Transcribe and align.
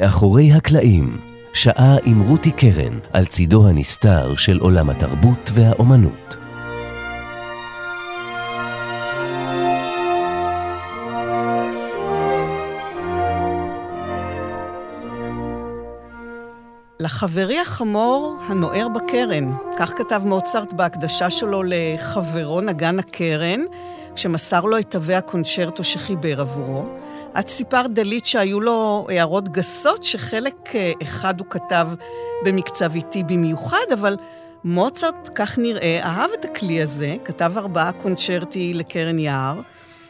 מאחורי 0.00 0.52
הקלעים, 0.52 1.16
שעה 1.52 1.96
עם 2.04 2.20
רותי 2.20 2.50
קרן 2.50 2.98
על 3.12 3.26
צידו 3.26 3.68
הנסתר 3.68 4.36
של 4.36 4.58
עולם 4.58 4.90
התרבות 4.90 5.50
והאומנות. 5.54 6.36
לחברי 17.00 17.60
החמור 17.60 18.36
הנוער 18.48 18.88
בקרן, 18.88 19.52
כך 19.78 19.92
כתב 19.96 20.22
מוצרט 20.24 20.72
בהקדשה 20.72 21.30
שלו 21.30 21.62
לחברו 21.66 22.60
נגן 22.60 22.98
הקרן, 22.98 23.60
כשמסר 24.14 24.60
לו 24.60 24.78
את 24.78 24.90
תווי 24.90 25.14
הקונצ'רטו 25.14 25.84
שחיבר 25.84 26.40
עבורו. 26.40 26.86
את 27.40 27.48
סיפרת, 27.48 27.94
דלית, 27.94 28.26
שהיו 28.26 28.60
לו 28.60 29.06
הערות 29.08 29.48
גסות, 29.48 30.04
שחלק 30.04 30.54
אה, 30.74 30.92
אחד 31.02 31.40
הוא 31.40 31.46
כתב 31.50 31.88
במקצב 32.44 32.94
איטי 32.94 33.24
במיוחד, 33.24 33.84
אבל 33.92 34.16
מוצרט, 34.64 35.30
כך 35.34 35.58
נראה, 35.58 36.00
אהב 36.02 36.30
את 36.40 36.44
הכלי 36.44 36.82
הזה, 36.82 37.16
כתב 37.24 37.52
ארבעה 37.56 37.92
קונצ'רטי 37.92 38.74
לקרן 38.74 39.18
יער, 39.18 39.60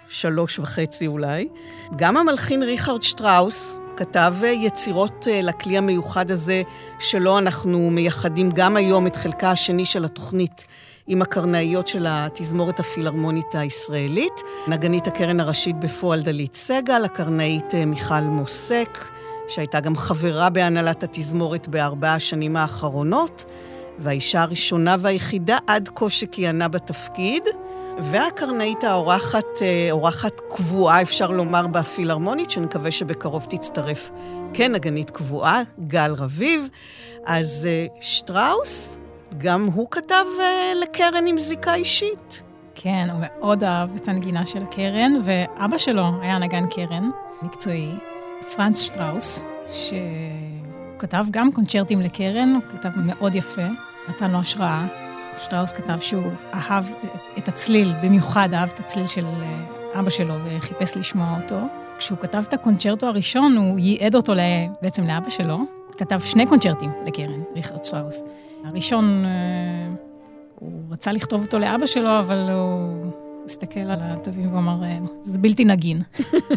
שלוש 0.09 0.59
וחצי 0.59 1.07
אולי. 1.07 1.49
גם 1.97 2.17
המלחין 2.17 2.63
ריכרד 2.63 3.03
שטראוס 3.03 3.79
כתב 3.97 4.35
אה, 4.45 4.49
יצירות 4.49 5.29
אה, 5.31 5.41
לכלי 5.43 5.79
המיוחד 5.79 6.31
הזה, 6.31 6.63
שלו 6.99 7.39
אנחנו 7.39 7.91
מייחדים 7.91 8.51
גם 8.51 8.77
היום 8.77 9.07
את 9.07 9.17
חלקה 9.17 9.51
השני 9.51 9.85
של 9.85 10.05
התוכנית. 10.05 10.65
עם 11.07 11.23
הקרנאיות 11.23 11.89
של 11.89 12.07
התזמורת 12.09 12.81
הפילהרמונית 12.81 13.55
הישראלית, 13.55 14.41
נגנית 14.69 15.07
הקרן 15.07 15.41
הראשית 15.41 15.77
בפועל 15.77 16.23
דלית 16.23 16.55
סגל, 16.55 17.05
הקרנאית 17.05 17.75
אה, 17.75 17.87
מיכל 17.87 18.21
מוסק, 18.21 19.09
שהייתה 19.49 19.81
גם 19.81 19.97
חברה 19.97 20.51
בהנהלת 20.51 21.03
התזמורת 21.03 21.69
בארבע 21.69 22.15
השנים 22.15 22.57
האחרונות, 22.57 23.45
והאישה 23.99 24.43
הראשונה 24.43 24.97
והיחידה 25.01 25.59
עד 25.67 25.89
כה 25.95 26.11
שכיהנה 26.11 26.69
בתפקיד. 26.69 27.43
והקרנאית 27.99 28.85
האורחת, 28.85 29.45
אה, 29.63 29.89
אורחת 29.91 30.41
קבועה, 30.51 31.03
אפשר 31.03 31.31
לומר, 31.31 31.67
בפילהרמונית, 31.67 32.51
שנקווה 32.51 32.91
שבקרוב 32.91 33.47
תצטרף 33.51 34.11
כנגנית 34.55 35.11
קבועה, 35.11 35.63
גל 35.87 36.15
רביב. 36.19 36.69
אז 37.27 37.69
אה, 37.71 37.87
שטראוס, 38.01 38.97
גם 39.39 39.65
הוא 39.75 39.89
כתב 39.91 40.25
uh, 40.39 40.83
לקרן 40.83 41.27
עם 41.27 41.39
זיקה 41.39 41.75
אישית. 41.75 42.43
כן, 42.75 43.07
הוא 43.13 43.21
מאוד 43.21 43.65
אהב 43.65 43.95
את 43.95 44.09
הנגינה 44.09 44.47
של 44.47 44.63
הקרן, 44.63 45.13
ואבא 45.25 45.79
שלו 45.79 46.23
היה 46.23 46.39
נגן 46.39 46.67
קרן, 46.67 47.11
מקצועי, 47.43 47.93
פרנץ 48.57 48.81
שטראוס, 48.81 49.45
שכתב 49.69 51.25
גם 51.31 51.53
קונצ'רטים 51.53 52.01
לקרן, 52.01 52.49
הוא 52.55 52.63
כתב 52.73 52.91
מאוד 52.97 53.35
יפה, 53.35 53.67
נתן 54.09 54.31
לו 54.31 54.39
השראה. 54.39 54.87
שטראוס 55.39 55.73
כתב 55.73 55.99
שהוא 56.01 56.33
אהב 56.55 56.85
את 57.39 57.49
הצליל, 57.49 57.93
במיוחד 58.03 58.49
אהב 58.55 58.69
את 58.75 58.81
הצליל 58.81 59.07
של 59.07 59.27
אה, 59.27 60.01
אבא 60.01 60.11
שלו 60.11 60.35
וחיפש 60.45 60.97
לשמוע 60.97 61.39
אותו. 61.43 61.59
כשהוא 61.99 62.19
כתב 62.19 62.43
את 62.49 62.53
הקונצ'רטו 62.53 63.07
הראשון, 63.07 63.57
הוא 63.57 63.79
ייעד 63.79 64.15
אותו 64.15 64.33
בעצם 64.83 65.07
לאבא 65.07 65.31
שלו, 65.31 65.59
כתב 65.97 66.21
שני 66.21 66.47
קונצ'רטים 66.47 66.91
לקרן, 67.07 67.41
ריכרד 67.55 67.85
שטראוס. 67.85 68.23
הראשון, 68.65 69.25
אה, 69.25 69.31
הוא 70.55 70.71
רצה 70.91 71.13
לכתוב 71.13 71.43
אותו 71.45 71.59
לאבא 71.59 71.87
שלו, 71.87 72.19
אבל 72.19 72.51
הוא 72.51 73.13
הסתכל 73.45 73.81
על 73.81 73.99
התווים 74.01 74.55
ואמר, 74.55 74.85
אה, 74.85 74.99
זה 75.21 75.39
בלתי 75.39 75.65
נגין. 75.65 76.03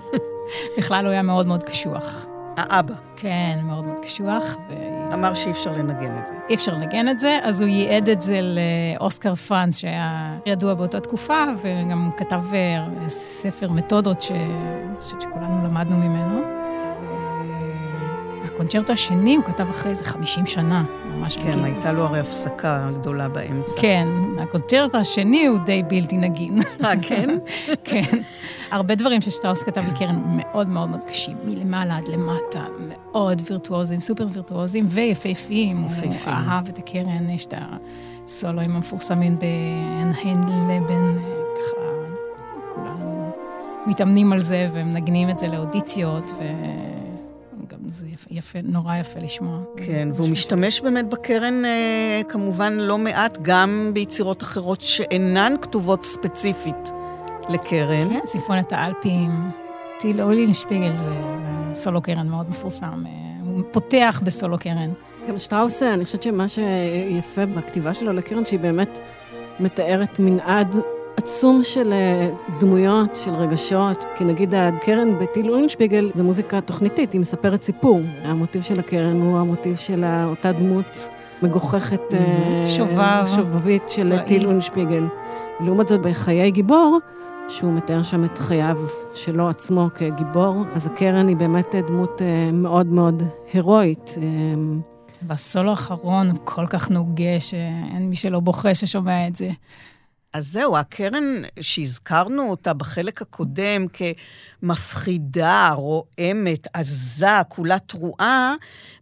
בכלל 0.78 1.06
הוא 1.06 1.12
היה 1.12 1.22
מאוד 1.22 1.48
מאוד 1.48 1.64
קשוח. 1.64 2.26
האבא. 2.58 2.94
כן, 3.16 3.60
מאוד 3.64 3.86
מאוד 3.86 4.00
קשוח. 4.00 4.58
ו... 4.70 4.74
אמר 5.14 5.34
שאי 5.34 5.52
אפשר 5.52 5.72
לנגן 5.72 6.20
את 6.20 6.28
זה. 6.28 6.34
אי 6.50 6.56
אפשר 6.56 6.74
לנגן 6.74 7.10
את 7.10 7.20
זה, 7.20 7.40
אז 7.44 7.62
הוא 7.62 7.70
ייעד 7.70 8.10
את 8.10 8.22
זה 8.22 8.40
לאוסקר 8.42 9.36
פרנס, 9.36 9.78
שהיה 9.78 10.38
ידוע 10.46 10.74
באותה 10.74 11.00
תקופה, 11.00 11.44
וגם 11.62 12.10
כתב 12.18 12.42
אה, 12.54 13.10
ספר 13.10 13.72
מתודות 13.72 14.22
ש... 14.22 14.32
שכולנו 15.02 15.68
למדנו 15.68 15.98
ממנו. 15.98 16.42
הקונצ'רטו 18.60 18.94
השני 18.94 19.36
הוא 19.36 19.46
כתב 19.46 19.70
אחרי 19.70 19.92
איזה 19.92 20.06
50 20.06 20.46
שנה, 20.46 20.84
ממש 21.06 21.38
כן, 21.38 21.52
בגיל. 21.52 21.64
הייתה 21.64 21.92
לו 21.92 22.04
הרי 22.04 22.20
הפסקה 22.20 22.90
גדולה 22.94 23.30
באמצע. 23.30 23.82
כן, 23.82 24.08
הקונצ'רטו 24.40 24.98
השני 24.98 25.46
הוא 25.46 25.60
די 25.66 25.84
בלתי 25.88 26.18
נגין. 26.18 26.60
אה, 26.84 26.92
כן? 27.02 27.30
כן. 27.84 28.22
הרבה 28.72 28.96
דברים 28.96 29.22
ששטראוס 29.22 29.64
כתב 29.64 29.82
לקרן 29.94 30.22
מאוד 30.26 30.70
מאוד 30.70 30.90
מאוד 30.90 31.04
קשים, 31.04 31.38
מלמעלה 31.44 31.98
עד 31.98 32.08
למטה, 32.08 32.66
מאוד 32.88 33.42
וירטואוזים, 33.46 34.02
סופר 34.02 34.28
וירטואוזים 34.34 34.86
ויפהפיים. 34.90 35.86
יפהפיים. 35.86 36.12
הוא 36.12 36.34
אהב 36.34 36.68
את 36.68 36.78
הקרן, 36.78 37.30
יש 37.30 37.46
את 37.46 37.54
הסולואים 38.26 38.76
המפורסמים 38.76 39.36
באנהן 39.40 40.38
לבן, 40.44 41.18
ככה 41.56 41.82
כולנו 42.76 43.32
מתאמנים 43.88 44.34
על 44.34 44.42
זה 44.42 44.68
ומנגנים 44.74 45.30
את 45.30 45.40
זה 45.40 45.48
לאודיציות, 45.48 46.32
ו... 46.38 46.44
זה 47.90 48.08
יפה, 48.08 48.28
יפה, 48.32 48.60
נורא 48.64 48.96
יפה 48.98 49.20
לשמוע. 49.20 49.60
כן, 49.78 50.10
והוא 50.16 50.30
משתמש 50.30 50.82
באמת 50.82 51.10
בקרן 51.10 51.66
אה, 51.66 52.22
כמובן 52.30 52.74
לא 52.74 52.98
מעט, 52.98 53.38
גם 53.42 53.92
ביצירות 53.94 54.44
אחרות 54.44 54.82
שאינן 54.82 55.54
כתובות 55.62 56.04
ספציפית 56.04 56.92
לקרן. 57.50 58.10
כן, 58.10 58.26
סימפוניית 58.26 58.74
האלפים. 58.74 59.32
טיל 60.00 60.22
אולין 60.22 60.54
שפיגל 60.54 60.96
זה, 60.96 61.12
זה 61.22 61.42
סולו 61.74 62.02
קרן 62.02 62.28
מאוד 62.28 62.50
מפורסם. 62.50 63.04
אה, 63.06 63.12
הוא 63.46 63.64
פותח 63.72 64.22
בסולו 64.24 64.58
קרן. 64.58 64.92
גם 65.28 65.38
שטראוס, 65.38 65.84
אני 65.84 66.06
חושבת 66.06 66.24
שמה 66.24 66.46
שיפה 66.48 67.46
בכתיבה 67.46 67.94
שלו 67.94 68.14
לקרן, 68.14 68.46
שהיא 68.46 68.60
באמת 68.60 69.00
מתארת 69.60 70.20
מנעד 70.20 70.76
עצום 71.20 71.64
של 71.64 71.94
אה, 71.94 72.30
דמויות, 72.60 73.16
של 73.16 73.32
רגשות, 73.32 74.06
כי 74.18 74.24
נגיד 74.24 74.54
הקרן 74.56 75.20
בטיל 75.20 75.52
אוינשפיגל 75.52 76.12
זה 76.14 76.24
מוזיקה 76.24 76.62
תוכניתית, 76.62 77.14
היא 77.14 77.22
מספרת 77.22 77.62
סיפור. 77.62 78.02
המוטיב 78.24 78.62
של 78.62 78.80
הקרן 78.80 79.22
הוא 79.22 79.38
המוטיב 79.38 79.76
של 79.76 80.06
אותה 80.26 80.52
דמות 80.52 81.10
מגוחכת, 81.42 82.14
אה, 82.14 82.64
שובב, 82.66 83.24
שובבית 83.36 83.90
של 83.90 84.20
טיל 84.28 84.46
אוינשפיגל. 84.46 85.04
לעומת 85.60 85.88
זאת, 85.88 86.02
בחיי 86.02 86.52
גיבור, 86.52 87.00
שהוא 87.50 87.74
מתאר 87.74 88.04
שם 88.04 88.26
את 88.26 88.38
חייו 88.38 88.78
שלו 89.14 89.50
עצמו 89.50 89.88
כגיבור, 89.96 90.56
אז 90.74 90.88
הקרן 90.88 91.28
היא 91.28 91.36
באמת 91.36 91.76
דמות 91.88 92.22
אה, 92.22 92.52
מאוד 92.54 92.88
מאוד 92.88 93.24
הירואית. 93.54 94.16
בסולו 95.24 95.70
האחרון 95.70 96.30
כל 96.44 96.66
כך 96.66 96.92
נוגה 96.92 97.40
שאין 97.40 98.10
מי 98.10 98.16
שלא 98.16 98.40
בוכה 98.40 98.76
ששומע 98.76 99.28
את 99.28 99.36
זה. 99.36 99.50
אז 100.34 100.52
זהו, 100.52 100.78
הקרן 100.78 101.24
שהזכרנו 101.62 102.50
אותה 102.50 102.74
בחלק 102.74 103.22
הקודם 103.22 103.86
כמפחידה, 104.62 105.70
רועמת, 105.76 106.68
עזה, 106.74 107.44
כולה 107.48 107.80
תרועה, 107.80 108.56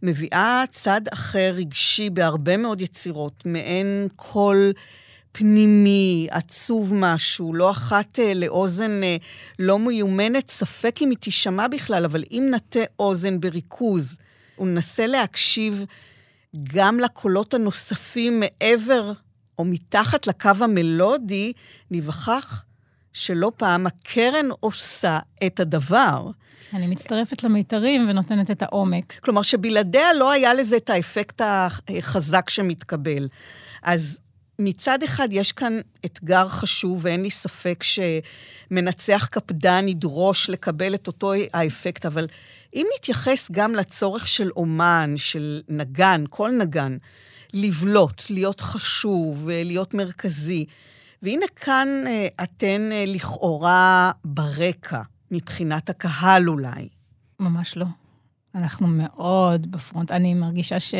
מביאה 0.04 0.64
צד 0.72 1.02
אחר 1.14 1.54
רגשי 1.56 2.10
בהרבה 2.10 2.58
מאוד 2.58 2.82
יצירות, 2.82 3.46
מעין 3.46 4.08
קול 4.16 4.74
פנימי, 5.32 6.28
עצוב 6.32 6.94
משהו, 6.96 7.54
לא 7.54 7.72
אחת 7.72 8.20
אה, 8.20 8.34
לאוזן 8.34 9.04
אה, 9.04 9.18
לא 9.60 9.80
מיומנת, 9.80 10.50
ספק 10.50 10.96
אם 11.02 11.10
היא 11.10 11.18
תישמע 11.18 11.68
בכלל, 11.68 12.06
אבל 12.06 12.24
אם 12.32 12.52
נטה 12.56 12.80
אוזן 13.00 13.40
בריכוז 13.40 14.18
וננסה 14.60 15.08
להקשיב 15.08 15.86
גם 16.74 17.00
לקולות 17.00 17.54
הנוספים 17.54 18.40
מעבר 18.40 19.12
או 19.60 19.66
מתחת 19.66 20.28
לקו 20.28 20.52
המלודי, 20.62 21.54
ניווכח 21.92 22.64
שלא 23.14 23.52
פעם 23.58 23.88
הקרן 23.88 24.46
עושה 24.60 25.20
את 25.46 25.60
הדבר. 25.60 26.32
אני 26.74 26.88
מצטרפת 26.88 27.44
למיתרים 27.44 28.10
ונותנת 28.10 28.52
את 28.52 28.62
העומק. 28.62 29.20
כלומר, 29.20 29.42
שבלעדיה 29.42 30.14
לא 30.14 30.32
היה 30.32 30.54
לזה 30.54 30.78
את 30.78 30.90
האפקט 30.90 31.42
החזק 31.90 32.50
שמתקבל. 32.50 33.28
אז 33.84 34.22
מצד 34.60 35.04
אחד 35.04 35.28
יש 35.32 35.52
כאן 35.52 35.80
אתגר 36.06 36.48
חשוב, 36.48 37.00
ואין 37.02 37.24
לי 37.24 37.32
ספק 37.32 37.84
שמנצח 37.84 39.28
קפדן 39.32 39.88
ידרוש 39.88 40.50
לקבל 40.50 40.96
את 40.96 41.08
אותו 41.08 41.34
האפקט, 41.54 42.06
אבל 42.06 42.28
אם 42.74 42.88
נתייחס 42.96 43.52
גם 43.52 43.76
לצורך 43.76 44.28
של 44.28 44.50
אומן, 44.56 45.14
של 45.16 45.62
נגן, 45.70 46.24
כל 46.30 46.52
נגן, 46.52 46.98
לבלוט, 47.66 48.24
להיות 48.30 48.62
חשוב, 48.62 49.50
להיות 49.50 49.94
מרכזי, 49.94 50.66
והנה 51.22 51.46
כאן 51.56 51.88
אה, 52.08 52.28
אתן 52.44 52.90
אה, 52.92 53.04
לכאורה 53.08 54.12
ברקע, 54.26 55.02
מבחינת 55.32 55.90
הקהל 55.90 56.50
אולי. 56.50 56.88
ממש 57.40 57.78
לא. 57.78 57.86
אנחנו 58.56 58.88
מאוד 58.88 59.72
בפרונט. 59.72 60.12
אני 60.12 60.34
מרגישה 60.34 60.80
ש... 60.80 60.96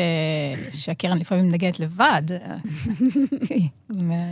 שהקרן 0.70 1.18
לפעמים 1.18 1.50
נגנת 1.50 1.80
לבד. 1.80 2.22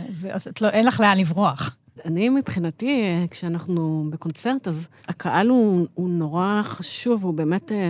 זה, 0.09 0.35
את 0.35 0.61
לא, 0.61 0.69
אין 0.69 0.85
לך 0.85 0.99
לאן 0.99 1.17
לברוח. 1.17 1.77
אני 2.05 2.29
מבחינתי, 2.29 3.11
כשאנחנו 3.31 4.05
בקונצרט, 4.09 4.67
אז 4.67 4.87
הקהל 5.07 5.47
הוא, 5.47 5.87
הוא 5.93 6.09
נורא 6.09 6.61
חשוב, 6.63 7.23
הוא 7.23 7.33
באמת 7.33 7.71
אה, 7.71 7.89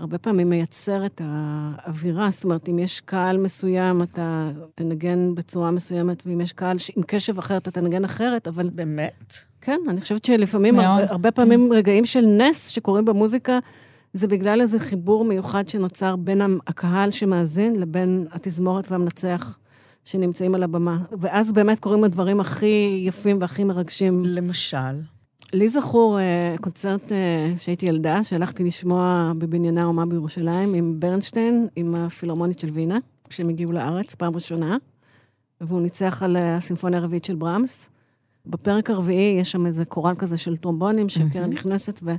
הרבה 0.00 0.18
פעמים 0.18 0.48
מייצר 0.48 1.06
את 1.06 1.20
האווירה. 1.24 2.30
זאת 2.30 2.44
אומרת, 2.44 2.68
אם 2.68 2.78
יש 2.78 3.00
קהל 3.00 3.36
מסוים, 3.36 4.02
אתה 4.02 4.50
תנגן 4.74 5.34
בצורה 5.34 5.70
מסוימת, 5.70 6.22
ואם 6.26 6.40
יש 6.40 6.52
קהל 6.52 6.76
עם 6.96 7.02
קשב 7.06 7.38
אחר, 7.38 7.56
אתה 7.56 7.70
תנגן 7.70 8.04
אחרת, 8.04 8.48
אבל... 8.48 8.70
באמת? 8.70 9.34
כן, 9.60 9.80
אני 9.88 10.00
חושבת 10.00 10.24
שלפעמים, 10.24 10.78
הרבה, 10.78 11.04
הרבה 11.10 11.30
פעמים 11.30 11.72
רגעים 11.72 12.04
של 12.04 12.26
נס 12.26 12.68
שקורים 12.68 13.04
במוזיקה, 13.04 13.58
זה 14.12 14.28
בגלל 14.28 14.60
איזה 14.60 14.78
חיבור 14.78 15.24
מיוחד 15.24 15.68
שנוצר 15.68 16.16
בין 16.16 16.40
הקהל 16.66 17.10
שמאזין 17.10 17.80
לבין 17.80 18.26
התזמורת 18.32 18.90
והמנצח 18.90 19.58
שנמצאים 20.04 20.54
על 20.54 20.62
הבמה. 20.62 20.98
ואז 21.18 21.52
באמת 21.52 21.80
קורים 21.80 22.04
הדברים 22.04 22.40
הכי 22.40 23.02
יפים 23.06 23.38
והכי 23.40 23.64
מרגשים. 23.64 24.22
למשל? 24.24 24.76
לי 25.52 25.68
זכור 25.68 26.20
אה, 26.20 26.54
קונצרט 26.60 27.12
אה, 27.12 27.52
שהייתי 27.56 27.86
ילדה, 27.86 28.22
שהלכתי 28.22 28.64
לשמוע 28.64 29.32
בבנייני 29.38 29.80
האומה 29.80 30.06
בירושלים 30.06 30.74
עם 30.74 30.94
ברנשטיין, 30.98 31.68
עם 31.76 31.94
הפילהרמונית 31.94 32.58
של 32.58 32.70
וינה, 32.70 32.98
כשהם 33.28 33.48
הגיעו 33.48 33.72
לארץ, 33.72 34.14
פעם 34.14 34.34
ראשונה, 34.34 34.76
והוא 35.60 35.80
ניצח 35.80 36.22
על 36.22 36.36
אה, 36.36 36.56
הסימפוניה 36.56 36.98
הרביעית 36.98 37.24
של 37.24 37.34
ברמס. 37.34 37.90
בפרק 38.46 38.90
הרביעי 38.90 39.38
יש 39.40 39.52
שם 39.52 39.66
איזה 39.66 39.84
קורל 39.84 40.14
כזה 40.14 40.36
של 40.36 40.56
טרומבונים, 40.56 41.08
שקרן 41.08 41.50
נכנסת, 41.50 42.00
ו... 42.02 42.14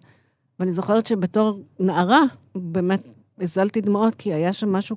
ואני 0.60 0.72
זוכרת 0.72 1.08
שבתור 1.08 1.60
נערה, 1.80 2.22
באמת 2.56 3.04
הזלתי 3.40 3.82
דמעות, 3.82 4.16
כי 4.16 4.34
היה 4.34 4.54
שם 4.54 4.72
משהו 4.72 4.96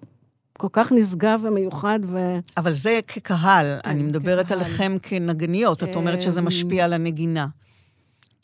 כל 0.58 0.68
כך 0.72 0.92
נשגב 0.92 1.40
ומיוחד 1.42 1.98
ו... 2.04 2.38
אבל 2.56 2.72
זה 2.72 3.00
כקהל, 3.06 3.78
כן, 3.82 3.90
אני 3.90 4.02
מדברת 4.02 4.46
כקהל. 4.46 4.58
עליכם 4.58 4.96
כנגניות, 5.02 5.82
את 5.82 5.96
אומרת 5.96 6.22
שזה 6.22 6.40
אמ, 6.40 6.46
משפיע 6.46 6.84
על 6.84 6.92
הנגינה. 6.92 7.46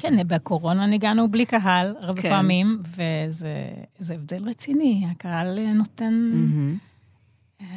כן, 0.00 0.28
בקורונה 0.28 0.86
ניגענו 0.86 1.30
בלי 1.30 1.44
קהל 1.46 1.94
הרבה 2.00 2.22
כן. 2.22 2.30
פעמים, 2.30 2.78
וזה 2.96 4.14
הבדל 4.14 4.48
רציני, 4.48 5.06
הקהל 5.10 5.58
נותן... 5.74 6.32
Mm-hmm. 6.32 6.90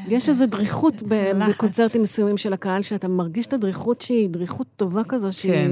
יש 0.07 0.29
איזו 0.29 0.45
דריכות 0.45 1.03
בקונצרטים 1.49 2.01
מסוימים 2.01 2.37
של 2.37 2.53
הקהל, 2.53 2.81
שאתה 2.81 3.07
מרגיש 3.07 3.45
את 3.45 3.53
הדריכות 3.53 4.01
שהיא 4.01 4.29
דריכות 4.29 4.67
טובה 4.75 5.01
כזו, 5.03 5.31
שהיא... 5.31 5.51
כן. 5.51 5.71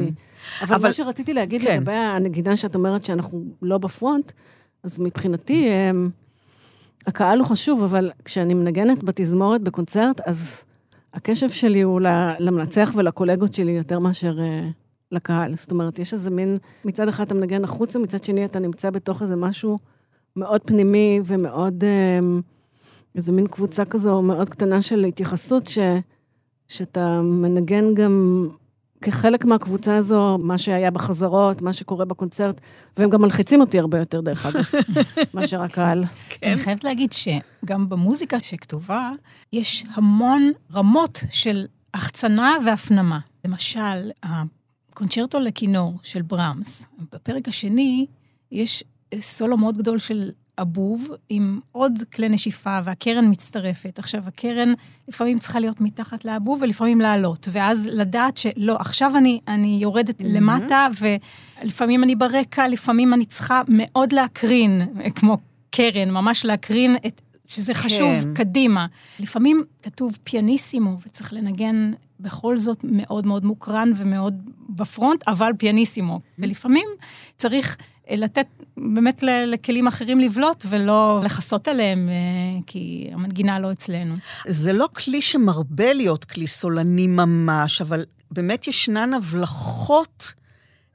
אבל, 0.61 0.75
אבל 0.75 0.87
מה 0.87 0.93
שרציתי 0.93 1.33
להגיד 1.33 1.61
כן. 1.61 1.77
לגבי 1.77 1.91
הנגינה 1.91 2.55
שאת 2.55 2.75
אומרת 2.75 3.03
שאנחנו 3.03 3.43
לא 3.61 3.77
בפרונט, 3.77 4.31
אז 4.83 4.99
מבחינתי, 4.99 5.67
אמ, 5.69 6.09
הקהל 7.07 7.39
הוא 7.39 7.47
חשוב, 7.47 7.83
אבל 7.83 8.11
כשאני 8.25 8.53
מנגנת 8.53 9.03
בתזמורת 9.03 9.61
בקונצרט, 9.61 10.21
אז 10.25 10.63
הקשב 11.13 11.49
שלי 11.49 11.81
הוא 11.81 12.01
למנצח 12.39 12.93
ולקולגות 12.95 13.53
שלי 13.53 13.71
יותר 13.71 13.99
מאשר 13.99 14.39
אה, 14.39 14.69
לקהל. 15.11 15.55
זאת 15.55 15.71
אומרת, 15.71 15.99
יש 15.99 16.13
איזה 16.13 16.29
מין, 16.29 16.57
מצד 16.85 17.07
אחד 17.07 17.23
אתה 17.23 17.33
מנגן 17.33 17.63
החוצה, 17.63 17.99
מצד 17.99 18.23
שני 18.23 18.45
אתה 18.45 18.59
נמצא 18.59 18.89
בתוך 18.89 19.21
איזה 19.21 19.35
משהו 19.35 19.77
מאוד 20.35 20.61
פנימי 20.65 21.21
ומאוד... 21.25 21.83
אמ, 21.83 22.41
איזה 23.15 23.31
מין 23.31 23.47
קבוצה 23.47 23.85
כזו 23.85 24.21
מאוד 24.21 24.49
קטנה 24.49 24.81
של 24.81 25.03
התייחסות, 25.03 25.65
ש, 25.65 25.79
שאתה 26.67 27.21
מנגן 27.21 27.93
גם 27.93 28.47
כחלק 29.01 29.45
מהקבוצה 29.45 29.95
הזו, 29.95 30.37
מה 30.37 30.57
שהיה 30.57 30.91
בחזרות, 30.91 31.61
מה 31.61 31.73
שקורה 31.73 32.05
בקונצרט, 32.05 32.61
והם 32.97 33.09
גם 33.09 33.21
מלחיצים 33.21 33.61
אותי 33.61 33.79
הרבה 33.79 33.99
יותר, 33.99 34.21
דרך 34.21 34.45
אגב, 34.45 34.63
מאשר 35.33 35.61
הקהל. 35.61 36.03
כן. 36.29 36.51
אני 36.51 36.59
חייבת 36.59 36.83
להגיד 36.83 37.13
שגם 37.13 37.89
במוזיקה 37.89 38.39
שכתובה, 38.39 39.11
יש 39.53 39.85
המון 39.93 40.51
רמות 40.73 41.23
של 41.29 41.65
החצנה 41.93 42.55
והפנמה. 42.65 43.19
למשל, 43.45 44.11
הקונצ'רטו 44.91 45.39
לכינור 45.39 45.93
של 46.03 46.21
ברמס, 46.21 46.87
בפרק 47.11 47.47
השני 47.47 48.05
יש 48.51 48.83
סולו 49.15 49.57
מאוד 49.57 49.77
גדול 49.77 49.97
של 49.97 50.31
הבוב 50.57 51.09
עם 51.29 51.59
עוד 51.71 51.99
כלי 52.15 52.29
נשיפה, 52.29 52.79
והקרן 52.83 53.31
מצטרפת. 53.31 53.99
עכשיו, 53.99 54.23
הקרן 54.27 54.73
לפעמים 55.07 55.39
צריכה 55.39 55.59
להיות 55.59 55.81
מתחת 55.81 56.25
לאבוב 56.25 56.61
ולפעמים 56.61 57.01
לעלות, 57.01 57.47
ואז 57.51 57.89
לדעת 57.93 58.37
שלא, 58.37 58.75
עכשיו 58.79 59.17
אני, 59.17 59.39
אני 59.47 59.79
יורדת 59.81 60.21
mm-hmm. 60.21 60.25
למטה, 60.27 60.87
ולפעמים 61.61 62.03
אני 62.03 62.15
ברקע, 62.15 62.67
לפעמים 62.67 63.13
אני 63.13 63.25
צריכה 63.25 63.61
מאוד 63.67 64.13
להקרין, 64.13 64.81
כמו 65.15 65.37
קרן, 65.69 66.11
ממש 66.11 66.45
להקרין 66.45 66.95
את... 67.07 67.21
שזה 67.47 67.73
חשוב 67.73 68.23
כן. 68.23 68.33
קדימה. 68.33 68.85
לפעמים 69.19 69.63
כתוב 69.83 70.17
פיאניסימו, 70.23 70.97
וצריך 71.05 71.33
לנגן 71.33 71.91
בכל 72.21 72.57
זאת 72.57 72.83
מאוד 72.83 73.25
מאוד 73.25 73.45
מוקרן 73.45 73.91
ומאוד 73.95 74.49
בפרונט, 74.69 75.27
אבל 75.27 75.51
פיאניסימו. 75.57 76.19
ולפעמים 76.39 76.87
צריך 77.37 77.77
לתת 78.09 78.45
באמת 78.77 79.23
לכלים 79.47 79.87
אחרים 79.87 80.19
לבלוט 80.19 80.65
ולא 80.69 81.21
לכסות 81.23 81.67
עליהם, 81.67 82.09
אה, 82.09 82.59
כי 82.67 83.09
המנגינה 83.13 83.59
לא 83.59 83.71
אצלנו. 83.71 84.15
זה 84.45 84.73
לא 84.73 84.87
כלי 84.93 85.21
שמרבה 85.21 85.93
להיות 85.93 86.25
כלי 86.25 86.47
סולני 86.47 87.07
ממש, 87.07 87.81
אבל 87.81 88.05
באמת 88.31 88.67
ישנן 88.67 89.13
הבלחות 89.13 90.33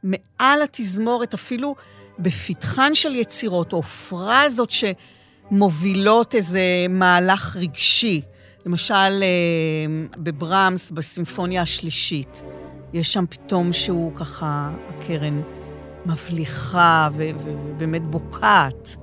מעל 0.02 0.62
התזמורת, 0.62 1.34
אפילו 1.34 1.75
בפתחן 2.19 2.94
של 2.94 3.14
יצירות, 3.14 3.73
או 3.73 3.82
פרזות 3.82 4.70
שמובילות 5.50 6.35
איזה 6.35 6.61
מהלך 6.88 7.56
רגשי. 7.56 8.23
למשל, 8.66 8.94
אה, 8.94 9.26
בברמס, 10.18 10.90
בסימפוניה 10.90 11.62
השלישית, 11.62 12.42
יש 12.92 13.12
שם 13.12 13.25
פתאום 13.30 13.73
שהוא 13.73 14.14
ככה, 14.14 14.70
הקרן 14.88 15.42
מבליחה 16.06 17.08
ובאמת 17.16 18.02
בוקעת. 18.02 18.96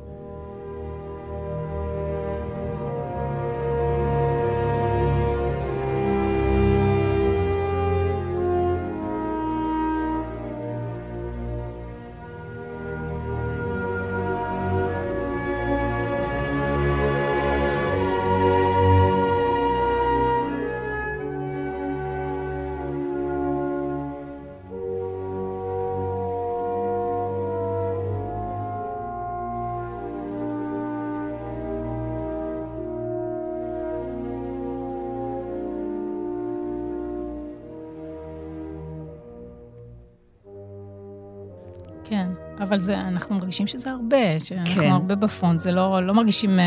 אבל 42.74 42.82
זה, 42.82 43.00
אנחנו 43.00 43.36
מרגישים 43.36 43.68
שזה 43.68 43.92
הרבה, 43.92 44.40
שאנחנו 44.40 44.82
כן. 44.82 44.92
הרבה 44.92 45.16
בפונט, 45.16 45.60
זה 45.60 45.72
לא, 45.72 46.00
לא 46.08 46.14
מרגישים 46.14 46.50
אה, 46.60 46.66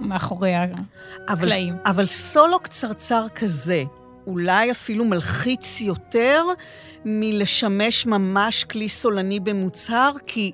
מאחורי 0.00 0.54
הקלעים. 0.54 1.74
אבל, 1.74 1.90
אבל 1.90 2.06
סולו 2.06 2.58
קצרצר 2.58 3.26
כזה, 3.34 3.82
אולי 4.26 4.70
אפילו 4.70 5.04
מלחיץ 5.04 5.80
יותר 5.80 6.44
מלשמש 7.04 8.06
ממש 8.06 8.64
כלי 8.64 8.88
סולני 8.88 9.40
במוצהר, 9.40 10.12
כי 10.26 10.52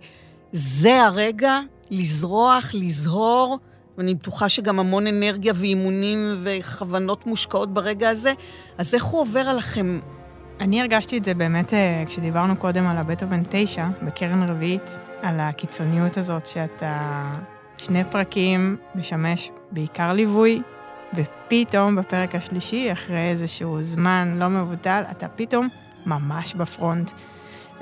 זה 0.52 1.02
הרגע 1.02 1.60
לזרוח, 1.90 2.70
לזהור, 2.74 3.58
ואני 3.98 4.14
בטוחה 4.14 4.48
שגם 4.48 4.78
המון 4.78 5.06
אנרגיה 5.06 5.52
ואימונים 5.56 6.40
וכוונות 6.42 7.26
מושקעות 7.26 7.74
ברגע 7.74 8.08
הזה. 8.08 8.32
אז 8.78 8.94
איך 8.94 9.04
הוא 9.04 9.20
עובר 9.20 9.40
עליכם 9.40 10.00
אני 10.62 10.80
הרגשתי 10.80 11.18
את 11.18 11.24
זה 11.24 11.34
באמת 11.34 11.74
אה, 11.74 12.04
כשדיברנו 12.06 12.56
קודם 12.56 12.86
על 12.86 12.96
הבטהובן 12.96 13.42
9, 13.50 13.88
בקרן 14.02 14.42
רביעית, 14.42 14.98
על 15.22 15.40
הקיצוניות 15.40 16.16
הזאת 16.16 16.46
שאתה 16.46 17.22
שני 17.78 18.04
פרקים 18.04 18.76
משמש 18.94 19.50
בעיקר 19.70 20.12
ליווי, 20.12 20.62
ופתאום 21.14 21.96
בפרק 21.96 22.34
השלישי, 22.34 22.92
אחרי 22.92 23.30
איזשהו 23.30 23.82
זמן 23.82 24.34
לא 24.38 24.48
מבוטל, 24.48 25.02
אתה 25.10 25.28
פתאום 25.28 25.68
ממש 26.06 26.54
בפרונט. 26.54 27.12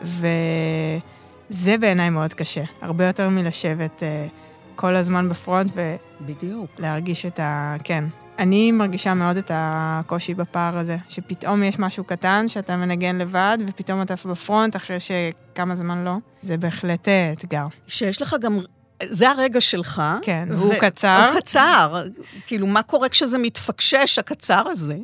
וזה 0.03 1.79
בעיניי 1.81 2.11
מאוד 2.11 2.35
קשה, 2.35 2.63
הרבה 2.83 3.07
יותר 3.07 3.29
מלשבת 3.29 4.03
uh, 4.03 4.31
כל 4.77 4.97
הזמן 4.97 5.29
בפרונט 5.29 5.71
ו... 5.75 5.97
בדיוק. 6.21 6.71
להרגיש 6.79 7.27
את 7.27 7.41
ה... 7.41 7.77
כן. 7.85 8.05
אני 8.41 8.73
מרגישה 8.73 9.15
מאוד 9.15 9.37
את 9.37 9.51
הקושי 9.55 10.35
בפער 10.35 10.79
הזה, 10.79 10.97
שפתאום 11.09 11.63
יש 11.63 11.79
משהו 11.79 12.05
קטן 12.05 12.49
שאתה 12.49 12.77
מנגן 12.77 13.19
לבד, 13.19 13.59
ופתאום 13.67 14.03
אתה 14.03 14.15
בפרונט 14.15 14.77
אחרי 14.77 14.97
שכמה 15.01 15.75
זמן 15.75 16.05
לא. 16.05 16.17
זה 16.43 16.57
בהחלט 16.57 17.09
אה, 17.09 17.33
אתגר. 17.33 17.67
שיש 17.87 18.23
לך 18.23 18.37
גם 18.41 18.59
זה 19.05 19.31
הרגע 19.31 19.61
שלך. 19.61 20.03
כן, 20.23 20.49
והוא 20.51 20.75
קצר. 20.81 21.31
הוא 21.33 21.41
קצר. 21.41 22.05
כאילו, 22.47 22.67
מה 22.67 22.83
קורה 22.83 23.09
כשזה 23.09 23.39
מתפקשש, 23.39 24.19
הקצר 24.19 24.69
הזה? 24.69 24.97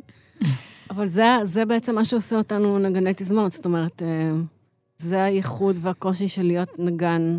אבל 0.89 1.07
זה, 1.07 1.37
זה 1.43 1.65
בעצם 1.65 1.95
מה 1.95 2.05
שעושה 2.05 2.35
אותנו 2.35 2.79
נגני 2.79 3.11
תזמורת. 3.15 3.51
זאת 3.51 3.65
אומרת, 3.65 4.01
אה, 4.01 4.31
זה 4.97 5.23
הייחוד 5.23 5.75
והקושי 5.81 6.27
של 6.27 6.43
להיות 6.43 6.79
נגן 6.79 7.37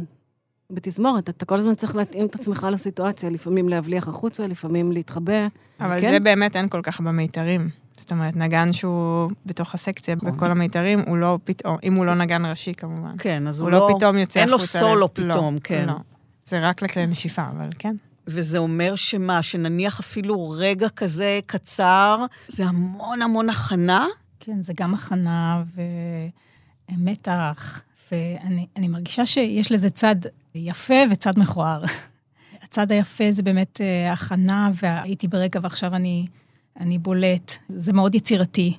בתזמורת. 0.72 1.28
אתה 1.28 1.44
כל 1.46 1.58
הזמן 1.58 1.74
צריך 1.74 1.96
להתאים 1.96 2.26
את 2.26 2.34
עצמך 2.34 2.66
לסיטואציה, 2.72 3.30
לפעמים 3.30 3.68
להבליח 3.68 4.08
החוצה, 4.08 4.46
לפעמים 4.46 4.92
להתחבא. 4.92 5.46
אבל 5.80 6.00
כן? 6.00 6.10
זה 6.12 6.20
באמת 6.20 6.56
אין 6.56 6.68
כל 6.68 6.80
כך 6.82 7.00
במיתרים. 7.00 7.70
זאת 7.98 8.12
אומרת, 8.12 8.36
נגן 8.36 8.72
שהוא 8.72 9.30
בתוך 9.46 9.74
הסקציה, 9.74 10.14
נכון. 10.14 10.30
בכל 10.30 10.50
המיתרים, 10.50 11.00
הוא 11.06 11.16
לא 11.16 11.38
פתאום, 11.44 11.76
אם 11.84 11.94
הוא 11.94 12.06
לא 12.06 12.14
נגן 12.14 12.46
ראשי 12.46 12.74
כמובן. 12.74 13.14
כן, 13.18 13.46
אז 13.46 13.60
הוא 13.60 13.70
הוא 13.70 13.78
לא 13.78 13.90
פתאום 13.96 14.18
יוצא 14.18 14.40
אין 14.40 14.48
לו 14.48 14.56
החוצה 14.56 14.78
סולו 14.78 15.06
ל- 15.06 15.08
פתאום, 15.08 15.54
לא, 15.54 15.60
כן. 15.64 15.84
לא. 15.86 15.94
זה 16.46 16.68
רק 16.68 16.82
לכלי 16.82 17.06
נשיפה, 17.06 17.46
אבל 17.50 17.70
כן. 17.78 17.96
וזה 18.26 18.58
אומר 18.58 18.96
שמה, 18.96 19.42
שנניח 19.42 20.00
אפילו 20.00 20.50
רגע 20.58 20.88
כזה 20.88 21.40
קצר, 21.46 22.24
זה 22.48 22.64
המון 22.66 23.22
המון 23.22 23.50
הכנה? 23.50 24.06
כן, 24.40 24.62
זה 24.62 24.72
גם 24.76 24.94
הכנה 24.94 25.62
ומתח, 26.92 27.80
ואני 28.12 28.66
אני 28.76 28.88
מרגישה 28.88 29.26
שיש 29.26 29.72
לזה 29.72 29.90
צד 29.90 30.16
יפה 30.58 30.94
וצד 31.10 31.38
מכוער. 31.38 31.84
הצד 32.62 32.92
היפה 32.92 33.24
זה 33.30 33.42
באמת 33.42 33.80
אה, 33.80 34.12
הכנה, 34.12 34.70
והייתי 34.82 35.28
ברגע 35.28 35.60
ועכשיו 35.62 35.94
אני, 35.94 36.26
אני 36.80 36.98
בולט. 36.98 37.58
זה 37.68 37.92
מאוד 37.92 38.14
יצירתי. 38.14 38.76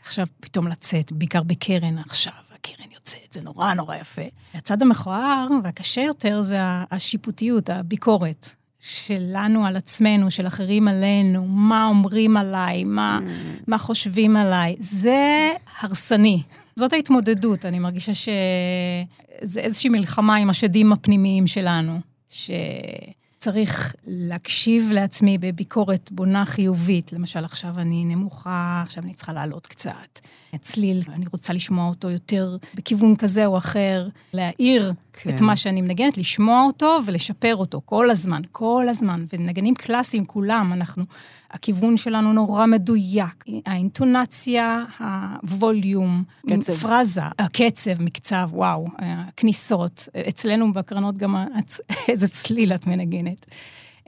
עכשיו 0.00 0.26
פתאום 0.40 0.68
לצאת, 0.68 1.12
בעיקר 1.12 1.42
בקרן 1.42 1.98
עכשיו, 1.98 2.32
הקרן 2.54 2.92
יוצאת, 2.94 3.32
זה 3.32 3.40
נורא 3.40 3.74
נורא 3.74 3.96
יפה. 3.96 4.22
הצד 4.54 4.82
המכוער 4.82 5.46
והקשה 5.64 6.00
יותר 6.00 6.42
זה 6.42 6.56
השיפוטיות, 6.90 7.70
הביקורת. 7.70 8.54
שלנו 8.84 9.66
על 9.66 9.76
עצמנו, 9.76 10.30
של 10.30 10.46
אחרים 10.46 10.88
עלינו, 10.88 11.46
מה 11.46 11.86
אומרים 11.86 12.36
עליי, 12.36 12.84
מה, 12.84 13.20
מה 13.66 13.78
חושבים 13.78 14.36
עליי. 14.36 14.76
זה 14.78 15.50
הרסני. 15.80 16.42
זאת 16.76 16.92
ההתמודדות, 16.92 17.64
אני 17.64 17.78
מרגישה 17.78 18.14
שזה 18.14 19.60
איזושהי 19.60 19.90
מלחמה 19.90 20.36
עם 20.36 20.50
השדים 20.50 20.92
הפנימיים 20.92 21.46
שלנו, 21.46 22.00
שצריך 22.28 23.94
להקשיב 24.06 24.90
לעצמי 24.92 25.38
בביקורת 25.38 26.12
בונה 26.12 26.44
חיובית. 26.44 27.12
למשל, 27.12 27.44
עכשיו 27.44 27.74
אני 27.78 28.04
נמוכה, 28.04 28.82
עכשיו 28.84 29.04
אני 29.04 29.14
צריכה 29.14 29.32
לעלות 29.32 29.66
קצת. 29.66 30.20
צליל, 30.60 31.02
אני 31.08 31.24
רוצה 31.32 31.52
לשמוע 31.52 31.88
אותו 31.88 32.10
יותר 32.10 32.56
בכיוון 32.74 33.16
כזה 33.16 33.46
או 33.46 33.58
אחר, 33.58 34.08
להעיר 34.32 34.92
כן. 35.22 35.30
את 35.30 35.40
מה 35.40 35.56
שאני 35.56 35.82
מנגנת, 35.82 36.18
לשמוע 36.18 36.62
אותו 36.64 36.98
ולשפר 37.06 37.56
אותו 37.56 37.80
כל 37.84 38.10
הזמן, 38.10 38.42
כל 38.52 38.86
הזמן. 38.88 39.24
ונגנים 39.32 39.74
קלאסיים 39.74 40.24
כולם, 40.24 40.72
אנחנו, 40.72 41.04
הכיוון 41.50 41.96
שלנו 41.96 42.32
נורא 42.32 42.66
מדויק. 42.66 43.44
האינטונציה, 43.66 44.84
הווליום, 44.98 46.24
קצב. 46.50 46.72
פרזה, 46.72 47.20
הקצב, 47.38 48.02
מקצב, 48.02 48.48
וואו, 48.52 48.84
הכניסות. 48.98 50.08
אצלנו 50.28 50.72
בקרנות 50.72 51.18
גם 51.18 51.36
הצ- 51.36 51.80
איזה 52.08 52.28
צליל 52.28 52.72
את 52.72 52.86
מנגנת. 52.86 53.46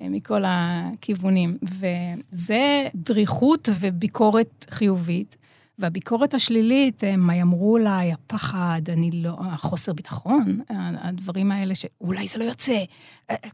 אה, 0.00 0.08
מכל 0.08 0.42
הכיוונים. 0.46 1.58
וזה 1.62 2.62
דריכות 2.94 3.68
וביקורת 3.80 4.66
חיובית. 4.70 5.36
והביקורת 5.78 6.34
השלילית, 6.34 7.02
מה 7.18 7.36
יאמרו 7.36 7.76
עליי, 7.76 8.12
הפחד, 8.12 8.80
אני 8.88 9.10
לא, 9.10 9.36
החוסר 9.40 9.92
ביטחון, 9.92 10.60
הדברים 10.70 11.52
האלה 11.52 11.74
שאולי 11.74 12.26
זה 12.26 12.38
לא 12.38 12.44
יוצא. 12.44 12.84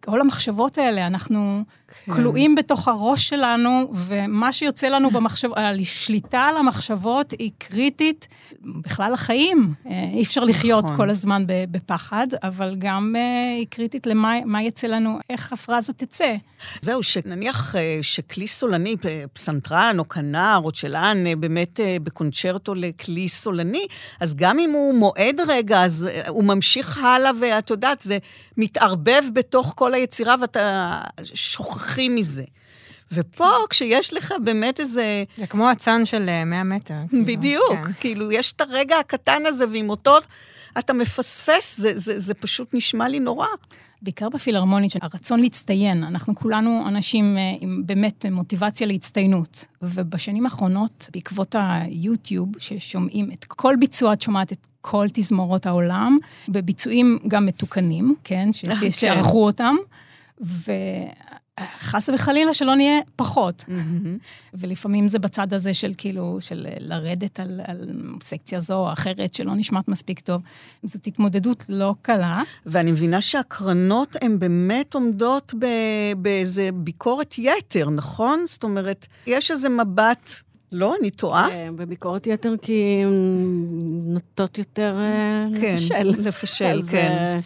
כל 0.04 0.20
המחשבות 0.20 0.78
האלה, 0.78 1.06
אנחנו 1.06 1.64
כן. 1.88 2.14
כלואים 2.14 2.54
בתוך 2.54 2.88
הראש 2.88 3.28
שלנו, 3.28 3.90
ומה 3.94 4.52
שיוצא 4.52 4.88
לנו 4.88 5.10
במחשב, 5.10 5.48
השליטה 5.56 6.40
על 6.40 6.56
המחשבות 6.56 7.30
היא 7.38 7.50
קריטית 7.58 8.28
בכלל 8.62 9.12
לחיים. 9.12 9.74
אה, 9.86 10.04
אי 10.12 10.22
אפשר 10.22 10.44
לחיות 10.44 10.84
נכון. 10.84 10.96
כל 10.96 11.10
הזמן 11.10 11.44
בפחד, 11.46 12.26
אבל 12.42 12.76
גם 12.78 13.14
אה, 13.16 13.56
היא 13.58 13.66
קריטית 13.70 14.06
למה 14.06 14.34
מה 14.44 14.62
יצא 14.62 14.86
לנו, 14.86 15.18
איך 15.30 15.52
הפרזה 15.52 15.92
תצא. 15.92 16.34
זהו, 16.80 17.02
שנניח 17.02 17.76
אה, 17.76 17.98
שכלי 18.02 18.46
סולני, 18.46 18.96
פסנתרן 19.32 19.96
או 19.98 20.08
כנר 20.08 20.60
או 20.64 20.72
צ'לן, 20.72 21.16
באמת 21.40 21.80
בקונצ'רטו 22.10 22.74
לכלי 22.74 23.28
סולני, 23.28 23.86
אז 24.20 24.34
גם 24.34 24.58
אם 24.58 24.70
הוא 24.70 24.94
מועד 24.94 25.40
רגע, 25.48 25.84
אז 25.84 26.08
אה, 26.10 26.28
הוא 26.28 26.44
ממשיך 26.44 26.98
הלאה, 26.98 27.30
ואת 27.40 27.70
יודעת, 27.70 28.02
זה 28.02 28.18
מתערבב 28.56 29.22
בתוך 29.32 29.74
כל 29.76 29.94
היצירה, 29.94 30.34
ואתה 30.40 31.00
שוכחים 31.34 32.14
מזה. 32.14 32.44
ופה, 33.12 33.50
כשיש 33.70 34.12
לך 34.12 34.34
באמת 34.44 34.80
איזה... 34.80 35.24
זה 35.36 35.46
כמו 35.46 35.72
אצן 35.72 36.06
של 36.06 36.28
אה, 36.28 36.44
100 36.44 36.64
מטר. 36.64 36.94
כאילו, 37.08 37.24
בדיוק, 37.24 37.86
כן. 37.86 37.92
כאילו, 38.00 38.32
יש 38.32 38.52
את 38.52 38.60
הרגע 38.60 38.98
הקטן 38.98 39.42
הזה, 39.46 39.64
ועם 39.72 39.90
אותו 39.90 40.16
אתה 40.78 40.92
מפספס, 40.92 41.80
זה, 41.80 41.98
זה, 41.98 42.18
זה 42.18 42.34
פשוט 42.34 42.74
נשמע 42.74 43.08
לי 43.08 43.20
נורא. 43.20 43.46
בעיקר 44.02 44.28
בפילהרמונית, 44.28 44.92
הרצון 45.02 45.40
להצטיין. 45.40 46.04
אנחנו 46.04 46.34
כולנו 46.34 46.84
אנשים 46.88 47.38
אה, 47.38 47.42
עם 47.60 47.82
באמת 47.86 48.26
מוטיבציה 48.30 48.86
להצטיינות. 48.86 49.64
ובשנים 49.82 50.44
האחרונות, 50.44 51.08
בעקבות 51.12 51.54
היוטיוב, 51.58 52.48
ששומעים 52.58 53.32
את 53.32 53.44
כל 53.44 53.76
ביצוע, 53.80 54.12
את 54.12 54.22
שומעת 54.22 54.52
את 54.52 54.66
כל 54.80 55.06
תזמורות 55.12 55.66
העולם, 55.66 56.18
בביצועים 56.48 57.18
גם 57.28 57.46
מתוקנים, 57.46 58.14
כן? 58.24 58.48
כן. 58.80 58.90
שערכו 58.90 59.44
אותם. 59.44 59.74
וחס 61.60 62.08
וחלילה 62.14 62.54
שלא 62.54 62.74
נהיה 62.76 62.98
פחות. 63.16 63.64
ולפעמים 64.54 65.08
זה 65.08 65.18
בצד 65.18 65.54
הזה 65.54 65.74
של 65.74 65.92
כאילו, 65.98 66.38
של 66.40 66.66
לרדת 66.78 67.40
על, 67.40 67.60
על 67.64 67.88
סקציה 68.22 68.60
זו 68.60 68.74
או 68.74 68.92
אחרת 68.92 69.34
שלא 69.34 69.54
נשמעת 69.54 69.88
מספיק 69.88 70.20
טוב. 70.20 70.42
זאת 70.82 71.06
התמודדות 71.06 71.64
לא 71.68 71.94
קלה. 72.02 72.42
ואני 72.66 72.92
מבינה 72.92 73.20
שהקרנות 73.20 74.16
הן 74.22 74.38
באמת 74.38 74.94
עומדות 74.94 75.54
ב, 75.58 75.66
באיזה 76.16 76.68
ביקורת 76.74 77.34
יתר, 77.38 77.90
נכון? 77.90 78.44
זאת 78.46 78.64
אומרת, 78.64 79.06
יש 79.26 79.50
איזה 79.50 79.68
מבט... 79.68 80.30
לא, 80.72 80.94
אני 81.00 81.10
טועה? 81.10 81.48
אה, 81.50 81.68
בביקורת 81.76 82.26
יתר 82.26 82.54
כי 82.62 83.02
הן 83.04 83.12
נוטות 84.06 84.58
יותר 84.58 84.96
אה, 84.98 85.60
כן, 85.60 85.74
לפשל. 85.74 86.14
לפשל, 86.18 86.82
כן. 86.90 87.40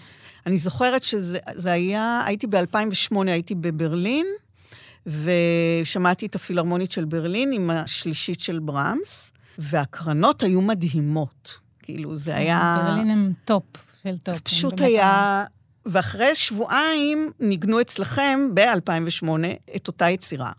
אני 0.47 0.57
זוכרת 0.57 1.03
שזה 1.03 1.39
זה 1.55 1.73
היה, 1.73 2.23
הייתי 2.27 2.47
ב-2008, 2.47 3.17
הייתי 3.27 3.55
בברלין, 3.55 4.27
ושמעתי 5.07 6.27
את 6.27 6.35
הפילהרמונית 6.35 6.93
של 6.93 7.05
ברלין 7.05 7.53
עם 7.53 7.71
השלישית 7.71 8.41
של 8.41 8.59
ברמס, 8.59 9.33
והקרנות 9.59 10.43
היו 10.43 10.61
מדהימות. 10.61 11.59
כאילו, 11.83 12.17
זה 12.17 12.37
היה... 12.37 12.83
ברלין 12.85 13.11
הם 13.11 13.33
top 13.45 13.63
של 14.03 14.17
top. 14.19 14.35
זה 14.35 14.39
הם 14.39 14.39
פשוט 14.45 14.81
היה... 14.81 15.45
ואחרי 15.87 16.35
שבועיים 16.35 17.31
ניגנו 17.41 17.81
אצלכם, 17.81 18.41
ב-2008, 18.55 19.29
את 19.77 19.89
אותה 19.89 20.11
יצירה. 20.11 20.53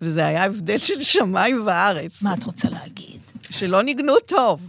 וזה 0.00 0.26
היה 0.26 0.44
הבדל 0.44 0.78
של 0.78 1.02
שמיים 1.02 1.62
וארץ. 1.66 2.22
מה 2.22 2.34
את 2.34 2.44
רוצה 2.44 2.70
להגיד? 2.70 3.20
שלא 3.50 3.82
ניגנו 3.82 4.14
טוב. 4.26 4.68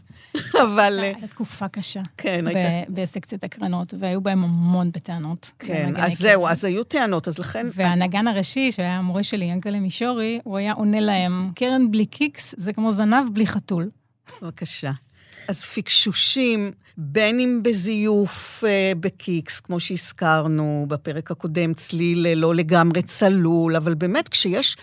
אבל... 0.62 1.00
הייתה 1.02 1.28
תקופה 1.28 1.68
קשה. 1.68 2.02
כן, 2.18 2.48
הייתה... 2.48 2.92
בסקציית 2.92 3.44
הקרנות, 3.44 3.94
והיו 4.00 4.22
בהם 4.22 4.44
המון 4.44 4.92
בטענות. 4.92 5.52
כן, 5.60 5.94
אז 5.98 6.18
זהו. 6.18 6.48
אז 6.48 6.66
היו 6.66 6.84
טענות, 6.84 7.28
אז 7.28 7.40
לכן... 7.40 7.68
והנגן 7.74 8.28
הראשי, 8.28 8.72
שהיה 8.72 8.98
המורה 8.98 9.24
שלי, 9.24 9.46
ינקלה 9.46 9.80
מישורי, 9.80 10.40
הוא 10.44 10.58
היה 10.58 10.74
עונה 10.74 11.00
להם, 11.00 11.52
קרן 11.56 11.92
בלי 11.92 12.06
קיקס 12.06 12.56
זה 12.58 12.74
כמו 12.74 12.92
זנב 12.92 13.34
בלי 13.34 13.48
חתול. 13.48 13.90
בבקשה. 14.42 14.92
אז 15.48 15.64
פיקשושים, 15.64 16.72
בין 16.98 17.40
אם 17.40 17.60
בזיוף 17.64 18.64
אה, 18.68 18.92
בקיקס, 19.00 19.60
כמו 19.60 19.80
שהזכרנו 19.80 20.86
בפרק 20.88 21.32
הקודם, 21.32 21.74
צליל 21.74 22.28
אה, 22.28 22.36
לא 22.36 22.56
לגמרי 22.56 23.02
צלול, 23.02 23.76
אבל 23.76 23.94
באמת, 23.94 24.30
כשיש 24.30 24.78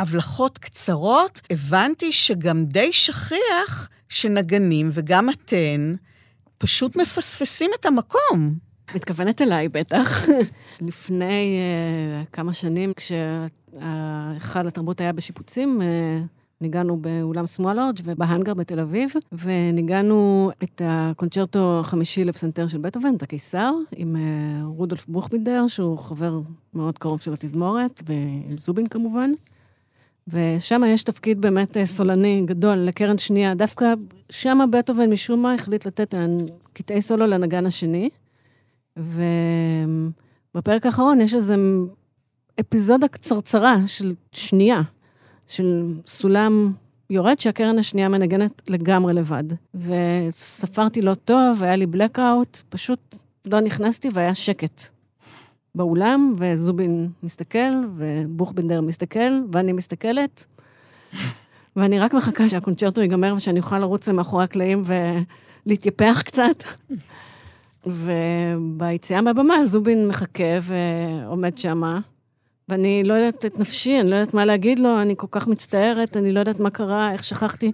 הבלחות 0.00 0.58
קצרות, 0.58 1.40
הבנתי 1.50 2.12
שגם 2.12 2.64
די 2.64 2.92
שכיח 2.92 3.88
שנגנים, 4.10 4.90
וגם 4.92 5.30
אתן, 5.30 5.94
פשוט 6.58 6.96
מפספסים 6.96 7.70
את 7.80 7.86
המקום. 7.86 8.54
מתכוונת 8.94 9.42
אליי 9.42 9.68
בטח. 9.68 10.28
לפני 10.80 11.60
uh, 11.60 12.26
כמה 12.32 12.52
שנים, 12.52 12.92
כשהיכל 12.96 14.66
התרבות 14.68 15.00
היה 15.00 15.12
בשיפוצים, 15.12 15.80
uh, 15.80 15.84
ניגענו 16.60 16.96
באולם 16.96 17.46
סמואלורג' 17.46 17.96
ובהאנגר 18.04 18.54
בתל 18.54 18.80
אביב, 18.80 19.10
וניגענו 19.32 20.50
את 20.62 20.82
הקונצ'רטו 20.84 21.80
החמישי 21.80 22.24
לפסנתר 22.24 22.66
של 22.66 22.78
בטהובן, 22.78 23.14
את 23.16 23.22
הקיסר, 23.22 23.72
עם 23.96 24.16
uh, 24.16 24.64
רודולף 24.66 25.06
בוכבינדר, 25.06 25.66
שהוא 25.66 25.98
חבר 25.98 26.40
מאוד 26.74 26.98
קרוב 26.98 27.20
של 27.20 27.32
התזמורת, 27.32 28.02
ועם 28.06 28.58
זובין 28.58 28.86
כמובן. 28.86 29.30
ושם 30.30 30.82
יש 30.86 31.02
תפקיד 31.02 31.40
באמת 31.40 31.76
סולני 31.84 32.42
גדול 32.46 32.74
לקרן 32.74 33.18
שנייה. 33.18 33.54
דווקא 33.54 33.94
שם 34.30 34.58
בטהובן 34.70 35.10
משום 35.10 35.42
מה 35.42 35.54
החליט 35.54 35.86
לתת 35.86 36.14
קטעי 36.72 37.02
סולו 37.02 37.26
לנגן 37.26 37.66
השני. 37.66 38.10
ובפרק 38.96 40.86
האחרון 40.86 41.20
יש 41.20 41.34
איזו 41.34 41.54
אפיזודה 42.60 43.08
קצרצרה 43.08 43.76
של 43.86 44.14
שנייה, 44.32 44.82
של 45.46 45.94
סולם 46.06 46.72
יורד 47.10 47.40
שהקרן 47.40 47.78
השנייה 47.78 48.08
מנגנת 48.08 48.62
לגמרי 48.68 49.14
לבד. 49.14 49.44
וספרתי 49.74 51.02
לא 51.02 51.14
טוב, 51.14 51.62
היה 51.62 51.76
לי 51.76 51.86
blackout, 51.94 52.62
פשוט 52.68 53.16
לא 53.46 53.60
נכנסתי 53.60 54.08
והיה 54.12 54.34
שקט. 54.34 54.99
באולם, 55.74 56.30
וזובין 56.36 57.08
מסתכל, 57.22 57.84
ובוכבינדר 57.96 58.80
מסתכל, 58.80 59.40
ואני 59.52 59.72
מסתכלת, 59.72 60.46
ואני 61.76 61.98
רק 61.98 62.14
מחכה 62.14 62.48
שהקונצ'רטו 62.48 63.00
ייגמר 63.00 63.34
ושאני 63.36 63.60
אוכל 63.60 63.78
לרוץ 63.78 64.08
למאחורי 64.08 64.44
הקלעים 64.44 64.82
ולהתייפח 65.66 66.22
קצת. 66.24 66.64
וביציאה 67.86 69.20
מהבמה 69.20 69.66
זובין 69.66 70.08
מחכה 70.08 70.58
ועומד 70.62 71.58
שמה, 71.58 72.00
ואני 72.68 73.02
לא 73.04 73.14
יודעת 73.14 73.46
את 73.46 73.58
נפשי, 73.58 74.00
אני 74.00 74.10
לא 74.10 74.16
יודעת 74.16 74.34
מה 74.34 74.44
להגיד 74.44 74.78
לו, 74.78 75.02
אני 75.02 75.14
כל 75.16 75.26
כך 75.30 75.48
מצטערת, 75.48 76.16
אני 76.16 76.32
לא 76.32 76.40
יודעת 76.40 76.60
מה 76.60 76.70
קרה, 76.70 77.12
איך 77.12 77.24
שכחתי. 77.24 77.72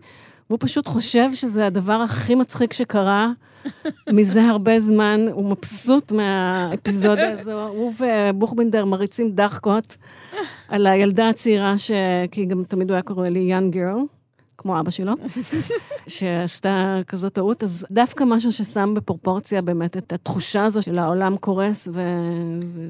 והוא 0.51 0.59
פשוט 0.63 0.89
חושב 0.89 1.35
שזה 1.35 1.67
הדבר 1.67 1.93
הכי 1.93 2.35
מצחיק 2.35 2.73
שקרה 2.73 3.31
מזה 4.13 4.45
הרבה 4.45 4.81
זמן, 4.81 5.27
הוא 5.33 5.51
מבסוט 5.51 6.13
מהאפיזודה 6.13 7.31
הזו. 7.41 7.67
הוא 7.67 7.93
ובוכבינדר 8.01 8.85
מריצים 8.85 9.31
דחקות 9.31 9.97
על 10.69 10.87
הילדה 10.87 11.29
הצעירה, 11.29 11.79
ש... 11.79 11.91
כי 12.31 12.45
גם 12.45 12.65
תמיד 12.65 12.91
הוא 12.91 12.95
היה 12.95 13.03
קורא 13.03 13.29
לי 13.29 13.39
יאן 13.39 13.71
גירל. 13.71 14.01
כמו 14.59 14.81
אבא 14.81 14.91
שלו, 14.91 15.13
שעשתה 16.09 17.01
כזאת 17.09 17.33
טעות, 17.33 17.65
אז 17.65 17.87
דווקא 17.91 18.25
משהו 18.27 18.53
ששם 18.53 18.95
בפרופורציה 18.95 19.63
באמת 19.63 19.97
את 19.97 20.13
התחושה 20.13 20.65
הזו 20.65 20.83
של 20.83 20.99
העולם 20.99 21.37
קורס 21.37 21.89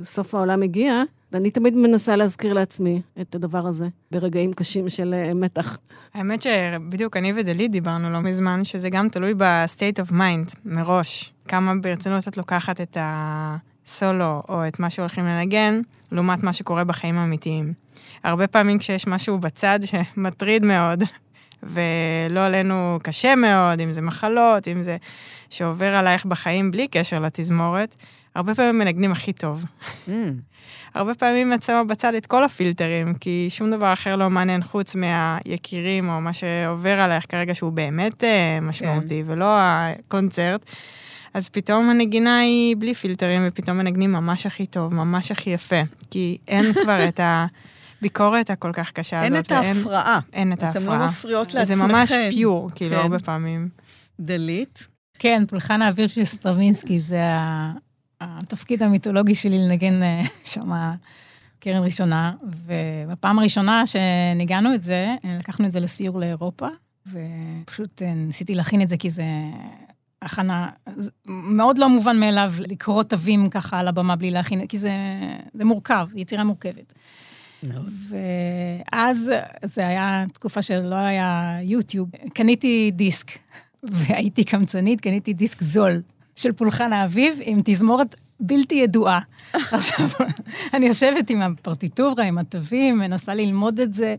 וסוף 0.02 0.34
העולם 0.34 0.62
הגיע, 0.62 1.02
אני 1.34 1.50
תמיד 1.50 1.76
מנסה 1.76 2.16
להזכיר 2.16 2.52
לעצמי 2.52 3.02
את 3.20 3.34
הדבר 3.34 3.66
הזה, 3.66 3.86
ברגעים 4.10 4.52
קשים 4.52 4.88
של 4.88 5.14
אה, 5.14 5.34
מתח. 5.34 5.78
האמת 6.14 6.42
שבדיוק 6.42 7.16
אני 7.16 7.32
ודלית 7.36 7.70
דיברנו 7.70 8.10
לא 8.10 8.20
מזמן, 8.20 8.64
שזה 8.64 8.90
גם 8.90 9.08
תלוי 9.08 9.34
ב-state 9.34 10.06
of 10.06 10.12
mind, 10.12 10.56
מראש. 10.64 11.32
כמה 11.48 11.72
ברצינות 11.82 12.28
את 12.28 12.36
לוקחת 12.36 12.80
את 12.80 12.96
הסולו 13.00 14.42
או 14.48 14.68
את 14.68 14.80
מה 14.80 14.90
שהולכים 14.90 15.24
לנגן, 15.24 15.80
לעומת 16.12 16.42
מה 16.42 16.52
שקורה 16.52 16.84
בחיים 16.84 17.18
האמיתיים. 17.18 17.72
הרבה 18.24 18.46
פעמים 18.46 18.78
כשיש 18.78 19.06
משהו 19.06 19.38
בצד 19.38 19.80
שמטריד 19.84 20.64
מאוד, 20.64 21.02
ולא 21.62 22.40
עלינו 22.40 22.98
קשה 23.02 23.34
מאוד, 23.34 23.80
אם 23.80 23.92
זה 23.92 24.02
מחלות, 24.02 24.68
אם 24.68 24.82
זה 24.82 24.96
שעובר 25.50 25.94
עלייך 25.94 26.26
בחיים 26.26 26.70
בלי 26.70 26.88
קשר 26.88 27.20
לתזמורת, 27.20 27.96
הרבה 28.36 28.54
פעמים 28.54 28.78
מנגנים 28.78 29.12
הכי 29.12 29.32
טוב. 29.32 29.64
Mm. 30.08 30.10
הרבה 30.94 31.14
פעמים 31.14 31.52
את 31.52 31.62
שמה 31.62 31.84
בצד 31.84 32.14
את 32.14 32.26
כל 32.26 32.44
הפילטרים, 32.44 33.14
כי 33.14 33.46
שום 33.48 33.70
דבר 33.70 33.92
אחר 33.92 34.16
לא 34.16 34.30
מעניין 34.30 34.62
חוץ 34.62 34.94
מהיקירים, 34.94 36.08
או 36.08 36.20
מה 36.20 36.32
שעובר 36.32 37.00
עלייך 37.00 37.24
כרגע 37.28 37.54
שהוא 37.54 37.72
באמת 37.72 38.24
uh, 38.24 38.26
משמעותי, 38.62 39.22
כן. 39.26 39.32
ולא 39.32 39.54
הקונצרט. 39.58 40.70
אז 41.34 41.48
פתאום 41.48 41.90
הנגינה 41.90 42.38
היא 42.38 42.76
בלי 42.78 42.94
פילטרים, 42.94 43.42
ופתאום 43.48 43.78
מנגנים 43.78 44.12
ממש 44.12 44.46
הכי 44.46 44.66
טוב, 44.66 44.94
ממש 44.94 45.30
הכי 45.30 45.50
יפה. 45.50 45.82
כי 46.10 46.38
אין 46.48 46.72
כבר 46.72 47.08
את 47.08 47.20
הביקורת 47.22 48.50
הכל 48.50 48.70
כך 48.72 48.92
קשה 48.92 49.22
אין 49.22 49.36
הזאת. 49.36 49.52
אין 49.52 49.60
את 49.60 49.66
ההפרעה. 49.66 50.20
אין 50.32 50.52
את 50.52 50.62
ההפרעה. 50.62 50.96
אתם 50.96 51.02
לא 51.02 51.08
מפריעות 51.08 51.54
לעצמכם. 51.54 51.74
זה 51.74 51.86
ממש 51.86 52.12
פיור, 52.30 52.70
כאילו, 52.74 52.96
כן. 52.96 53.02
הרבה 53.02 53.18
פעמים. 53.18 53.68
דלית? 54.20 54.86
כן, 55.18 55.42
פולחן 55.48 55.82
האביב 55.82 56.06
של 56.06 56.24
סטרווינסקי 56.24 57.00
זה 57.00 57.18
התפקיד 58.20 58.82
המיתולוגי 58.82 59.34
שלי 59.34 59.58
לנגן 59.58 60.02
אה, 60.02 60.22
שם 60.52 60.70
קרן 61.60 61.84
ראשונה, 61.84 62.32
ובפעם 62.66 63.38
הראשונה 63.38 63.84
שניגנו 63.86 64.74
את 64.74 64.84
זה, 64.84 65.14
לקחנו 65.38 65.66
את 65.66 65.72
זה 65.72 65.80
לסיור 65.80 66.20
לאירופה, 66.20 66.68
ופשוט 67.06 68.02
אה, 68.02 68.14
ניסיתי 68.14 68.54
להכין 68.54 68.82
את 68.82 68.88
זה 68.88 68.96
כי 68.96 69.10
זה 69.10 69.24
הכנה, 70.22 70.68
מאוד 71.26 71.78
לא 71.78 71.88
מובן 71.88 72.20
מאליו 72.20 72.52
לקרוא 72.58 73.02
תווים 73.02 73.50
ככה 73.50 73.78
על 73.78 73.88
הבמה 73.88 74.16
בלי 74.16 74.30
להכין, 74.30 74.66
כי 74.66 74.78
זה, 74.78 74.92
זה 75.54 75.64
מורכב, 75.64 76.06
יצירה 76.14 76.44
מורכבת. 76.44 76.92
ואז, 78.08 79.30
זה 79.62 79.86
היה 79.86 80.24
תקופה 80.32 80.62
שלא 80.62 80.94
היה 80.94 81.58
יוטיוב, 81.62 82.10
קניתי 82.34 82.90
דיסק, 82.94 83.30
והייתי 83.92 84.44
קמצנית, 84.44 85.00
קניתי 85.00 85.32
דיסק 85.32 85.62
זול 85.62 86.02
של 86.36 86.52
פולחן 86.52 86.92
האביב 86.92 87.38
עם 87.42 87.60
תזמורת 87.64 88.14
בלתי 88.40 88.74
ידועה. 88.74 89.20
עכשיו, 89.54 90.08
אני 90.74 90.86
יושבת 90.86 91.30
עם 91.30 91.42
הפרטיטורה, 91.42 92.24
עם 92.24 92.38
התווים, 92.38 92.98
מנסה 92.98 93.34
ללמוד 93.34 93.80
את 93.80 93.94
זה. 93.94 94.16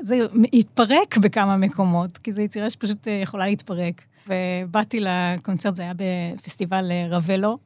זה 0.00 0.18
התפרק 0.52 1.16
בכמה 1.16 1.56
מקומות, 1.56 2.18
כי 2.18 2.32
זו 2.32 2.40
יצירה 2.40 2.70
שפשוט 2.70 3.08
אה, 3.08 3.12
יכולה 3.12 3.46
להתפרק. 3.46 4.02
ובאתי 4.28 5.00
לקונצרט, 5.00 5.76
זה 5.76 5.82
היה 5.82 5.92
בפסטיבל 5.96 6.90
אה, 6.90 7.06
רבלו, 7.10 7.58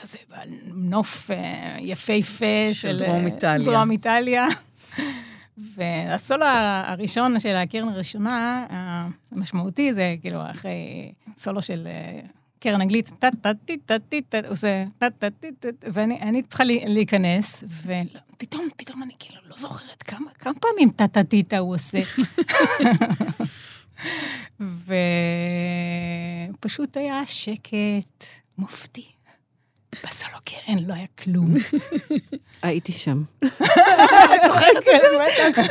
כזה 0.00 0.18
נוף 0.74 1.30
אה, 1.30 1.76
יפהפה 1.80 2.72
של... 2.72 3.02
דרום 3.06 3.26
איטליה. 3.26 3.64
דרום 3.64 3.90
איטליה. 3.90 4.46
והסולו 5.74 6.46
הראשון 6.84 7.40
של 7.40 7.56
הקרן 7.56 7.88
הראשונה, 7.88 8.66
המשמעותי, 9.30 9.94
זה 9.94 10.14
כאילו 10.20 10.50
אחרי 10.50 11.12
סולו 11.36 11.62
של 11.62 11.88
קרן 12.60 12.80
אנגלית, 12.80 13.10
טה-טה-טי-טה-טי-טה, 13.18 14.38
הוא 14.38 14.52
עושה 14.52 14.84
טה-טה-טי-טה, 14.98 15.68
ואני 15.92 16.42
צריכה 16.42 16.64
להיכנס, 16.64 17.64
ופתאום, 17.82 18.68
פתאום 18.76 19.02
אני 19.02 19.12
כאילו 19.18 19.40
לא 19.48 19.56
זוכרת 19.56 20.02
כמה, 20.02 20.30
כמה 20.38 20.54
פעמים 20.54 20.90
טה-טה-טי-טה 20.90 21.58
הוא 21.58 21.74
עושה. 21.74 21.98
ופשוט 26.54 26.96
היה 26.96 27.26
שקט 27.26 28.24
מופתי. 28.58 29.06
בסולו 30.06 30.38
קרן 30.44 30.78
לא 30.86 30.94
היה 30.94 31.06
כלום. 31.18 31.54
הייתי 32.62 32.92
שם. 32.92 33.22
את 33.38 33.50
זוכרת 34.46 34.76
את 34.78 34.84
זה? 34.84 35.62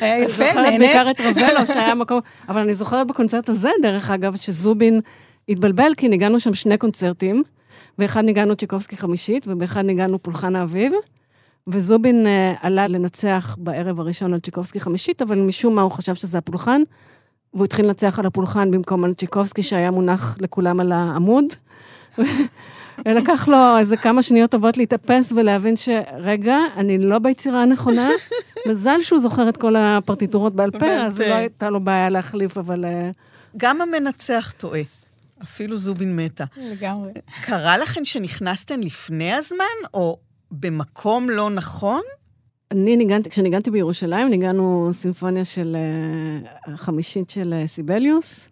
היה 0.00 0.18
יפה, 0.18 0.44
נהנית. 0.44 0.70
זוכרת 0.70 0.78
בעיקר 0.78 1.10
את 1.10 1.20
רבלו, 1.20 1.66
שהיה 1.66 1.94
מקום... 1.94 2.20
אבל 2.48 2.60
אני 2.60 2.74
זוכרת 2.74 3.06
בקונצרט 3.06 3.48
הזה, 3.48 3.70
דרך 3.82 4.10
אגב, 4.10 4.36
שזובין 4.36 5.00
התבלבל, 5.48 5.92
כי 5.96 6.08
ניגענו 6.08 6.40
שם 6.40 6.54
שני 6.54 6.78
קונצרטים, 6.78 7.42
באחד 7.98 8.24
ניגענו 8.24 8.56
צ'יקובסקי 8.56 8.96
חמישית, 8.96 9.48
ובאחד 9.48 9.84
ניגענו 9.84 10.22
פולחן 10.22 10.56
האביב. 10.56 10.92
וזובין 11.66 12.26
uh, 12.26 12.58
עלה 12.62 12.88
לנצח 12.88 13.56
בערב 13.58 14.00
הראשון 14.00 14.34
על 14.34 14.40
צ'יקובסקי 14.40 14.80
חמישית, 14.80 15.22
אבל 15.22 15.38
משום 15.38 15.74
מה 15.74 15.82
הוא 15.82 15.90
חשב 15.90 16.14
שזה 16.14 16.38
הפולחן, 16.38 16.82
והוא 17.54 17.64
התחיל 17.64 17.86
לנצח 17.86 18.18
על 18.18 18.26
הפולחן 18.26 18.70
במקום 18.70 19.04
על 19.04 19.14
צ'יקובסקי, 19.14 19.62
שהיה 19.62 19.90
מונח 19.90 20.36
לכולם 20.40 20.80
על 20.80 20.92
העמוד. 20.92 21.44
ולקח 23.04 23.48
לו 23.48 23.78
איזה 23.78 23.96
כמה 23.96 24.22
שניות 24.22 24.50
טובות 24.50 24.76
להתאפס 24.76 25.32
ולהבין 25.32 25.76
שרגע, 25.76 26.58
אני 26.76 26.98
לא 26.98 27.18
ביצירה 27.18 27.62
הנכונה. 27.62 28.08
מזל 28.68 29.00
שהוא 29.00 29.18
זוכר 29.18 29.48
את 29.48 29.56
כל 29.56 29.76
הפרטיטורות 29.76 30.54
בעל 30.54 30.70
פה, 30.70 30.86
אז 30.86 31.20
לא 31.20 31.34
הייתה 31.34 31.70
לו 31.70 31.80
בעיה 31.80 32.08
להחליף, 32.08 32.58
אבל... 32.58 32.84
אה, 32.84 33.10
גם 33.56 33.80
המנצח 33.80 34.52
טועה. 34.56 34.80
אפילו 35.42 35.76
זובין 35.76 36.16
מתה. 36.16 36.44
לגמרי. 36.56 37.12
קרה 37.42 37.78
לכם 37.78 38.04
שנכנסתן 38.04 38.80
לפני 38.80 39.32
הזמן, 39.32 39.64
או 39.94 40.18
במקום 40.50 41.30
לא 41.30 41.50
נכון? 41.50 42.02
אני 42.70 42.96
ניגנתי, 42.96 43.30
כשניגנתי 43.30 43.70
בירושלים, 43.70 44.28
ניגענו 44.28 44.88
סימפוניה 44.92 45.44
של 45.44 45.76
uh, 45.76 46.70
החמישית 46.70 47.30
של 47.30 47.54
uh, 47.64 47.66
סיבליוס, 47.66 48.50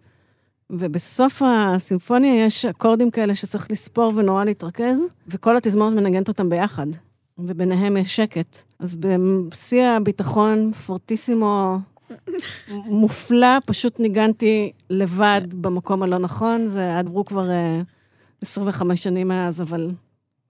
ובסוף 0.69 1.41
הסימפוניה 1.45 2.45
יש 2.45 2.65
אקורדים 2.65 3.11
כאלה 3.11 3.35
שצריך 3.35 3.71
לספור 3.71 4.13
ונורא 4.15 4.43
להתרכז, 4.43 4.99
וכל 5.27 5.57
התזמורת 5.57 5.93
מנגנת 5.93 6.27
אותם 6.27 6.49
ביחד, 6.49 6.87
וביניהם 7.37 7.97
יש 7.97 8.15
שקט. 8.15 8.57
אז 8.79 8.95
בשיא 8.95 9.85
הביטחון, 9.85 10.71
פורטיסימו 10.73 11.77
מופלא, 12.71 13.59
פשוט 13.65 13.99
ניגנתי 13.99 14.71
לבד 14.89 15.41
במקום 15.55 16.03
הלא 16.03 16.17
נכון, 16.17 16.67
זה 16.67 16.99
עברו 16.99 17.25
כבר 17.25 17.49
uh, 17.49 17.83
25 18.41 19.03
שנים 19.03 19.27
מאז, 19.27 19.61
אבל 19.61 19.91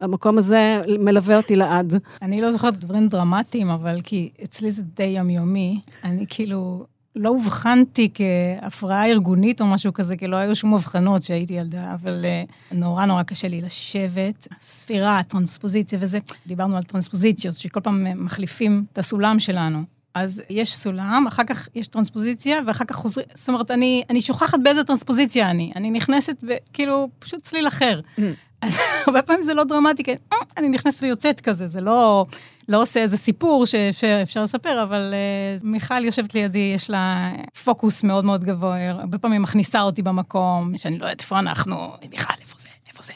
המקום 0.01 0.37
הזה 0.37 0.81
מלווה 0.99 1.37
אותי 1.37 1.55
לעד. 1.55 1.93
אני 2.21 2.41
לא 2.41 2.51
זוכרת 2.51 2.77
דברים 2.77 3.07
דרמטיים, 3.07 3.69
אבל 3.69 4.01
כי 4.03 4.29
אצלי 4.43 4.71
זה 4.71 4.83
די 4.83 5.03
יומיומי. 5.03 5.79
אני 6.03 6.25
כאילו 6.29 6.85
לא 7.15 7.29
אובחנתי 7.29 8.09
כהפרעה 8.13 9.09
ארגונית 9.09 9.61
או 9.61 9.67
משהו 9.67 9.93
כזה, 9.93 10.17
כי 10.17 10.27
לא 10.27 10.35
היו 10.35 10.55
שום 10.55 10.73
אבחנות 10.73 11.21
כשהייתי 11.21 11.53
ילדה, 11.53 11.93
אבל 11.93 12.25
uh, 12.71 12.75
נורא 12.75 13.05
נורא 13.05 13.23
קשה 13.23 13.47
לי 13.47 13.61
לשבת. 13.61 14.47
ספירה, 14.59 15.21
טרנספוזיציה 15.27 15.99
וזה. 16.01 16.19
דיברנו 16.47 16.77
על 16.77 16.83
טרנספוזיציות, 16.83 17.55
שכל 17.55 17.79
פעם 17.79 18.25
מחליפים 18.25 18.85
את 18.93 18.97
הסולם 18.97 19.39
שלנו. 19.39 19.92
אז 20.13 20.41
יש 20.49 20.75
סולם, 20.75 21.25
אחר 21.27 21.43
כך 21.43 21.67
יש 21.75 21.87
טרנספוזיציה, 21.87 22.59
ואחר 22.67 22.85
כך 22.85 22.95
חוזרים, 22.95 23.27
זאת 23.33 23.49
אומרת, 23.49 23.71
אני, 23.71 24.03
אני 24.09 24.21
שוכחת 24.21 24.59
באיזה 24.63 24.83
טרנספוזיציה 24.83 25.49
אני. 25.49 25.71
אני 25.75 25.91
נכנסת, 25.91 26.43
כאילו, 26.73 27.09
פשוט 27.19 27.41
צליל 27.41 27.67
אחר. 27.67 28.01
Mm. 28.17 28.21
אז 28.61 28.79
הרבה 29.07 29.21
פעמים 29.21 29.43
זה 29.43 29.53
לא 29.53 29.63
דרמטי, 29.63 30.03
כי 30.03 30.11
אה, 30.11 30.37
אני 30.57 30.69
נכנסת 30.69 31.03
ויוצאת 31.03 31.41
כזה, 31.41 31.67
זה 31.67 31.81
לא, 31.81 32.25
לא 32.69 32.81
עושה 32.81 32.99
איזה 32.99 33.17
סיפור 33.17 33.65
שאפשר 33.65 34.43
לספר, 34.43 34.83
אבל 34.83 35.13
uh, 35.61 35.65
מיכל 35.67 36.05
יושבת 36.05 36.33
לידי, 36.33 36.71
יש 36.75 36.89
לה 36.89 37.31
פוקוס 37.63 38.03
מאוד 38.03 38.25
מאוד 38.25 38.43
גבוה, 38.43 38.89
הרבה 38.89 39.17
פעמים 39.17 39.41
מכניסה 39.41 39.81
אותי 39.81 40.01
במקום, 40.01 40.77
שאני 40.77 40.99
לא 40.99 41.05
יודעת 41.05 41.21
איפה 41.21 41.39
אנחנו, 41.39 41.75
מיכל, 42.11 42.33
איפה 42.41 42.55
זה, 42.57 42.67
איפה 42.89 43.03
זה? 43.03 43.13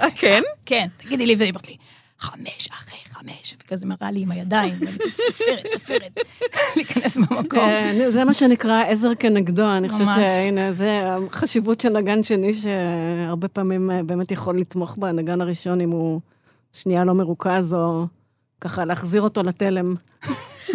אה, 0.00 0.10
כן? 0.14 0.42
כן, 0.66 0.88
תגידי 0.96 1.26
לי, 1.26 1.36
והיא 1.36 1.50
אומרת 1.50 1.68
לי, 1.68 1.76
חמש 2.18 2.68
אחרי 2.72 2.98
חמש, 3.04 3.56
וכזה 3.58 3.86
מראה 3.86 4.10
לי 4.10 4.20
עם 4.22 4.30
הידיים, 4.30 4.74
ואני 4.80 5.08
סופרת, 5.08 5.66
סופרת, 5.72 6.18
להיכנס 6.76 7.16
במקום. 7.16 7.46
כן, 7.50 8.06
זה 8.08 8.24
מה 8.24 8.34
שנקרא 8.34 8.82
עזר 8.82 9.14
כנגדו, 9.18 9.70
אני 9.76 9.88
חושבת 9.88 10.08
שהנה, 10.14 10.72
זה 10.72 11.02
החשיבות 11.06 11.80
של 11.80 11.88
נגן 11.88 12.22
שני, 12.22 12.54
שהרבה 12.54 13.48
פעמים 13.48 13.90
אה, 13.90 14.02
באמת 14.02 14.30
יכול 14.30 14.58
לתמוך 14.58 14.96
בנגן 14.96 15.40
הראשון 15.40 15.80
אם 15.80 15.90
הוא 15.90 16.20
שנייה 16.72 17.04
לא 17.04 17.14
מרוכז, 17.14 17.74
או 17.74 18.06
ככה 18.60 18.84
להחזיר 18.84 19.22
אותו 19.22 19.42
לתלם. 19.42 19.94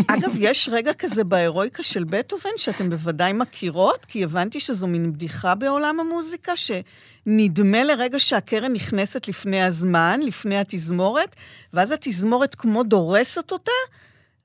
אגב, 0.07 0.31
יש 0.39 0.69
רגע 0.71 0.93
כזה 0.93 1.23
בהירואיקה 1.23 1.83
של 1.83 2.03
בטהובן, 2.03 2.49
שאתם 2.57 2.89
בוודאי 2.89 3.33
מכירות, 3.33 4.05
כי 4.05 4.23
הבנתי 4.23 4.59
שזו 4.59 4.87
מין 4.87 5.13
בדיחה 5.13 5.55
בעולם 5.55 5.99
המוזיקה, 5.99 6.53
שנדמה 6.55 7.83
לרגע 7.83 8.19
שהקרן 8.19 8.73
נכנסת 8.73 9.27
לפני 9.27 9.63
הזמן, 9.63 10.19
לפני 10.23 10.57
התזמורת, 10.57 11.35
ואז 11.73 11.91
התזמורת 11.91 12.55
כמו 12.55 12.83
דורסת 12.83 13.51
אותה, 13.51 13.71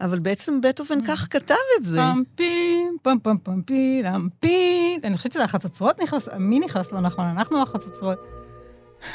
אבל 0.00 0.18
בעצם 0.18 0.60
בטהובן. 0.60 1.06
כך 1.06 1.26
כתב 1.30 1.54
את 1.78 1.84
זה. 1.84 1.96
פם 1.96 2.22
פי, 2.34 2.76
פם 3.02 3.18
פם 3.22 3.36
פם 3.42 3.62
פי, 3.62 4.00
לם 4.04 4.28
פי. 4.40 4.98
אני 5.04 5.16
חושבת 5.16 5.32
שזה 5.32 5.44
החצוצרות 5.44 6.00
נכנס, 6.02 6.28
מי 6.38 6.60
נכנס 6.60 6.92
לא 6.92 7.00
נכון? 7.00 7.24
אנחנו 7.24 7.62
החצוצרות. 7.62 8.18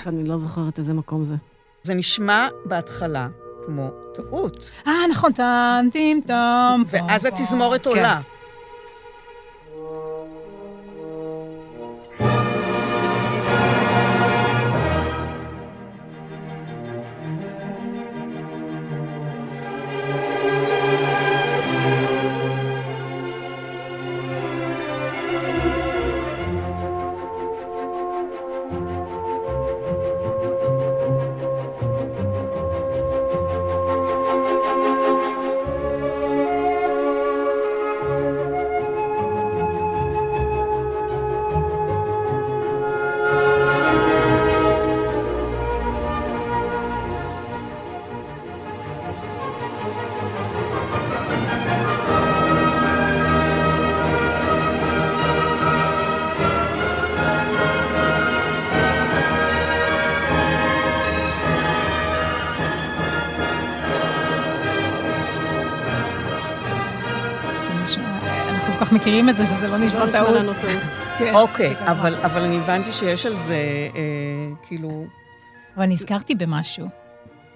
אני 0.06 0.24
לא 0.24 0.38
זוכרת 0.38 0.80
איזה 0.80 0.94
מקום 0.94 1.24
זה. 1.24 1.36
זה 1.84 1.94
נשמע 1.94 2.48
בהתחלה 2.66 3.28
כמו 3.70 3.92
טעות. 4.14 4.72
אה, 4.88 4.94
נכון, 5.12 5.32
טם, 5.32 5.86
טים, 5.92 6.22
טם. 6.28 6.84
ואז 6.88 7.26
התזמורת 7.26 7.86
עולה. 7.86 8.22
מכירים 69.10 69.30
את 69.30 69.38
זה, 69.38 69.46
שזה 69.46 69.68
לא 69.68 69.78
נשמע 69.78 70.06
לא 70.06 70.12
טעות. 70.12 70.56
כן. 71.18 71.34
אוקיי, 71.36 71.76
אבל 72.24 72.42
אני 72.42 72.58
הבנתי 72.58 72.92
שיש 72.92 73.26
על 73.26 73.38
זה, 73.38 73.56
אה, 73.96 74.56
כאילו... 74.68 75.06
אבל 75.78 75.86
נזכרתי 75.86 76.36
במשהו, 76.36 76.88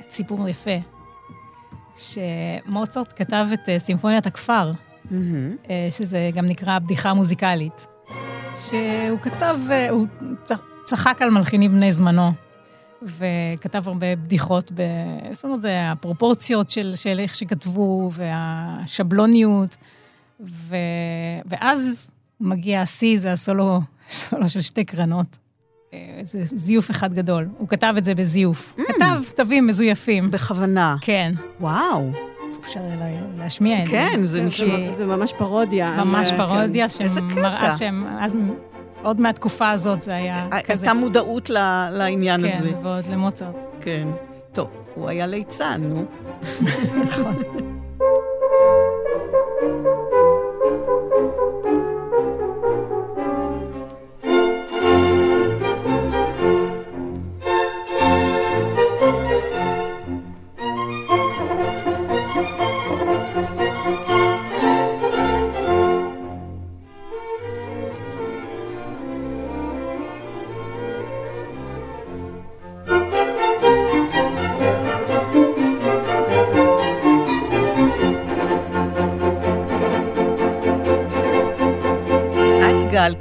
סיפור 0.10 0.50
יפה, 0.50 0.78
שמוצרט 1.96 3.14
כתב 3.16 3.48
את 3.54 3.70
אה, 3.70 3.80
סימפוניית 3.80 4.28
הכפר, 4.28 4.72
אה, 5.12 5.88
שזה 5.90 6.30
גם 6.36 6.46
נקרא 6.46 6.80
בדיחה 6.80 7.14
מוזיקלית, 7.14 7.88
שהוא 8.56 9.20
כתב, 9.22 9.58
הוא 9.90 10.08
צחק 10.84 11.22
על 11.22 11.30
מלחינים 11.30 11.72
בני 11.72 11.92
זמנו. 11.92 12.32
וכתב 13.02 13.88
הרבה 13.88 14.16
בדיחות, 14.16 14.72
ב... 14.76 14.82
זאת 15.34 15.46
אומרת, 15.46 15.66
הפרופורציות 15.92 16.70
של, 16.70 16.94
של 16.96 17.20
איך 17.20 17.36
שכתבו, 17.36 18.12
והשבלוניות. 18.14 19.78
ו... 20.44 20.76
ואז 21.46 22.12
מגיע 22.40 22.82
השיא, 22.82 23.20
זה 23.20 23.32
הסולו 23.32 23.80
סולו 24.10 24.50
של 24.50 24.62
שתי 24.62 24.86
קרנות. 24.86 25.38
אה, 25.94 26.20
זה 26.22 26.44
זיוף 26.44 26.92
אחד 26.92 27.14
גדול. 27.14 27.48
הוא 27.58 27.68
כתב 27.68 27.94
את 27.98 28.06
זה 28.06 28.16
בזיוף. 28.16 28.76
Mm. 28.78 28.94
כתב 28.94 29.24
תווים 29.36 29.68
מזויפים. 29.68 30.32
בכוונה. 30.32 30.96
כן. 31.02 31.34
וואו. 31.60 32.12
אפשר 32.62 32.80
להשמיע 33.38 33.84
את 33.84 33.88
כן, 33.88 34.08
זה. 34.10 34.18
כן, 34.18 34.24
זה 34.24 34.42
נשמע... 34.42 34.92
זה 34.92 35.06
ממש 35.06 35.34
פרודיה. 35.38 36.04
ממש 36.06 36.32
אה, 36.32 36.38
פרודיה, 36.38 36.90
כן. 36.90 37.10
שמראה 37.10 37.78
שהם... 37.78 38.06
אז 38.20 38.36
עוד 39.02 39.22
מהתקופה 39.22 39.70
הזאת 39.70 40.04
זה 40.04 40.16
היה 40.16 40.48
כזה. 40.50 40.86
הייתה 40.86 40.94
מודעות 40.94 41.50
לעניין 41.92 42.42
כן, 42.42 42.58
הזה. 42.58 42.70
כן, 42.70 42.86
ועוד 42.86 43.06
למוצרט. 43.12 43.56
כן. 43.82 44.08
טוב, 44.54 44.70
הוא 44.96 45.10
היה 45.10 45.28
ליצן, 45.28 45.82
נו. 45.84 46.06
נכון. 47.06 47.36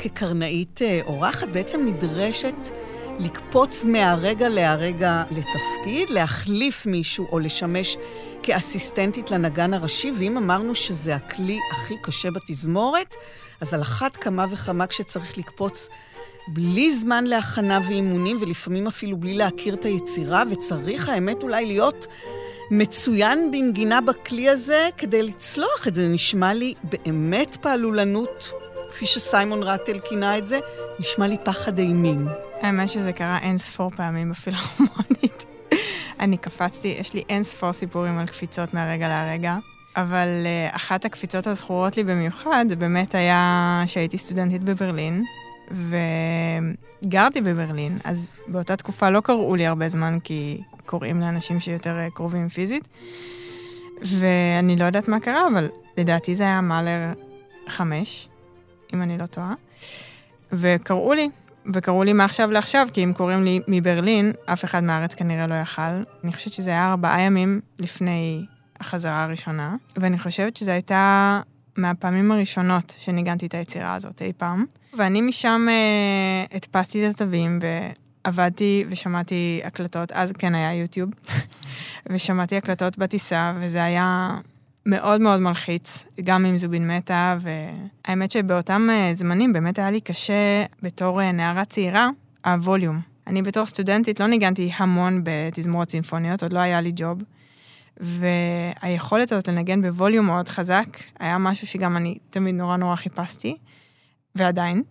כקרנאית 0.03 0.83
אה, 0.83 1.01
אורחת 1.07 1.49
בעצם 1.49 1.87
נדרשת 1.87 2.55
לקפוץ 3.21 3.85
מהרגע 3.85 4.49
להרגע 4.49 5.23
לתפקיד, 5.31 6.11
להחליף 6.11 6.87
מישהו 6.87 7.27
או 7.33 7.39
לשמש 7.39 7.97
כאסיסטנטית 8.43 9.31
לנגן 9.31 9.75
הראשי, 9.75 10.13
ואם 10.19 10.37
אמרנו 10.37 10.75
שזה 10.75 11.15
הכלי 11.15 11.59
הכי 11.73 11.95
קשה 12.03 12.31
בתזמורת, 12.31 13.15
אז 13.61 13.75
על 13.75 13.83
אחת 13.83 14.17
כמה 14.17 14.47
וכמה 14.51 14.87
כשצריך 14.87 15.39
לקפוץ 15.39 15.89
בלי 16.49 16.91
זמן 16.91 17.25
להכנה 17.25 17.81
ואימונים, 17.89 18.39
ולפעמים 18.41 18.87
אפילו 18.87 19.17
בלי 19.17 19.35
להכיר 19.35 19.75
את 19.75 19.85
היצירה, 19.85 20.43
וצריך 20.51 21.09
האמת 21.09 21.43
אולי 21.43 21.67
להיות 21.67 22.07
מצוין 22.71 23.51
בנגינה 23.51 24.01
בכלי 24.01 24.49
הזה 24.49 24.89
כדי 24.97 25.23
לצלוח 25.23 25.89
את 25.89 25.95
זה. 25.95 26.09
נשמע 26.09 26.55
לי 26.55 26.75
באמת 26.85 27.57
פעלולנות 27.61 28.53
כפי 28.93 29.07
שסיימון 29.07 29.63
ראטל 29.63 29.99
כינה 30.05 30.39
את 30.39 30.47
זה, 30.47 30.59
נשמע 30.99 31.27
לי 31.27 31.37
פחד 31.45 31.79
אימים. 31.79 32.29
האמת 32.61 32.89
שזה 32.89 33.13
קרה 33.13 33.39
אין 33.39 33.59
ספור 33.59 33.91
פעמים 33.91 34.31
בפילהרמונית. 34.31 35.45
אני 36.21 36.37
קפצתי, 36.37 36.97
יש 37.01 37.15
לי 37.15 37.23
אין 37.29 37.43
ספור 37.43 37.73
סיפורים 37.73 38.19
על 38.19 38.27
קפיצות 38.27 38.75
מהרגע 38.75 39.09
להרגע, 39.09 39.57
אבל 39.97 40.29
uh, 40.45 40.77
אחת 40.77 41.05
הקפיצות 41.05 41.47
הזכורות 41.47 41.97
לי 41.97 42.05
במיוחד, 42.05 42.65
זה 42.69 42.77
באמת 42.77 43.15
היה 43.15 43.83
שהייתי 43.87 44.19
סטודנטית 44.19 44.63
בברלין, 44.63 45.25
וגרתי 47.03 47.41
בברלין, 47.41 47.99
אז 48.05 48.43
באותה 48.49 48.77
תקופה 48.77 49.11
לא 49.11 49.21
קראו 49.21 49.57
לי 49.57 49.67
הרבה 49.67 49.89
זמן, 49.89 50.19
כי 50.25 50.61
קוראים 50.87 51.21
לאנשים 51.21 51.61
שיותר 51.61 51.99
אה, 51.99 52.11
קרובים 52.11 52.49
פיזית. 52.49 52.89
ואני 54.03 54.77
לא 54.77 54.85
יודעת 54.85 55.09
מה 55.09 55.21
קרה, 55.21 55.49
אבל 55.53 55.69
לדעתי 55.97 56.35
זה 56.35 56.43
היה 56.43 56.61
מאלר 56.61 57.13
חמש, 57.69 58.29
אם 58.95 59.03
אני 59.03 59.19
לא 59.19 59.27
טועה. 59.27 59.55
וקראו 60.53 61.15
לי, 61.15 61.29
וקראו 61.75 62.05
לי 62.05 62.13
מעכשיו 62.13 62.51
לעכשיו, 62.51 62.89
כי 62.93 63.05
אם 63.05 63.13
קוראים 63.13 63.45
לי 63.45 63.61
מברלין, 63.69 64.33
אף 64.47 64.65
אחד 64.65 64.85
מהארץ 64.85 65.15
כנראה 65.15 65.47
לא 65.47 65.55
יכל. 65.55 66.03
אני 66.25 66.33
חושבת 66.33 66.53
שזה 66.53 66.71
היה 66.71 66.91
ארבעה 66.91 67.21
ימים 67.21 67.61
לפני 67.79 68.47
החזרה 68.81 69.23
הראשונה, 69.23 69.77
ואני 69.97 70.19
חושבת 70.19 70.57
שזו 70.57 70.71
הייתה 70.71 71.41
מהפעמים 71.77 72.33
הראשונות 72.33 72.95
שניגנתי 72.99 73.47
את 73.47 73.55
היצירה 73.55 73.95
הזאת 73.95 74.23
אי 74.23 74.33
פעם. 74.37 74.65
ואני 74.99 75.21
משם 75.21 75.67
אה, 75.69 76.57
הדפסתי 76.57 77.09
את 77.09 77.15
התווים 77.15 77.59
ועבדתי 78.25 78.85
ושמעתי 78.89 79.61
הקלטות, 79.65 80.13
אז 80.13 80.33
כן 80.33 80.55
היה 80.55 80.75
יוטיוב, 80.75 81.11
ושמעתי 82.11 82.57
הקלטות 82.57 82.99
בטיסה, 82.99 83.53
וזה 83.61 83.85
היה 83.85 84.31
מאוד 84.87 85.21
מאוד 85.21 85.41
מלחיץ, 85.41 86.05
גם 86.25 86.45
עם 86.45 86.59
זובין 86.59 86.97
מתה, 86.97 87.37
והאמת 87.41 88.31
שבאותם 88.31 88.89
אה, 88.91 89.11
זמנים 89.15 89.53
באמת 89.53 89.79
היה 89.79 89.91
לי 89.91 90.01
קשה 90.01 90.65
בתור 90.83 91.23
אה, 91.23 91.33
נערה 91.33 91.65
צעירה, 91.65 92.11
הווליום. 92.47 93.01
אני 93.27 93.43
בתור 93.43 93.67
סטודנטית 93.67 94.21
לא 94.21 94.27
ניגנתי 94.27 94.73
המון 94.77 95.23
בתזמורות 95.25 95.89
צימפוניות, 95.89 96.43
עוד 96.43 96.53
לא 96.53 96.59
היה 96.59 96.81
לי 96.81 96.93
ג'וב. 96.97 97.19
והיכולת 98.01 99.33
הזאת 99.33 99.49
לנגן 99.49 99.83
בווליום 99.83 100.27
מאוד 100.27 100.49
חזק, 100.49 100.87
היה 101.19 101.39
משהו 101.39 101.67
שגם 101.67 101.97
אני 101.97 102.19
תמיד 102.31 102.55
נורא 102.55 102.77
נורא 102.77 102.97
חיפשתי, 102.97 103.57
ועדיין. 104.37 104.83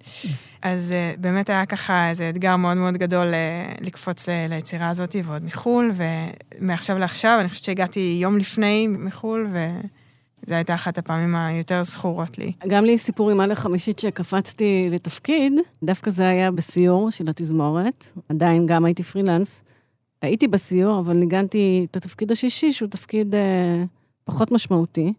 אז 0.61 0.93
uh, 0.93 1.19
באמת 1.21 1.49
היה 1.49 1.65
ככה 1.65 2.09
איזה 2.09 2.29
אתגר 2.29 2.55
מאוד 2.55 2.77
מאוד 2.77 2.93
גדול 2.93 3.27
uh, 3.27 3.83
לקפוץ 3.85 4.29
uh, 4.29 4.31
ליצירה 4.49 4.89
הזאת, 4.89 5.15
ועוד 5.23 5.45
מחו"ל, 5.45 5.91
ומעכשיו 6.59 6.97
לעכשיו, 6.97 7.37
אני 7.41 7.49
חושבת 7.49 7.63
שהגעתי 7.63 8.17
יום 8.21 8.37
לפני 8.37 8.87
מחו"ל, 8.87 9.47
וזו 9.51 10.55
הייתה 10.55 10.75
אחת 10.75 10.97
הפעמים 10.97 11.35
היותר 11.35 11.83
זכורות 11.83 12.37
לי. 12.37 12.51
גם 12.67 12.85
לי 12.85 12.97
סיפור 12.97 13.31
עם 13.31 13.41
א' 13.41 13.55
חמישית 13.55 13.99
שקפצתי 13.99 14.87
לתפקיד, 14.91 15.53
דווקא 15.83 16.11
זה 16.11 16.29
היה 16.29 16.51
בסיור 16.51 17.11
של 17.11 17.29
התזמורת, 17.29 18.05
עדיין 18.29 18.65
גם 18.65 18.85
הייתי 18.85 19.03
פרילנס. 19.03 19.63
הייתי 20.21 20.47
בסיור, 20.47 20.99
אבל 20.99 21.13
ניגנתי 21.13 21.87
את 21.91 21.95
התפקיד 21.95 22.31
השישי, 22.31 22.71
שהוא 22.71 22.89
תפקיד 22.89 23.35
אה, 23.35 23.83
פחות 24.23 24.51
משמעותי. 24.51 25.13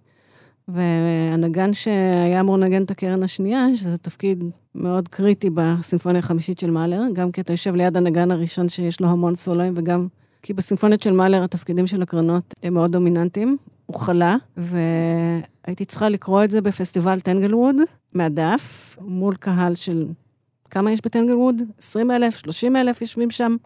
והנגן 0.68 1.74
שהיה 1.74 2.40
אמור 2.40 2.56
לנגן 2.56 2.82
את 2.82 2.90
הקרן 2.90 3.22
השנייה, 3.22 3.66
שזה 3.74 3.98
תפקיד 3.98 4.44
מאוד 4.74 5.08
קריטי 5.08 5.50
בסימפוניה 5.50 6.18
החמישית 6.18 6.58
של 6.58 6.70
מאלר, 6.70 7.02
גם 7.12 7.32
כי 7.32 7.40
אתה 7.40 7.52
יושב 7.52 7.74
ליד 7.74 7.96
הנגן 7.96 8.30
הראשון 8.30 8.68
שיש 8.68 9.00
לו 9.00 9.08
המון 9.08 9.34
סולואים, 9.34 9.72
וגם 9.76 10.06
כי 10.42 10.52
בסימפוניות 10.52 11.02
של 11.02 11.10
מאלר 11.12 11.44
התפקידים 11.44 11.86
של 11.86 12.02
הקרנות 12.02 12.54
הם 12.62 12.74
מאוד 12.74 12.92
דומיננטיים. 12.92 13.56
הוא 13.86 13.96
חלה, 13.96 14.36
והייתי 14.56 15.84
צריכה 15.84 16.08
לקרוא 16.08 16.44
את 16.44 16.50
זה 16.50 16.60
בפסטיבל 16.60 17.20
טנגלווד, 17.20 17.76
מהדף, 18.14 18.96
מול 19.00 19.34
קהל 19.34 19.74
של... 19.74 20.06
כמה 20.70 20.92
יש 20.92 21.00
בטנגלווד? 21.04 21.62
20 21.78 22.10
אלף, 22.10 22.36
30 22.36 22.76
אלף 22.76 23.00
יושבים 23.00 23.30
שם. 23.30 23.56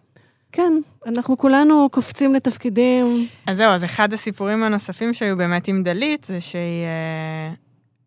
כן, 0.57 0.73
אנחנו 1.07 1.37
כולנו 1.37 1.89
קופצים 1.93 2.35
לתפקידים. 2.35 3.29
אז 3.47 3.57
זהו, 3.57 3.71
אז 3.71 3.85
אחד 3.85 4.13
הסיפורים 4.13 4.63
הנוספים 4.63 5.15
שהיו 5.15 5.37
באמת 5.37 5.69
עם 5.69 5.83
דלית, 5.83 6.25
זה 6.25 6.41
שהיא... 6.41 6.85
אה, 6.85 7.55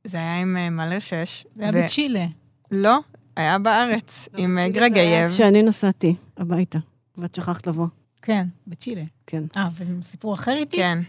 זה 0.04 0.18
היה 0.18 0.40
עם 0.40 0.58
אה, 0.58 0.70
מלא 0.70 1.00
שש. 1.00 1.46
זה 1.56 1.64
היה 1.64 1.72
בצ'ילה. 1.72 2.26
לא, 2.72 3.00
היה 3.36 3.60
בארץ, 3.60 4.30
עם 4.38 4.58
אה, 4.58 4.70
גרגייב. 4.70 5.28
כשאני 5.30 5.64
נסעתי 5.64 6.16
הביתה, 6.38 6.80
ואת 7.18 7.36
שכחת 7.36 7.68
לבוא. 7.68 7.88
כן, 8.22 8.48
בצ'ילה. 8.68 9.04
כן. 9.28 9.44
אה, 9.58 9.68
וסיפור 10.00 10.34
אחר 10.34 10.54
איתי? 10.54 10.78
כן. 10.78 11.00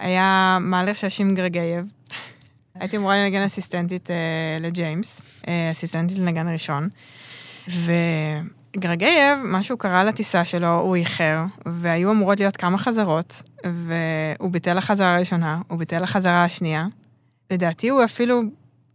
היה 0.00 0.58
מאלר 0.60 0.94
שש 0.94 1.20
עם 1.20 1.34
גרגייב. 1.34 1.84
הייתי 2.74 2.96
אמורה 2.96 3.16
לנגן 3.16 3.42
אסיסטנטית 3.42 4.10
לג'יימס, 4.60 5.42
אסיסטנטית 5.72 6.18
לנגן 6.18 6.48
ראשון. 6.48 6.88
ו... 7.68 7.92
גרגייב, 8.76 9.38
משהו 9.44 9.76
קרה 9.76 10.04
לטיסה 10.04 10.44
שלו, 10.44 10.80
הוא 10.80 10.96
איחר, 10.96 11.44
והיו 11.66 12.10
אמורות 12.10 12.40
להיות 12.40 12.56
כמה 12.56 12.78
חזרות, 12.78 13.42
והוא 13.64 14.50
ביטל 14.50 14.74
לחזרה 14.74 15.16
הראשונה, 15.16 15.60
הוא 15.68 15.78
ביטל 15.78 16.02
לחזרה 16.02 16.44
השנייה. 16.44 16.86
לדעתי 17.50 17.88
הוא 17.88 18.04
אפילו, 18.04 18.40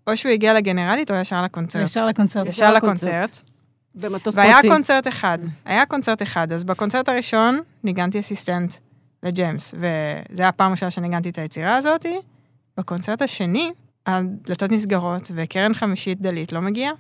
או 0.07 0.17
שהוא 0.17 0.31
הגיע 0.31 0.53
לגנרלית 0.53 1.11
או 1.11 1.15
ישר 1.15 1.43
לקונצרט. 1.43 1.83
ישר 1.83 2.07
לקונצרט. 2.07 2.47
ישר 2.47 2.73
לקונצרט. 2.73 3.41
במטוס 3.95 4.37
והיה 4.37 4.55
פרטי. 4.55 4.69
קונצרט 4.69 5.07
אחד, 5.07 5.39
היה 5.65 5.85
קונצרט 5.85 6.21
אחד, 6.21 6.51
אז 6.51 6.63
בקונצרט 6.63 7.09
הראשון 7.09 7.59
ניגנתי 7.83 8.19
אסיסטנט 8.19 8.75
לג'יימס, 9.23 9.73
וזה 9.77 10.41
היה 10.41 10.49
הפעם 10.49 10.71
ראשונה 10.71 10.91
שניגנתי 10.91 11.29
את 11.29 11.37
היצירה 11.37 11.75
הזאת. 11.75 12.05
בקונצרט 12.77 13.21
השני, 13.21 13.71
הדלתות 14.05 14.71
נסגרות, 14.71 15.31
וקרן 15.35 15.73
חמישית 15.73 16.21
דלית 16.21 16.51
לא 16.51 16.61
מגיעה. 16.61 16.91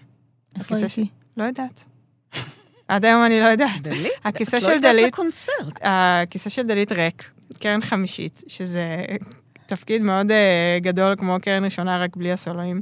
איפה 0.59 0.75
הייתי? 0.75 1.09
לא 1.37 1.43
יודעת. 1.43 1.83
עד 2.89 3.05
היום 3.05 3.25
אני 3.25 3.39
לא 3.39 3.45
יודעת. 3.45 3.81
דלית? 3.81 4.11
הכיסא 4.25 4.57
את 4.57 4.61
של 4.61 4.67
לא 4.67 4.73
יודעת 4.73 4.91
דלית- 4.95 5.07
לקונצרט. 5.07 5.79
הכיסא 5.81 6.49
של 6.49 6.61
דלית 6.67 6.91
ריק, 6.91 7.29
קרן 7.59 7.81
חמישית, 7.81 8.43
שזה 8.47 9.03
תפקיד 9.65 10.01
מאוד 10.01 10.31
אה, 10.31 10.77
גדול 10.81 11.15
כמו 11.17 11.37
קרן 11.41 11.63
ראשונה, 11.65 11.97
רק 12.03 12.15
בלי 12.15 12.31
הסולואים. 12.31 12.81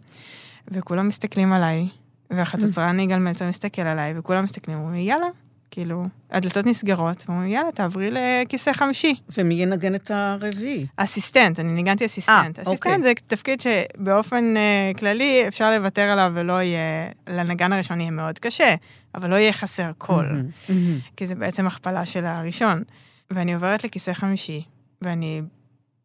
וכולם 0.67 1.07
מסתכלים 1.07 1.53
עליי, 1.53 1.87
והחצוצרן 2.31 2.99
יגאל 2.99 3.19
מלצר 3.19 3.45
מסתכל 3.49 3.81
עליי, 3.81 4.13
וכולם 4.17 4.43
מסתכלים, 4.43 4.77
אומרים 4.77 4.95
לי, 4.95 5.01
יאללה, 5.01 5.27
כאילו, 5.71 6.05
הדלתות 6.31 6.65
נסגרות, 6.65 7.23
ואומרים, 7.27 7.49
יאללה, 7.49 7.71
תעברי 7.71 8.09
לכיסא 8.11 8.73
חמישי. 8.73 9.15
ומי 9.37 9.53
ינגן 9.53 9.95
את 9.95 10.11
הרביעי? 10.11 10.87
אסיסטנט, 10.97 11.59
אני 11.59 11.71
ניגנתי 11.71 12.05
אסיסטנט. 12.05 12.59
אה, 12.59 12.63
אסיסטנט 12.63 12.67
אוקיי. 12.67 13.01
זה 13.01 13.13
תפקיד 13.27 13.61
שבאופן 13.61 14.57
אה, 14.57 14.91
כללי 14.99 15.47
אפשר 15.47 15.71
לוותר 15.71 16.01
עליו 16.01 16.31
ולא 16.35 16.61
יהיה, 16.61 17.09
לנגן 17.29 17.73
הראשון 17.73 18.01
יהיה 18.01 18.11
מאוד 18.11 18.39
קשה, 18.39 18.75
אבל 19.15 19.29
לא 19.29 19.35
יהיה 19.35 19.53
חסר 19.53 19.91
קול. 19.97 20.25
מהמם, 20.25 20.49
מהמם. 20.69 20.99
כי 21.17 21.27
זה 21.27 21.35
בעצם 21.35 21.67
הכפלה 21.67 22.05
של 22.05 22.25
הראשון. 22.25 22.83
ואני 23.31 23.53
עוברת 23.53 23.83
לכיסא 23.83 24.13
חמישי, 24.13 24.63
ואני 25.01 25.41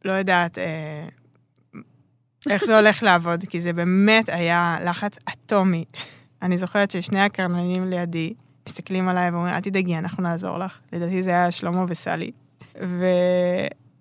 לא 0.05 0.12
יודעת 0.12 0.59
אה, 0.59 1.07
איך 2.51 2.64
זה 2.64 2.79
הולך 2.79 3.03
לעבוד, 3.03 3.44
כי 3.44 3.61
זה 3.61 3.72
באמת 3.72 4.29
היה 4.29 4.77
לחץ 4.85 5.18
אטומי. 5.29 5.85
אני 6.42 6.59
זוכרת 6.59 6.90
ששני 6.90 7.20
הקרננים 7.20 7.90
לידי 7.90 8.35
מסתכלים 8.68 9.09
עליי 9.09 9.31
ואומרים, 9.31 9.55
אל 9.55 9.61
תדאגי, 9.61 9.98
אנחנו 9.98 10.22
נעזור 10.22 10.59
לך. 10.59 10.79
לדעתי 10.92 11.22
זה 11.22 11.31
היה 11.31 11.51
שלמה 11.51 11.85
וסלי. 11.88 12.31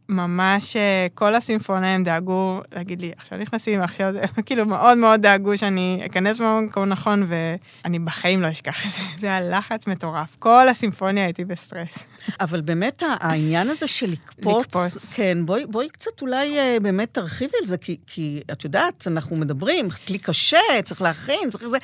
וממש 0.10 0.76
אה, 0.76 1.08
כל 1.14 1.36
הסימפוניה 1.36 1.96
הם 1.96 2.04
דאגו 2.04 2.62
להגיד 2.72 3.02
לי, 3.02 3.12
עכשיו 3.18 3.38
נכנסים, 3.38 3.82
עכשיו 3.82 4.14
זה, 4.14 4.22
כאילו 4.46 4.66
מאוד 4.66 4.98
מאוד 4.98 5.22
דאגו 5.22 5.58
שאני 5.58 6.02
אכנס 6.06 6.42
במקום 6.42 6.86
נכון, 6.86 7.28
ואני 7.28 8.00
בחיים 8.00 8.42
לא 8.42 8.52
אשכח 8.52 8.86
את 8.86 8.92
זה. 8.92 9.04
זה 9.22 9.28
היה 9.28 9.42
לחץ 9.42 9.88
מטורף. 9.88 10.36
כל 10.40 10.70
הסימפוניה 10.70 11.24
הייתי 11.24 11.46
בסטרס. 11.46 12.06
אבל 12.40 12.62
באמת 12.62 13.04
העניין 13.06 13.70
הזה 13.70 13.88
של 13.88 14.12
לקפוץ, 14.12 14.66
לקפוץ. 14.66 15.14
כן, 15.14 15.46
בואי, 15.46 15.66
בואי 15.66 15.90
קצת 15.90 16.22
אולי 16.22 16.60
אה, 16.60 16.78
באמת 16.82 17.14
תרחיבי 17.14 17.58
על 17.62 17.68
זה, 17.68 17.78
כי, 17.78 17.98
כי 18.08 18.42
את 18.52 18.64
יודעת, 18.64 19.08
אנחנו 19.08 19.36
מדברים, 19.36 19.90
כלי 19.90 20.18
קשה, 20.18 20.58
צריך 20.84 21.02
להכין, 21.02 21.50
צריך 21.50 21.68
זה. 21.68 21.78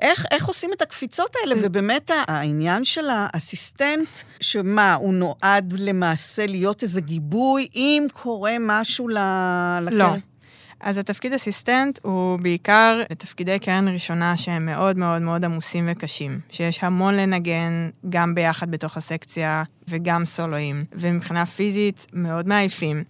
איך, 0.00 0.26
איך 0.30 0.46
עושים 0.46 0.70
את 0.72 0.82
הקפיצות 0.82 1.30
האלה? 1.42 1.54
ובאמת 1.62 2.10
ה- 2.10 2.24
העניין 2.28 2.84
של 2.84 3.04
האסיסטנט, 3.10 4.08
שמה, 4.40 4.94
הוא 4.94 5.14
נועד 5.14 5.74
למעשה 5.78 6.46
להיות 6.46 6.82
איזה 6.82 7.00
גיבוי, 7.00 7.68
אם 7.74 8.06
קורה 8.12 8.56
משהו 8.60 9.08
ל... 9.08 9.18
לקרן? 9.82 9.96
לא. 9.98 10.14
אז 10.80 10.98
התפקיד 10.98 11.32
אסיסטנט 11.32 11.98
הוא 12.02 12.38
בעיקר 12.38 13.02
לתפקידי 13.10 13.58
קרן 13.58 13.88
ראשונה 13.88 14.36
שהם 14.36 14.66
מאוד 14.66 14.98
מאוד 14.98 15.22
מאוד 15.22 15.44
עמוסים 15.44 15.88
וקשים, 15.92 16.40
שיש 16.50 16.78
המון 16.82 17.14
לנגן 17.14 17.88
גם 18.08 18.34
ביחד 18.34 18.70
בתוך 18.70 18.96
הסקציה 18.96 19.62
וגם 19.88 20.24
סולואים, 20.24 20.84
ומבחינה 20.92 21.46
פיזית 21.46 22.06
מאוד 22.12 22.48
מעייפים. 22.48 23.04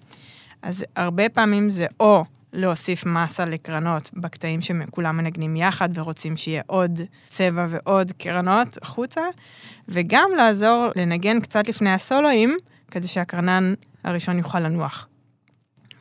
אז 0.63 0.85
הרבה 0.97 1.29
פעמים 1.29 1.71
זה 1.71 1.87
או 2.01 2.25
להוסיף 2.53 3.07
מסה 3.07 3.45
לקרנות 3.45 4.11
בקטעים 4.15 4.61
שכולם 4.61 5.17
מנגנים 5.17 5.57
יחד 5.57 5.89
ורוצים 5.99 6.37
שיהיה 6.37 6.63
עוד 6.67 7.01
צבע 7.29 7.67
ועוד 7.71 8.13
קרנות 8.13 8.79
החוצה, 8.83 9.23
וגם 9.89 10.31
לעזור 10.37 10.89
לנגן 10.97 11.41
קצת 11.41 11.69
לפני 11.69 11.93
הסולואים, 11.93 12.57
כדי 12.91 13.09
שהקרנן 13.09 13.75
הראשון 14.05 14.39
יוכל 14.39 14.61
לנוח. 14.61 15.09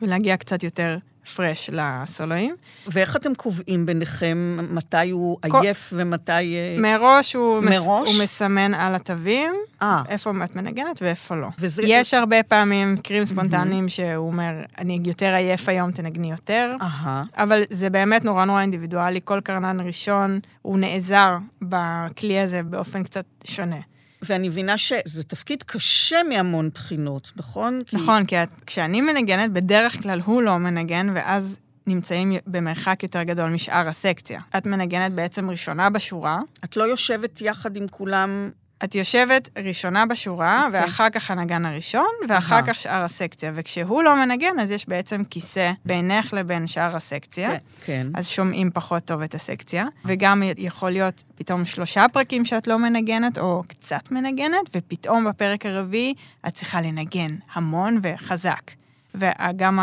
ולהגיע 0.02 0.36
קצת 0.36 0.62
יותר 0.62 0.98
פרש 1.34 1.70
לסולואים. 1.72 2.54
ואיך 2.86 3.16
אתם 3.16 3.34
קובעים 3.34 3.86
ביניכם 3.86 4.58
מתי 4.70 5.10
הוא 5.10 5.38
כל- 5.48 5.60
עייף 5.62 5.92
ומתי... 5.96 6.32
אה, 6.32 6.76
מראש 6.78 7.34
הוא, 7.34 7.62
מס, 7.62 7.86
מראש? 7.86 8.14
הוא 8.14 8.22
מסמן 8.24 8.74
על 8.74 8.94
התווים 8.94 9.52
אה, 9.82 10.02
איפה 10.08 10.32
את 10.44 10.56
מנגנת 10.56 11.02
ואיפה 11.02 11.34
לא. 11.34 11.48
וזה... 11.58 11.82
יש 11.86 12.14
הרבה 12.14 12.42
פעמים 12.42 12.94
מקרים 12.94 13.24
ספונטניים 13.24 13.88
שהוא 13.88 14.26
אומר, 14.26 14.52
אני 14.78 15.00
יותר 15.04 15.34
עייף 15.34 15.68
היום, 15.68 15.90
תנגני 15.90 16.30
יותר. 16.30 16.74
אהה. 16.80 17.22
אבל 17.36 17.62
זה 17.70 17.90
באמת 17.90 18.24
נורא 18.24 18.44
נורא 18.44 18.60
אינדיבידואלי, 18.60 19.20
כל 19.24 19.40
קרנן 19.44 19.80
ראשון, 19.80 20.40
הוא 20.62 20.78
נעזר 20.78 21.36
בכלי 21.62 22.40
הזה 22.40 22.62
באופן 22.62 23.02
קצת 23.02 23.24
שונה. 23.44 23.76
ואני 24.22 24.48
מבינה 24.48 24.78
שזה 24.78 25.24
תפקיד 25.24 25.62
קשה 25.62 26.16
מהמון 26.28 26.70
בחינות, 26.74 27.32
נכון? 27.36 27.82
כי- 27.86 27.96
נכון, 27.96 28.24
כי 28.26 28.42
את- 28.42 28.48
כשאני 28.66 29.00
מנגנת, 29.00 29.50
בדרך 29.52 30.02
כלל 30.02 30.20
הוא 30.24 30.42
לא 30.42 30.58
מנגן, 30.58 31.06
ואז 31.14 31.58
נמצאים 31.86 32.32
במרחק 32.46 33.02
יותר 33.02 33.22
גדול 33.22 33.50
משאר 33.50 33.88
הסקציה. 33.88 34.40
את 34.58 34.66
מנגנת 34.66 35.12
בעצם 35.12 35.50
ראשונה 35.50 35.90
בשורה, 35.90 36.40
את 36.64 36.76
לא 36.76 36.84
יושבת 36.84 37.40
יחד 37.40 37.76
עם 37.76 37.88
כולם... 37.90 38.50
את 38.84 38.94
יושבת 38.94 39.50
ראשונה 39.58 40.06
בשורה, 40.06 40.66
אוקיי. 40.66 40.82
ואחר 40.82 41.10
כך 41.10 41.30
הנגן 41.30 41.66
הראשון, 41.66 42.06
ואחר 42.28 42.54
אהה. 42.54 42.66
כך 42.66 42.78
שאר 42.78 43.02
הסקציה. 43.02 43.52
וכשהוא 43.54 44.02
לא 44.02 44.16
מנגן, 44.16 44.60
אז 44.60 44.70
יש 44.70 44.88
בעצם 44.88 45.24
כיסא 45.24 45.72
בינך 45.84 46.32
לבין 46.32 46.66
שאר 46.66 46.96
הסקציה. 46.96 47.50
כן, 47.50 47.56
כן. 47.84 48.06
אז 48.14 48.28
שומעים 48.28 48.70
פחות 48.74 49.04
טוב 49.04 49.22
את 49.22 49.34
הסקציה, 49.34 49.86
וגם 50.04 50.42
יכול 50.56 50.90
להיות 50.90 51.24
פתאום 51.34 51.64
שלושה 51.64 52.06
פרקים 52.12 52.44
שאת 52.44 52.66
לא 52.66 52.78
מנגנת, 52.78 53.38
או 53.38 53.62
קצת 53.68 54.10
מנגנת, 54.10 54.70
ופתאום 54.76 55.24
בפרק 55.28 55.66
הרביעי 55.66 56.14
את 56.48 56.54
צריכה 56.54 56.80
לנגן 56.80 57.36
המון 57.52 58.00
וחזק. 58.02 58.70
וגם 59.14 59.78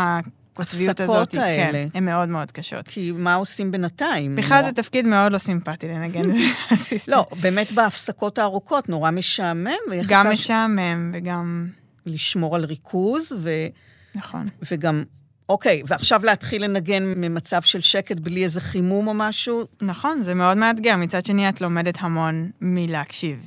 הקוטביות 0.62 1.00
הזאת, 1.00 1.34
האלה. 1.34 1.72
כן, 1.72 1.98
הן 1.98 2.04
מאוד 2.04 2.28
מאוד 2.28 2.50
קשות. 2.52 2.88
כי 2.88 3.12
מה 3.12 3.34
עושים 3.34 3.70
בינתיים? 3.70 4.36
בכלל 4.36 4.56
נורא- 4.56 4.68
זה 4.70 4.82
תפקיד 4.82 5.06
מאוד 5.06 5.32
לא 5.32 5.38
סימפטי 5.38 5.88
לנגן 5.88 6.22
אסיסטנט. 6.74 7.14
לא, 7.16 7.24
באמת 7.40 7.72
בהפסקות 7.72 8.38
הארוכות 8.38 8.88
נורא 8.88 9.10
משעמם, 9.10 9.70
גם 10.08 10.30
משעמם 10.32 11.10
וגם... 11.14 11.68
לשמור 12.06 12.56
על 12.56 12.64
ריכוז, 12.64 13.32
ו... 13.40 13.50
נכון. 14.14 14.48
וגם... 14.72 15.04
אוקיי, 15.48 15.82
ועכשיו 15.86 16.24
להתחיל 16.24 16.64
לנגן 16.64 17.02
ממצב 17.16 17.62
של 17.62 17.80
שקט 17.80 18.20
בלי 18.20 18.44
איזה 18.44 18.60
חימום 18.60 19.08
או 19.08 19.14
משהו, 19.14 19.64
נכון, 19.82 20.22
זה 20.22 20.34
מאוד 20.34 20.56
מאתגר. 20.56 20.96
מצד 20.96 21.26
שני, 21.26 21.48
את 21.48 21.60
לומדת 21.60 21.94
המון 22.00 22.50
מלהקשיב. 22.60 23.38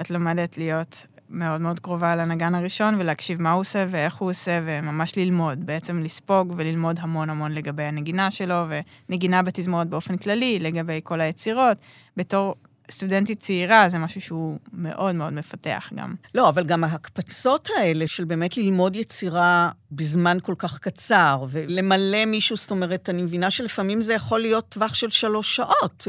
את 0.00 0.10
לומדת 0.10 0.58
להיות 0.58 1.06
מאוד 1.34 1.60
מאוד 1.60 1.80
קרובה 1.80 2.16
לנגן 2.16 2.54
הראשון 2.54 2.94
ולהקשיב 2.98 3.42
מה 3.42 3.52
הוא 3.52 3.60
עושה 3.60 3.86
ואיך 3.90 4.14
הוא 4.14 4.30
עושה, 4.30 4.60
וממש 4.64 5.16
ללמוד, 5.16 5.66
בעצם 5.66 6.02
לספוג 6.02 6.54
וללמוד 6.56 6.98
המון 7.00 7.30
המון 7.30 7.52
לגבי 7.52 7.82
הנגינה 7.82 8.30
שלו, 8.30 8.64
ונגינה 9.08 9.42
בתזמורת 9.42 9.88
באופן 9.88 10.16
כללי, 10.16 10.58
לגבי 10.58 11.00
כל 11.04 11.20
היצירות. 11.20 11.78
בתור 12.16 12.54
סטודנטית 12.90 13.40
צעירה, 13.40 13.88
זה 13.88 13.98
משהו 13.98 14.20
שהוא 14.20 14.58
מאוד 14.72 15.14
מאוד 15.14 15.32
מפתח 15.32 15.90
גם. 15.94 16.14
לא, 16.34 16.48
אבל 16.48 16.64
גם 16.64 16.84
ההקפצות 16.84 17.68
האלה 17.76 18.08
של 18.08 18.24
באמת 18.24 18.56
ללמוד 18.56 18.96
יצירה 18.96 19.70
בזמן 19.92 20.38
כל 20.42 20.54
כך 20.58 20.78
קצר, 20.78 21.44
ולמלא 21.50 22.24
מישהו, 22.26 22.56
זאת 22.56 22.70
אומרת, 22.70 23.10
אני 23.10 23.22
מבינה 23.22 23.50
שלפעמים 23.50 24.02
זה 24.02 24.14
יכול 24.14 24.40
להיות 24.40 24.68
טווח 24.68 24.94
של 24.94 25.10
שלוש 25.10 25.56
שעות. 25.56 26.08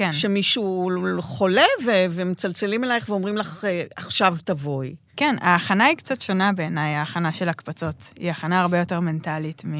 אה, 0.00 0.06
כן. 0.06 0.12
שמישהו 0.12 0.90
חולה 1.20 1.64
ו- 1.86 2.06
ומצלצלים 2.10 2.84
אלייך 2.84 3.08
ואומרים 3.08 3.36
לך, 3.36 3.64
אה, 3.64 3.82
עכשיו 3.96 4.36
תבואי. 4.44 4.94
כן, 5.16 5.36
ההכנה 5.40 5.84
היא 5.84 5.96
קצת 5.96 6.22
שונה 6.22 6.52
בעיניי, 6.52 6.94
ההכנה 6.94 7.32
של 7.32 7.48
הקפצות. 7.48 8.12
היא 8.18 8.30
הכנה 8.30 8.60
הרבה 8.60 8.78
יותר 8.78 9.00
מנטלית 9.00 9.62
מ... 9.64 9.74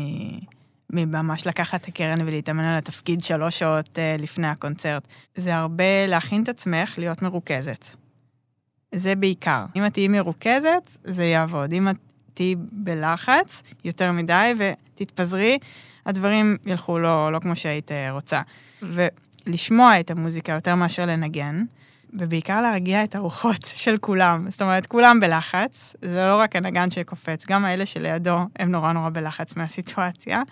מממש 0.93 1.47
לקחת 1.47 1.83
את 1.83 1.89
הקרן 1.89 2.21
ולהתאמן 2.21 2.65
על 2.65 2.79
התפקיד 2.79 3.23
שלוש 3.23 3.59
שעות 3.59 3.99
uh, 3.99 4.23
לפני 4.23 4.47
הקונצרט. 4.47 5.03
זה 5.35 5.57
הרבה 5.57 6.07
להכין 6.07 6.43
את 6.43 6.49
עצמך 6.49 6.95
להיות 6.99 7.23
מרוכזת. 7.23 7.87
זה 8.95 9.15
בעיקר. 9.15 9.65
אם 9.77 9.87
את 9.87 9.93
תהיי 9.93 10.09
מרוכזת, 10.09 10.97
זה 11.05 11.25
יעבוד. 11.25 11.73
אם 11.73 11.89
את 11.89 11.97
תהיי 12.35 12.55
בלחץ 12.73 13.63
יותר 13.85 14.13
מדי 14.13 14.53
ותתפזרי, 14.59 15.59
הדברים 16.07 16.57
ילכו 16.67 16.99
לא, 16.99 17.33
לא 17.33 17.39
כמו 17.39 17.57
שהיית 17.57 17.93
אה, 17.93 18.11
רוצה. 18.11 18.41
ולשמוע 19.47 20.01
את 20.01 20.11
המוזיקה 20.11 20.53
יותר 20.53 20.75
מאשר 20.75 21.07
לנגן, 21.07 21.65
ובעיקר 22.15 22.61
להרגיע 22.61 23.05
את 23.05 23.15
הרוחות 23.15 23.65
של 23.83 23.97
כולם. 23.97 24.51
זאת 24.51 24.63
אומרת, 24.63 24.87
כולם 24.87 25.21
בלחץ, 25.21 25.97
זה 26.03 26.21
לא 26.21 26.37
רק 26.37 26.57
הנגן 26.57 26.91
שקופץ, 26.91 27.47
גם 27.47 27.65
האלה 27.65 27.87
שלידו 27.87 28.39
הם 28.59 28.71
נורא 28.71 28.93
נורא 28.93 29.11
בלחץ 29.11 29.57
מהסיטואציה. 29.57 30.43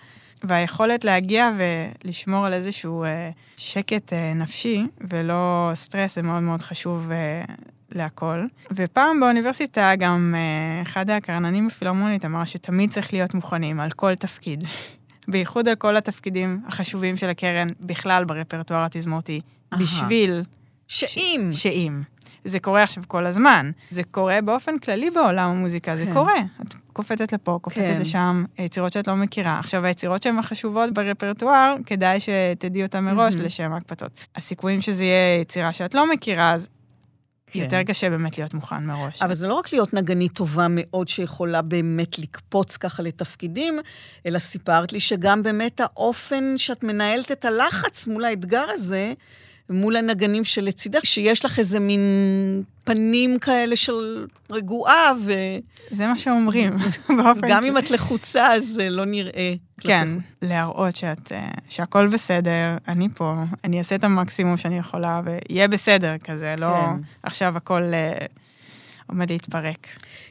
והיכולת 0.43 1.05
להגיע 1.05 1.51
ולשמור 1.57 2.45
על 2.45 2.53
איזשהו 2.53 3.03
אה, 3.03 3.29
שקט 3.57 4.13
אה, 4.13 4.33
נפשי 4.33 4.87
ולא 5.09 5.71
סטרס 5.73 6.15
זה 6.15 6.21
מאוד 6.21 6.43
מאוד 6.43 6.61
חשוב 6.61 7.11
אה, 7.11 7.43
להכל. 7.91 8.45
ופעם 8.71 9.19
באוניברסיטה 9.19 9.91
גם 9.99 10.35
אחד 10.83 11.09
הקרננים 11.09 11.67
בפילהרמונית 11.67 12.25
אמר 12.25 12.45
שתמיד 12.45 12.91
צריך 12.91 13.13
להיות 13.13 13.33
מוכנים 13.33 13.79
על 13.79 13.91
כל 13.91 14.15
תפקיד. 14.15 14.63
בייחוד 15.27 15.67
על 15.67 15.75
כל 15.75 15.97
התפקידים 15.97 16.61
החשובים 16.67 17.17
של 17.17 17.29
הקרן 17.29 17.67
בכלל 17.79 18.25
ברפרטואר 18.25 18.83
התזמורתי. 18.83 19.41
בשביל 19.79 20.43
שאם. 20.87 21.49
שאם. 21.51 22.01
זה 22.45 22.59
קורה 22.59 22.83
עכשיו 22.83 23.03
כל 23.07 23.25
הזמן. 23.25 23.71
זה 23.91 24.03
קורה 24.03 24.41
באופן 24.41 24.77
כללי 24.77 25.09
בעולם 25.09 25.49
המוזיקה, 25.49 25.95
זה 25.95 26.05
כן. 26.05 26.13
קורה. 26.13 26.33
את 26.61 26.73
קופצת 26.93 27.33
לפה, 27.33 27.59
קופצת 27.61 27.81
כן. 27.81 28.01
לשם, 28.01 28.45
יצירות 28.59 28.93
שאת 28.93 29.07
לא 29.07 29.15
מכירה. 29.15 29.59
עכשיו, 29.59 29.85
היצירות 29.85 30.23
שהן 30.23 30.39
החשובות 30.39 30.93
ברפרטואר, 30.93 31.75
כדאי 31.85 32.19
שתדעי 32.19 32.83
אותן 32.83 33.03
מראש 33.03 33.33
מהמם. 33.33 33.45
לשם 33.45 33.73
ההקפצות. 33.73 34.11
הסיכויים 34.35 34.81
שזה 34.81 35.03
יהיה 35.03 35.39
יצירה 35.41 35.73
שאת 35.73 35.93
לא 35.93 36.13
מכירה, 36.13 36.51
אז 36.51 36.69
כן. 37.55 37.63
יותר 37.63 37.83
קשה 37.83 38.09
באמת 38.09 38.37
להיות 38.37 38.53
מוכן 38.53 38.85
מראש. 38.85 39.21
אבל 39.21 39.35
זה 39.35 39.47
לא 39.47 39.53
רק 39.53 39.73
להיות 39.73 39.93
נגנית 39.93 40.33
טובה 40.33 40.67
מאוד 40.69 41.07
שיכולה 41.07 41.61
באמת 41.61 42.19
לקפוץ 42.19 42.77
ככה 42.77 43.03
לתפקידים, 43.03 43.79
אלא 44.25 44.39
סיפרת 44.39 44.93
לי 44.93 44.99
שגם 44.99 45.41
באמת 45.41 45.79
האופן 45.79 46.57
שאת 46.57 46.83
מנהלת 46.83 47.31
את 47.31 47.45
הלחץ 47.45 48.07
מול 48.07 48.25
האתגר 48.25 48.65
הזה, 48.69 49.13
מול 49.69 49.95
הנגנים 49.95 50.43
שלצידך, 50.43 51.05
שיש 51.05 51.45
לך 51.45 51.59
איזה 51.59 51.79
מין 51.79 51.99
פנים 52.83 53.39
כאלה 53.39 53.75
של 53.75 54.27
רגועה, 54.51 55.11
זה 55.91 56.07
מה 56.07 56.17
שאומרים. 56.17 56.77
וגם 57.41 57.65
אם 57.65 57.77
את 57.77 57.91
לחוצה, 57.91 58.53
אז 58.53 58.65
זה 58.65 58.89
לא 58.89 59.05
נראה. 59.05 59.53
כן, 59.81 60.07
להראות 60.41 60.95
שאת, 60.95 61.31
אה, 61.31 61.51
שהכל 61.69 62.07
בסדר, 62.07 62.77
אני 62.87 63.09
פה, 63.09 63.35
אני 63.63 63.79
אעשה 63.79 63.95
את 63.95 64.03
המקסימום 64.03 64.57
שאני 64.57 64.77
יכולה, 64.77 65.21
ויהיה 65.25 65.67
בסדר 65.67 66.17
כזה, 66.17 66.55
לא 66.57 66.67
כן. 66.67 67.01
עכשיו 67.23 67.57
הכל 67.57 67.81
אה, 67.93 68.25
עומד 69.07 69.31
להתפרק. 69.31 69.87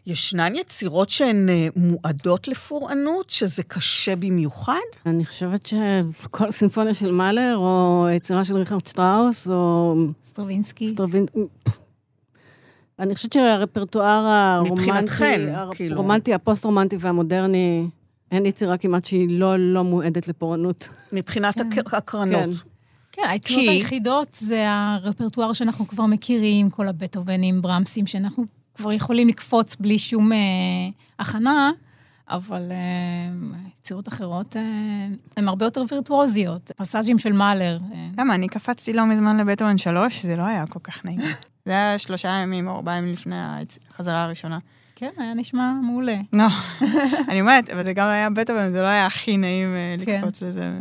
ישנן 0.06 0.52
יצירות 0.56 1.10
שהן 1.10 1.48
אה, 1.48 1.68
מועדות 1.76 2.48
לפורענות, 2.48 3.30
שזה 3.30 3.62
קשה 3.62 4.16
במיוחד? 4.16 4.74
אני 5.06 5.24
חושבת 5.24 5.66
שכל 5.66 6.50
סימפוניה 6.50 6.94
של 6.94 7.10
מאלר, 7.12 7.56
או 7.56 8.06
יצירה 8.14 8.44
של 8.44 8.56
ריכרד 8.56 8.86
שטראוס, 8.86 9.48
או 9.48 9.94
סטרווינסקי. 10.22 10.88
סטרווין... 10.88 11.26
אני 12.98 13.14
חושבת 13.14 13.32
שהרפרטואר 13.32 14.06
הרומנטי, 14.26 14.72
מבחינתכן, 14.90 15.54
כאילו. 15.72 15.94
הרומנטי, 15.96 16.34
הפוסט-רומנטי 16.34 16.96
והמודרני, 17.00 17.88
אין 18.32 18.46
יצירה 18.46 18.76
כמעט 18.76 19.04
שהיא 19.04 19.26
לא, 19.30 19.56
לא 19.58 19.84
מועדת 19.84 20.28
לפורענות. 20.28 20.88
מבחינת 21.12 21.54
כן. 21.54 21.68
הק- 21.78 21.94
הקרנות. 21.94 22.34
כן. 22.44 22.50
כן, 23.12 23.22
היצירות 23.28 23.62
כי- 23.62 23.68
היחידות 23.70 24.28
זה 24.40 24.64
הרפרטואר 24.68 25.52
שאנחנו 25.52 25.88
כבר 25.88 26.06
מכירים, 26.06 26.70
כל 26.70 26.88
הבטהובנים, 26.88 27.62
ברמסים, 27.62 28.06
שאנחנו 28.06 28.44
כבר 28.74 28.92
יכולים 28.92 29.28
לקפוץ 29.28 29.76
בלי 29.76 29.98
שום 29.98 30.32
אה, 30.32 30.38
הכנה, 31.18 31.70
אבל 32.28 32.62
אה, 32.70 32.76
יצירות 33.78 34.08
אחרות 34.08 34.56
אה, 34.56 34.62
הן 35.36 35.48
הרבה 35.48 35.66
יותר 35.66 35.82
וירטואוזיות. 35.90 36.70
פסאז'ים 36.76 37.18
של 37.18 37.32
מאלר. 37.32 37.78
אה, 37.92 38.08
למה? 38.18 38.34
אני 38.34 38.48
קפצתי 38.48 38.92
לא 38.92 39.06
מזמן 39.06 39.36
לבטהובן 39.36 39.78
3, 39.78 40.22
זה 40.22 40.36
לא 40.36 40.42
היה 40.42 40.64
כל 40.66 40.80
כך 40.82 41.04
נעים. 41.04 41.20
זה 41.66 41.70
היה 41.70 41.98
שלושה 41.98 42.28
ימים 42.28 42.68
או 42.68 42.76
ארבעה 42.76 42.96
ימים 42.96 43.12
לפני 43.12 43.36
החזרה 43.90 44.24
הראשונה. 44.24 44.58
כן, 44.96 45.10
היה 45.16 45.34
נשמע 45.34 45.72
מעולה. 45.82 46.16
לא, 46.32 46.46
אני 47.28 47.40
אומרת, 47.40 47.70
אבל 47.70 47.84
זה 47.84 47.92
גם 47.92 48.06
היה 48.06 48.30
בטהובן, 48.30 48.68
זה 48.68 48.82
לא 48.82 48.86
היה 48.86 49.06
הכי 49.06 49.36
נעים 49.36 49.74
אה, 49.74 50.04
כן. 50.04 50.18
לקפוץ 50.18 50.42
לזה. 50.42 50.72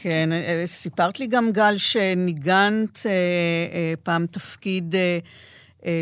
כן, 0.00 0.32
אה, 0.32 0.62
סיפרת 0.66 1.20
לי 1.20 1.26
גם, 1.26 1.52
גל, 1.52 1.76
שניגנת 1.76 3.06
אה, 3.06 3.10
אה, 3.12 3.94
פעם 4.02 4.26
תפקיד 4.26 4.94
אה, 4.94 5.18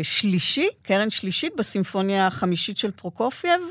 שלישי, 0.03 0.67
קרן 0.81 1.09
שלישית 1.09 1.53
בסימפוניה 1.57 2.27
החמישית 2.27 2.77
של 2.77 2.91
פרוקופייב, 2.91 3.61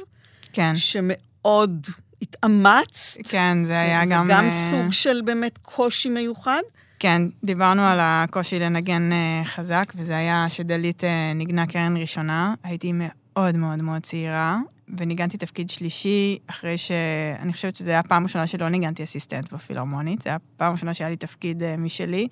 כן, 0.52 0.76
שמאוד 0.76 1.86
התאמצת. 2.22 3.18
כן, 3.24 3.64
זה 3.64 3.80
היה 3.80 4.00
זה 4.04 4.10
גם... 4.14 4.28
גם 4.30 4.44
אה, 4.44 4.50
סוג 4.50 4.90
של 4.90 5.20
באמת 5.24 5.58
קושי 5.58 6.08
מיוחד. 6.08 6.60
כן, 6.98 7.22
דיברנו 7.44 7.82
על 7.82 7.98
הקושי 8.00 8.58
לנגן 8.58 9.12
אה, 9.12 9.42
חזק, 9.44 9.92
וזה 9.96 10.16
היה 10.16 10.46
שדלית 10.48 11.04
אה, 11.04 11.32
ניגנה 11.34 11.66
קרן 11.66 11.96
ראשונה. 11.96 12.54
הייתי 12.62 12.92
מאוד 12.94 13.56
מאוד 13.56 13.78
מאוד 13.78 14.02
צעירה, 14.02 14.58
וניגנתי 14.98 15.36
תפקיד 15.36 15.70
שלישי, 15.70 16.38
אחרי 16.46 16.78
ש... 16.78 16.90
אני 17.38 17.52
חושבת 17.52 17.76
שזו 17.76 17.90
הייתה 17.90 18.06
הפעם 18.06 18.22
הראשונה 18.22 18.46
שלא 18.46 18.68
ניגנתי 18.68 19.04
אסיסטנט 19.04 19.52
בפילהרמונית, 19.52 20.22
זו 20.22 20.30
הייתה 20.30 20.44
הפעם 20.56 20.68
הראשונה 20.68 20.94
שהיה 20.94 21.10
לי 21.10 21.16
תפקיד 21.16 21.62
משלי, 21.78 22.28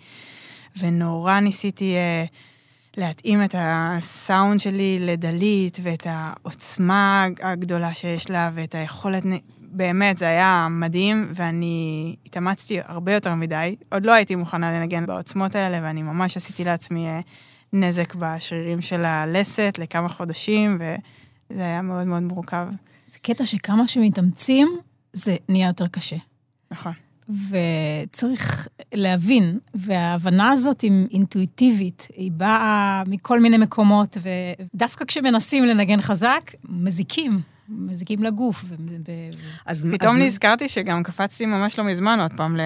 ונורא 0.79 1.41
ניסיתי 1.41 1.95
uh, 1.95 2.52
להתאים 2.97 3.45
את 3.45 3.55
הסאונד 3.59 4.61
שלי 4.61 4.99
לדלית, 5.01 5.79
ואת 5.83 6.07
העוצמה 6.11 7.27
הגדולה 7.43 7.95
שיש 7.95 8.31
לה, 8.31 8.51
ואת 8.55 8.75
היכולת... 8.75 9.23
באמת, 9.75 10.19
זה 10.19 10.29
היה 10.29 10.67
מדהים, 10.71 11.33
ואני 11.35 12.17
התאמצתי 12.27 12.79
הרבה 12.85 13.15
יותר 13.15 13.35
מדי. 13.35 13.77
עוד 13.93 14.07
לא 14.07 14.13
הייתי 14.13 14.35
מוכנה 14.35 14.73
לנגן 14.73 15.07
בעוצמות 15.07 15.55
האלה, 15.55 15.79
ואני 15.83 16.03
ממש 16.03 16.37
עשיתי 16.37 16.65
לעצמי 16.65 17.07
uh, 17.21 17.23
נזק 17.73 18.15
בשרירים 18.15 18.83
של 18.83 19.05
הלסת 19.05 19.75
לכמה 19.79 20.09
חודשים, 20.09 20.79
וזה 20.81 21.63
היה 21.63 21.83
מאוד 21.83 22.07
מאוד 22.07 22.23
מורכב. 22.23 22.69
זה 23.13 23.19
קטע 23.19 23.47
שכמה 23.47 23.89
שמתאמצים, 23.89 24.69
זה 25.13 25.37
נהיה 25.49 25.67
יותר 25.67 25.89
קשה. 25.89 26.17
נכון. 26.71 26.93
וצריך 27.29 28.69
להבין, 28.95 29.59
וההבנה 29.75 30.51
הזאת 30.51 30.81
היא 30.81 31.07
אינטואיטיבית, 31.11 32.09
היא 32.17 32.33
באה 32.33 33.03
מכל 33.09 33.41
מיני 33.41 33.59
מקומות, 33.59 34.17
ודווקא 34.75 35.05
כשמנסים 35.05 35.65
לנגן 35.65 36.01
חזק, 36.01 36.51
מזיקים. 36.69 37.41
מזיקים 37.69 38.23
לגוף. 38.23 38.65
ו... 38.65 38.75
אז 39.67 39.87
פתאום 39.93 40.17
אז... 40.17 40.23
נזכרתי 40.23 40.69
שגם 40.69 41.03
קפצתי 41.03 41.47
ממש 41.47 41.79
לא 41.79 41.85
מזמן 41.85 42.19
עוד 42.21 42.33
פעם 42.37 42.57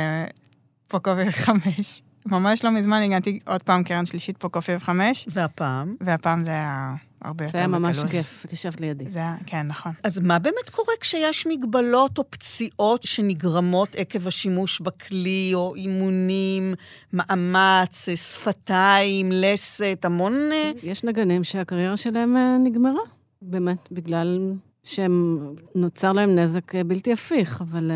לפרוקופייב 0.86 1.30
5. 1.30 2.02
ממש 2.26 2.64
לא 2.64 2.70
מזמן 2.70 3.02
הגעתי 3.02 3.38
עוד 3.46 3.62
פעם 3.62 3.82
קרן 3.82 4.06
שלישית 4.06 4.36
פרוקופייב 4.36 4.82
5. 4.82 5.28
והפעם? 5.30 5.94
והפעם 6.00 6.44
זה 6.44 6.50
היה 6.50 6.94
הרבה 7.26 7.44
יותר 7.44 7.58
בקלות. 7.58 7.72
זה 7.82 7.98
היה 7.98 8.02
ממש 8.02 8.10
כיף, 8.10 8.44
את 8.44 8.52
ישבת 8.52 8.80
לידי. 8.80 9.10
זה 9.10 9.18
היה, 9.18 9.36
כן, 9.46 9.66
נכון. 9.66 9.92
אז 10.02 10.18
מה 10.18 10.38
באמת 10.38 10.70
קורה 10.70 10.94
כשיש 11.00 11.46
מגבלות 11.46 12.18
או 12.18 12.24
פציעות 12.30 13.02
שנגרמות 13.02 13.96
עקב 13.96 14.26
השימוש 14.26 14.80
בכלי, 14.80 15.50
או 15.54 15.74
אימונים, 15.74 16.74
מאמץ, 17.12 18.08
שפתיים, 18.14 19.32
לסת, 19.32 20.00
המון... 20.04 20.32
אה? 20.32 20.72
יש 20.82 21.04
נגנים 21.04 21.44
שהקריירה 21.44 21.96
שלהם 21.96 22.36
אה, 22.36 22.58
נגמרה, 22.58 23.02
באמת, 23.42 23.88
בגלל 23.92 24.52
שהם, 24.84 25.38
נוצר 25.74 26.12
להם 26.12 26.36
נזק 26.38 26.74
אה, 26.74 26.84
בלתי 26.84 27.12
הפיך, 27.12 27.60
אבל 27.60 27.90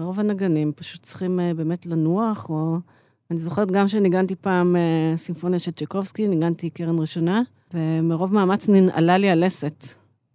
רוב 0.00 0.20
הנגנים 0.20 0.72
פשוט 0.76 1.02
צריכים 1.02 1.40
באמת 1.56 1.86
לנוח, 1.86 2.50
או... 2.50 2.78
אני 3.30 3.38
זוכרת 3.38 3.70
גם 3.70 3.88
שניגנתי 3.88 4.34
פעם 4.34 4.76
אה, 4.76 5.16
סימפוניה 5.16 5.58
של 5.58 5.72
צ'קובסקי, 5.72 6.28
ניגנתי 6.28 6.70
קרן 6.70 6.98
ראשונה, 6.98 7.42
ומרוב 7.74 8.34
מאמץ 8.34 8.68
ננעלה 8.68 9.18
לי 9.18 9.30
הלסת. 9.30 9.84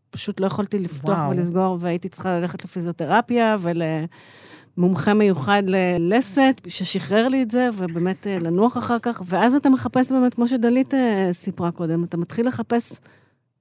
פשוט 0.09 0.39
לא 0.39 0.45
יכולתי 0.45 0.79
לפתוח 0.79 1.17
וואו. 1.17 1.29
ולסגור, 1.29 1.77
והייתי 1.79 2.09
צריכה 2.09 2.39
ללכת 2.39 2.63
לפיזיותרפיה 2.63 3.55
ולמומחה 3.59 5.13
מיוחד 5.13 5.63
ללסת, 5.67 6.61
ששחרר 6.67 7.27
לי 7.27 7.43
את 7.43 7.51
זה, 7.51 7.69
ובאמת 7.77 8.27
אה, 8.27 8.37
לנוח 8.41 8.77
אחר 8.77 8.99
כך. 8.99 9.21
ואז 9.25 9.55
אתה 9.55 9.69
מחפש 9.69 10.11
באמת, 10.11 10.33
כמו 10.33 10.47
שדלית 10.47 10.93
אה, 10.93 11.29
סיפרה 11.31 11.71
קודם, 11.71 12.03
אתה 12.03 12.17
מתחיל 12.17 12.47
לחפש 12.47 13.01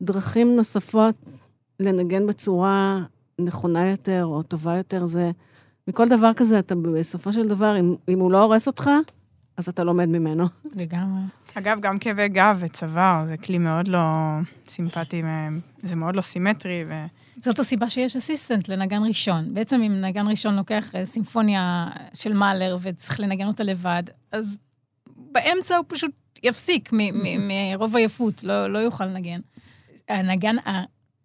דרכים 0.03 0.57
נוספות 0.57 1.15
לנגן 1.81 2.27
בצורה 2.27 3.03
נכונה 3.39 3.91
יותר 3.91 4.25
או 4.25 4.43
טובה 4.43 4.77
יותר. 4.77 5.07
זה... 5.07 5.31
מכל 5.89 6.09
דבר 6.09 6.33
כזה, 6.37 6.59
אתה 6.59 6.75
בסופו 6.75 7.33
של 7.33 7.49
דבר, 7.49 7.81
אם, 7.81 7.95
אם 8.09 8.19
הוא 8.19 8.33
לא 8.33 8.43
הורס 8.43 8.67
אותך, 8.67 8.91
אז 9.59 9.69
אתה 9.69 9.85
לומד 9.85 10.09
ממנו. 10.09 10.45
לגמרי. 10.75 11.21
אגב, 11.55 11.81
גם 11.81 11.99
כאבי 11.99 12.29
גב 12.29 12.59
וצוואר, 12.61 13.25
זה 13.27 13.37
כלי 13.37 13.59
מאוד 13.59 13.89
לא 13.89 13.99
סימפטי, 14.69 15.23
זה 15.79 15.97
מאוד 15.97 16.17
לא 16.17 16.21
סימטרי. 16.21 16.85
ו... 16.89 16.93
זאת 17.37 17.59
הסיבה 17.59 17.91
שיש 17.91 18.17
אסיסטנט 18.17 18.69
לנגן 18.69 19.03
ראשון. 19.03 19.55
בעצם 19.55 19.81
אם 19.83 20.01
נגן 20.01 20.27
ראשון 20.27 20.57
לוקח 20.57 20.95
אה, 20.95 21.07
סימפוניה 21.07 21.89
של 22.15 22.33
מאלר 22.33 22.77
וצריך 22.83 23.21
לנגן 23.21 23.47
אותה 23.47 23.65
לבד, 23.65 24.03
אז 24.33 24.59
באמצע 25.17 25.77
הוא 25.77 25.85
פשוט 25.89 26.11
יפסיק 26.43 26.91
מרוב 27.39 27.97
עייפות, 27.97 28.45
לא, 28.45 28.73
לא 28.73 28.79
יוכל 28.79 29.05
לנגן. 29.05 29.41
הנגן 30.09 30.57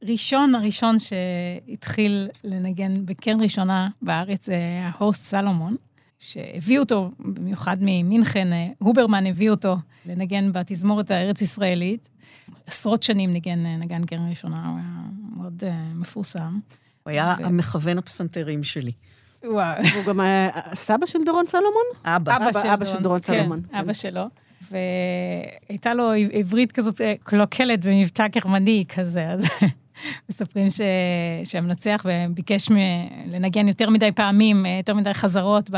הראשון 0.01 0.55
הראשון 0.55 0.95
שהתחיל 0.99 2.29
לנגן 2.43 3.05
בקרן 3.05 3.41
ראשונה 3.41 3.89
בארץ 4.01 4.45
זה 4.45 4.57
ההוסט 4.83 5.25
סלומון. 5.25 5.75
שהביאו 6.23 6.83
אותו, 6.83 7.09
במיוחד 7.19 7.77
ממינכן, 7.81 8.53
אה, 8.53 8.67
הוברמן 8.79 9.27
הביא 9.27 9.49
אותו 9.49 9.77
לנגן 10.05 10.51
בתזמורת 10.51 11.11
הארץ-ישראלית. 11.11 12.09
עשרות 12.67 13.03
שנים 13.03 13.33
ניגן, 13.33 13.65
אה, 13.65 13.77
נגן 13.77 14.05
קרן 14.05 14.29
ראשונה, 14.29 14.67
הוא 14.67 14.77
היה 14.77 15.01
מאוד 15.37 15.63
uh, 15.63 15.95
מפורסם. 15.95 16.59
הוא 17.03 17.11
היה 17.11 17.35
ו... 17.39 17.45
המכוון 17.45 17.97
הפסנתרים 17.97 18.63
שלי. 18.63 18.91
וואו. 19.43 19.83
והוא 19.93 20.05
גם 20.05 20.19
היה 20.19 20.49
סבא 20.73 21.05
של 21.05 21.19
דורון 21.25 21.45
סלומון? 21.47 21.85
אבא. 22.05 22.35
אבא, 22.37 22.51
של, 22.61 22.67
אבא 22.67 22.85
של 22.85 23.01
דורון 23.01 23.19
כן, 23.19 23.25
סלומון. 23.25 23.61
כן, 23.71 23.77
אבא 23.77 23.93
שלו. 23.93 24.25
והייתה 24.71 25.93
לו 25.93 26.11
עברית 26.31 26.71
כזאת 26.71 27.01
קלוקלת 27.23 27.85
במבטא 27.85 28.27
גרמני 28.27 28.85
כזה, 28.95 29.29
אז 29.29 29.45
מספרים 30.29 30.69
ש... 30.69 30.81
שהמנצח 31.45 32.05
ביקש 32.29 32.69
לנגן 33.27 33.67
יותר 33.67 33.89
מדי 33.89 34.11
פעמים, 34.11 34.65
יותר 34.65 34.93
מדי 34.93 35.13
חזרות 35.13 35.69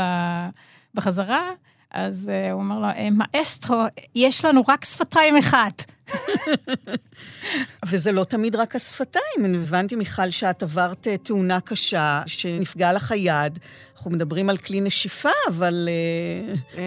בחזרה, 0.94 1.50
אז 1.96 2.30
אה, 2.32 2.52
הוא 2.52 2.60
אומר 2.60 2.78
לו, 2.78 2.86
אה, 2.86 3.08
מאסטרו, 3.12 3.84
יש 4.14 4.44
לנו 4.44 4.62
רק 4.68 4.84
שפתיים 4.84 5.36
אחת. 5.36 5.84
וזה 7.88 8.12
לא 8.12 8.24
תמיד 8.24 8.56
רק 8.56 8.76
השפתיים. 8.76 9.44
אני 9.44 9.56
הבנתי, 9.56 9.96
מיכל, 9.96 10.30
שאת 10.30 10.62
עברת 10.62 11.06
אה, 11.06 11.16
תאונה 11.16 11.60
קשה, 11.60 12.22
שנפגע 12.26 12.92
לך 12.92 13.12
היד. 13.12 13.58
אנחנו 13.96 14.10
מדברים 14.10 14.50
על 14.50 14.56
כלי 14.56 14.80
נשיפה, 14.80 15.28
אבל 15.48 15.88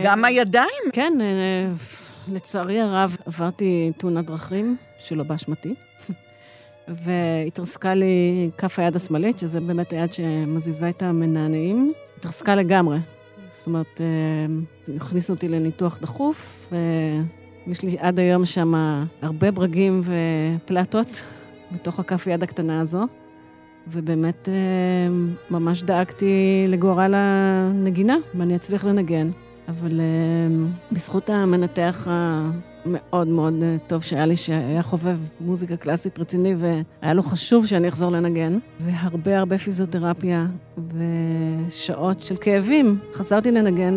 גם 0.04 0.26
הידיים. 0.26 0.84
כן, 0.94 1.14
לצערי 2.28 2.80
הרב, 2.80 3.18
עברתי 3.26 3.92
תאונת 3.98 4.26
דרכים, 4.26 4.78
שלא 5.00 5.24
באשמתי. 5.24 5.74
והתרסקה 6.90 7.94
לי 7.94 8.50
כף 8.58 8.80
היד 8.80 8.96
השמאלית, 8.96 9.40
שזה 9.40 9.62
באמת 9.62 9.92
היד 9.92 10.14
שמזיזה 10.14 10.90
את 10.90 11.04
המנענעים. 11.04 11.94
התרסקה 12.18 12.56
לגמרי. 12.56 12.98
זאת 13.50 13.68
אומרת, 13.68 14.02
אה, 14.02 14.96
הכניסו 14.96 15.34
אותי 15.34 15.48
לניתוח 15.48 16.00
דחוף, 16.02 16.74
ויש 17.68 17.82
לי 17.82 17.96
עד 18.00 18.20
היום 18.20 18.46
שם 18.46 18.74
הרבה 19.22 19.52
ברגים 19.52 20.02
ופלטות 20.04 21.24
בתוך 21.72 22.00
הכף 22.00 22.28
יד 22.28 22.44
הקטנה 22.44 22.82
הזו, 22.82 23.06
ובאמת 23.88 24.50
אה, 24.50 24.54
ממש 25.50 25.84
דאגתי 25.84 26.66
לגורל 26.68 27.14
הנגינה, 27.16 28.18
אם 28.36 28.42
אני 28.42 28.56
אצליח 28.56 28.86
לנגן. 28.86 29.32
אבל 29.68 30.00
אה, 30.00 30.06
בזכות 30.92 31.30
המנתח 31.30 32.08
מאוד 32.86 33.28
מאוד 33.28 33.64
אה, 33.64 33.76
טוב 33.88 34.04
שהיה 34.04 34.26
לי, 34.26 34.36
שהיה 34.36 34.84
חובב 34.84 35.18
מוזיקה 35.40 35.78
קלאסית 35.78 36.20
רציני, 36.20 36.56
והיה 36.58 37.14
לו 37.14 37.24
חשוב 37.24 37.66
שאני 37.68 37.88
אחזור 37.88 38.12
לנגן. 38.12 38.58
והרבה 38.80 39.38
הרבה 39.38 39.58
פיזיותרפיה 39.58 40.46
ושעות 41.68 42.22
של 42.22 42.36
כאבים. 42.38 42.98
חזרתי 43.14 43.52
לנגן, 43.52 43.96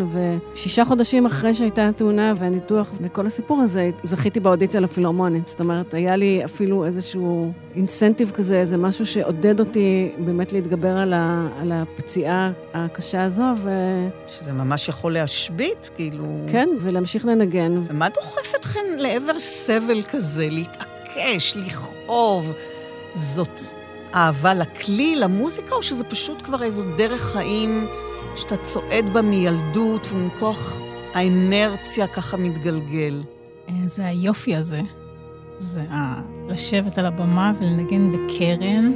ושישה 0.53 0.85
חודשים 0.85 1.25
אחרי 1.25 1.53
שהייתה 1.53 1.87
התאונה 1.87 2.33
והניתוח 2.35 2.91
וכל 3.01 3.25
הסיפור 3.25 3.61
הזה, 3.61 3.89
זכיתי 4.03 4.39
באודיציה 4.39 4.79
לפילהרמונית. 4.79 5.47
זאת 5.47 5.59
אומרת, 5.59 5.93
היה 5.93 6.15
לי 6.15 6.41
אפילו 6.45 6.85
איזשהו 6.85 7.51
אינסנטיב 7.75 8.31
כזה, 8.31 8.59
איזה 8.59 8.77
משהו 8.77 9.05
שעודד 9.05 9.59
אותי 9.59 10.11
באמת 10.17 10.53
להתגבר 10.53 10.97
על, 10.97 11.13
ה, 11.13 11.47
על 11.61 11.71
הפציעה 11.71 12.51
הקשה 12.73 13.23
הזו, 13.23 13.43
ו... 13.57 13.69
שזה 14.27 14.53
ממש 14.53 14.89
יכול 14.89 15.13
להשבית, 15.13 15.89
כאילו... 15.95 16.25
כן, 16.51 16.69
ולהמשיך 16.79 17.25
לנגן. 17.25 17.81
ומה 17.85 18.09
דוחף 18.09 18.55
אתכם 18.55 18.79
לעבר 18.97 19.39
סבל 19.39 20.01
כזה, 20.03 20.47
להתעקש, 20.49 21.57
לכאוב? 21.57 22.51
זאת 23.13 23.82
אהבה 24.15 24.53
לכלי, 24.53 25.15
למוזיקה, 25.15 25.75
או 25.75 25.83
שזה 25.83 26.03
פשוט 26.03 26.41
כבר 26.41 26.63
איזו 26.63 26.83
דרך 26.97 27.21
חיים 27.21 27.87
שאתה 28.35 28.57
צועד 28.57 29.09
בה 29.13 29.21
מילדות 29.21 30.07
ומכוח 30.13 30.81
האנרציה 31.13 32.07
ככה 32.07 32.37
מתגלגל? 32.37 33.23
זה 33.81 34.05
היופי 34.05 34.55
הזה. 34.55 34.81
זה 35.57 35.81
לשבת 36.49 36.97
על 36.97 37.05
הבמה 37.05 37.51
ולנגן 37.59 38.11
בקרן, 38.11 38.91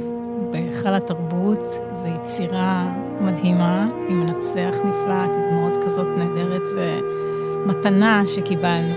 בהיכל 0.50 0.94
התרבות. 0.94 1.64
זו 1.92 2.06
יצירה 2.06 2.94
מדהימה, 3.20 3.88
עם 4.08 4.20
מנצח 4.20 4.76
נפלא, 4.84 5.38
תזמורת 5.38 5.84
כזאת 5.84 6.06
נהדרת. 6.16 6.66
זה 6.66 7.00
מתנה 7.66 8.22
שקיבלנו. 8.26 8.94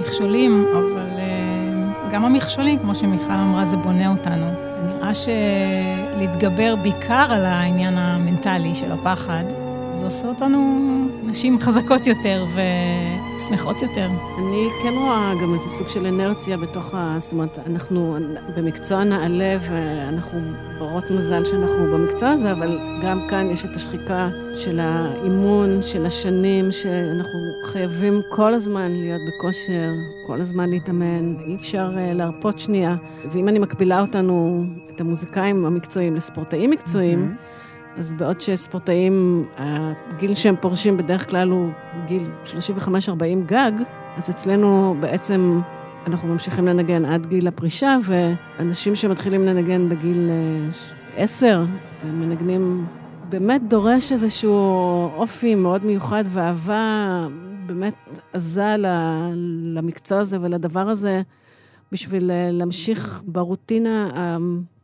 כמובן, 0.00 0.08
ומכשולים, 0.08 0.66
אבל 0.72 1.18
אה, 1.18 2.10
גם 2.10 2.24
המכשולים, 2.24 2.78
כמו 2.78 2.94
שמיכל 2.94 3.32
אמרה, 3.32 3.64
זה 3.64 3.76
בונה 3.76 4.08
אותנו. 4.08 4.46
זה 4.68 4.82
נראה 4.82 5.12
שלהתגבר 5.14 6.74
בעיקר 6.82 7.26
על 7.30 7.44
העניין 7.44 7.98
המנטלי 7.98 8.74
של 8.74 8.92
הפחד, 8.92 9.44
זה 9.92 10.04
עושה 10.04 10.26
אותנו 10.26 10.80
נשים 11.22 11.60
חזקות 11.60 12.06
יותר 12.06 12.44
ושמחות 13.40 13.82
יותר. 13.82 14.08
אני 14.38 14.68
כן 14.82 14.94
רואה 14.94 15.32
גם 15.42 15.54
איזה 15.54 15.68
סוג 15.68 15.88
של 15.88 16.06
אנרציה 16.06 16.56
בתוך 16.56 16.94
ה... 16.94 17.16
זאת 17.18 17.32
אומרת, 17.32 17.58
אנחנו 17.66 18.16
במקצוע 18.56 19.04
נעלה 19.04 19.56
ואנחנו 19.60 20.40
ברות 20.78 21.04
מזל 21.10 21.44
שאנחנו 21.44 21.84
במקצוע 21.92 22.28
הזה, 22.28 22.52
אבל 22.52 22.78
גם 23.02 23.20
כאן 23.30 23.50
יש 23.50 23.64
את 23.64 23.76
השחיקה 23.76 24.28
של 24.54 24.80
האימון, 24.80 25.82
של 25.82 26.06
השנים, 26.06 26.72
שאנחנו 26.72 27.38
חייבים 27.64 28.20
כל 28.28 28.54
הזמן 28.54 28.90
להיות 28.90 29.20
בכושר, 29.28 29.90
כל 30.26 30.40
הזמן 30.40 30.68
להתאמן, 30.68 31.34
אי 31.46 31.54
אפשר 31.54 31.90
uh, 31.94 32.14
להרפות 32.14 32.58
שנייה. 32.58 32.96
ואם 33.24 33.48
אני 33.48 33.58
מקבילה 33.58 34.00
אותנו, 34.00 34.64
את 34.94 35.00
המוזיקאים 35.00 35.66
המקצועיים 35.66 36.16
לספורטאים 36.16 36.70
מקצועיים, 36.70 37.36
mm-hmm. 37.36 37.59
אז 37.96 38.12
בעוד 38.12 38.40
שספורטאים, 38.40 39.46
הגיל 39.56 40.34
שהם 40.34 40.54
פורשים 40.60 40.96
בדרך 40.96 41.30
כלל 41.30 41.50
הוא 41.50 41.70
גיל 42.06 42.22
35-40 42.44 42.88
גג, 43.46 43.72
אז 44.16 44.30
אצלנו 44.30 44.96
בעצם 45.00 45.60
אנחנו 46.06 46.28
ממשיכים 46.28 46.66
לנגן 46.66 47.04
עד 47.04 47.26
גיל 47.26 47.48
הפרישה, 47.48 47.96
ואנשים 48.04 48.94
שמתחילים 48.94 49.44
לנגן 49.44 49.88
בגיל 49.88 50.30
10 51.16 51.46
אה, 51.46 51.64
ומנגנים, 52.06 52.86
באמת 53.28 53.62
דורש 53.68 54.12
איזשהו 54.12 54.54
אופי 55.16 55.54
מאוד 55.54 55.84
מיוחד 55.84 56.24
ואהבה 56.26 57.26
באמת 57.66 58.18
עזה 58.32 58.76
למקצוע 59.74 60.18
הזה 60.18 60.38
ולדבר 60.40 60.88
הזה, 60.88 61.22
בשביל 61.92 62.30
אה, 62.30 62.48
להמשיך 62.52 63.22
ברוטינה 63.26 64.08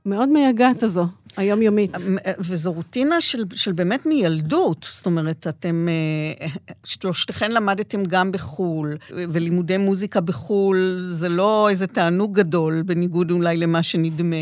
המאוד 0.07 0.29
מייגעת 0.29 0.83
הזו. 0.83 1.07
היומיומית. 1.37 1.97
וזו 2.39 2.73
רוטינה 2.73 3.21
של, 3.21 3.45
של 3.55 3.73
באמת 3.73 4.07
מילדות. 4.07 4.87
זאת 4.91 5.07
אומרת, 5.07 5.47
אתם, 5.47 5.89
אה, 5.89 6.47
שלושתכן 6.85 7.53
למדתם 7.53 8.05
גם 8.05 8.33
בחו"ל, 8.33 8.97
ולימודי 9.11 9.77
מוזיקה 9.77 10.21
בחו"ל 10.21 11.07
זה 11.11 11.29
לא 11.29 11.69
איזה 11.71 11.87
תענוג 11.87 12.35
גדול, 12.35 12.83
בניגוד 12.83 13.31
אולי 13.31 13.57
למה 13.57 13.83
שנדמה. 13.83 14.37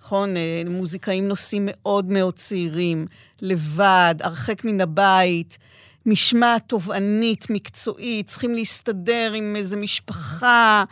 נכון? 0.00 0.36
אה, 0.36 0.62
מוזיקאים 0.70 1.28
נוסעים 1.28 1.68
מאוד 1.70 2.10
מאוד 2.10 2.34
צעירים, 2.34 3.06
לבד, 3.42 4.14
הרחק 4.20 4.64
מן 4.64 4.80
הבית. 4.80 5.58
משמעת 6.06 6.62
תובענית, 6.66 7.50
מקצועית, 7.50 8.26
צריכים 8.26 8.54
להסתדר 8.54 9.32
עם 9.34 9.56
איזו 9.56 9.76
משפחה 9.76 10.84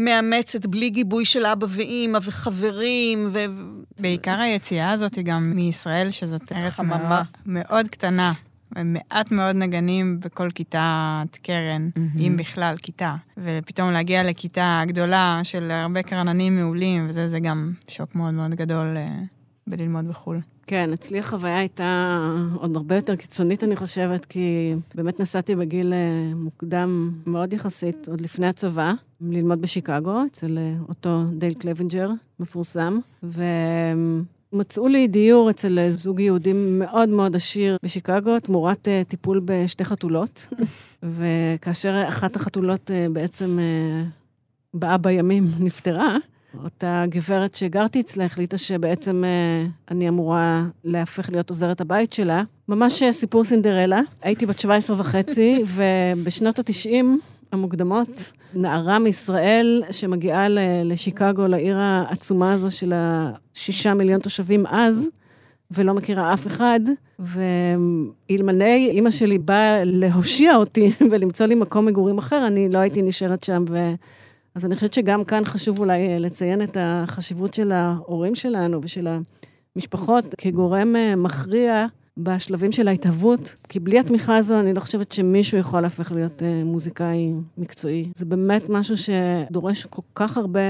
מאמצת 0.00 0.66
בלי 0.66 0.90
גיבוי 0.90 1.24
של 1.24 1.46
אבא 1.46 1.66
ואימא 1.70 2.18
וחברים. 2.22 3.26
ו... 3.32 3.38
בעיקר 3.98 4.40
היציאה 4.40 4.90
הזאת 4.90 5.14
היא 5.14 5.24
גם 5.24 5.52
מישראל, 5.54 6.10
שזאת 6.10 6.52
ארץ 6.52 6.80
מאוד, 6.80 7.00
מאוד 7.46 7.88
קטנה. 7.88 8.32
מעט 8.84 9.30
מאוד 9.30 9.56
נגנים 9.56 10.20
בכל 10.20 10.48
כיתת 10.54 11.36
קרן, 11.42 11.88
mm-hmm. 11.94 12.18
אם 12.18 12.36
בכלל 12.38 12.74
כיתה. 12.82 13.14
ופתאום 13.38 13.90
להגיע 13.90 14.22
לכיתה 14.22 14.82
גדולה 14.86 15.40
של 15.42 15.70
הרבה 15.70 16.02
קרננים 16.02 16.56
מעולים, 16.56 17.08
וזה 17.08 17.28
זה 17.28 17.40
גם 17.40 17.72
שוק 17.88 18.14
מאוד 18.14 18.34
מאוד 18.34 18.50
גדול 18.54 18.96
uh, 18.96 19.24
בללמוד 19.66 20.08
בחו"ל. 20.08 20.40
כן, 20.66 20.92
אצלי 20.92 21.18
החוויה 21.18 21.58
הייתה 21.58 22.20
עוד 22.54 22.76
הרבה 22.76 22.96
יותר 22.96 23.16
קיצונית, 23.16 23.64
אני 23.64 23.76
חושבת, 23.76 24.24
כי 24.24 24.74
באמת 24.94 25.20
נסעתי 25.20 25.56
בגיל 25.56 25.92
אה, 25.92 26.34
מוקדם 26.34 27.12
מאוד 27.26 27.52
יחסית, 27.52 28.08
עוד 28.08 28.20
לפני 28.20 28.46
הצבא, 28.46 28.92
ללמוד 29.20 29.62
בשיקגו, 29.62 30.24
אצל 30.26 30.58
אה, 30.58 30.74
אותו 30.88 31.24
דייל 31.32 31.54
קלוונג'ר, 31.54 32.10
מפורסם, 32.40 32.98
ומצאו 34.52 34.88
לי 34.88 35.08
דיור 35.08 35.50
אצל 35.50 35.78
אה, 35.78 35.90
זוג 35.90 36.20
יהודים 36.20 36.78
מאוד 36.78 37.08
מאוד 37.08 37.36
עשיר 37.36 37.76
בשיקגו, 37.82 38.40
תמורת 38.40 38.88
טיפול 39.08 39.40
בשתי 39.44 39.84
חתולות. 39.84 40.46
וכאשר 41.02 42.04
אחת 42.08 42.36
החתולות 42.36 42.90
בעצם 43.12 43.58
באה 44.74 44.98
בימים 44.98 45.44
נפטרה, 45.66 46.16
אותה 46.64 47.04
גברת 47.08 47.54
שגרתי 47.54 48.00
אצלה 48.00 48.24
החליטה 48.24 48.58
שבעצם 48.58 49.24
אה, 49.24 49.66
אני 49.90 50.08
אמורה 50.08 50.64
להפך 50.84 51.30
להיות 51.30 51.50
עוזרת 51.50 51.80
הבית 51.80 52.12
שלה. 52.12 52.42
ממש 52.68 53.02
אה, 53.02 53.12
סיפור 53.12 53.44
סינדרלה. 53.44 54.00
הייתי 54.22 54.46
בת 54.46 54.58
17 54.58 55.00
וחצי, 55.00 55.62
ובשנות 55.74 56.58
ה-90 56.58 57.04
המוקדמות, 57.52 58.32
נערה 58.54 58.98
מישראל 58.98 59.82
שמגיעה 59.90 60.46
לשיקגו, 60.84 61.46
לעיר 61.46 61.78
העצומה 61.78 62.52
הזו 62.52 62.70
של 62.70 62.92
השישה 62.94 63.94
מיליון 63.94 64.20
תושבים 64.20 64.66
אז, 64.66 65.10
ולא 65.70 65.94
מכירה 65.94 66.32
אף 66.32 66.46
אחד, 66.46 66.80
ואלמלא 67.18 68.64
אימא 68.64 69.10
שלי 69.10 69.38
באה 69.38 69.84
להושיע 69.84 70.56
אותי 70.56 70.90
ולמצוא 71.10 71.46
לי 71.46 71.54
מקום 71.54 71.86
מגורים 71.86 72.18
אחר, 72.18 72.46
אני 72.46 72.68
לא 72.68 72.78
הייתי 72.78 73.02
נשארת 73.02 73.44
שם. 73.44 73.64
ו... 73.68 73.94
אז 74.54 74.64
אני 74.64 74.74
חושבת 74.74 74.94
שגם 74.94 75.24
כאן 75.24 75.44
חשוב 75.44 75.78
אולי 75.78 76.08
אה, 76.08 76.18
לציין 76.18 76.62
את 76.62 76.76
החשיבות 76.80 77.54
של 77.54 77.72
ההורים 77.72 78.34
שלנו 78.34 78.80
ושל 78.82 79.08
המשפחות 79.76 80.24
כגורם 80.38 80.96
אה, 80.96 81.16
מכריע 81.16 81.86
בשלבים 82.22 82.72
של 82.72 82.88
ההתהוות, 82.88 83.56
כי 83.68 83.80
בלי 83.80 83.98
התמיכה 83.98 84.36
הזו 84.36 84.60
אני 84.60 84.74
לא 84.74 84.80
חושבת 84.80 85.12
שמישהו 85.12 85.58
יכול 85.58 85.80
להפך 85.80 86.12
להיות 86.12 86.42
אה, 86.42 86.64
מוזיקאי 86.64 87.32
מקצועי. 87.58 88.10
זה 88.14 88.24
באמת 88.24 88.62
משהו 88.68 88.94
שדורש 88.96 89.86
כל 89.86 90.02
כך 90.14 90.36
הרבה 90.36 90.60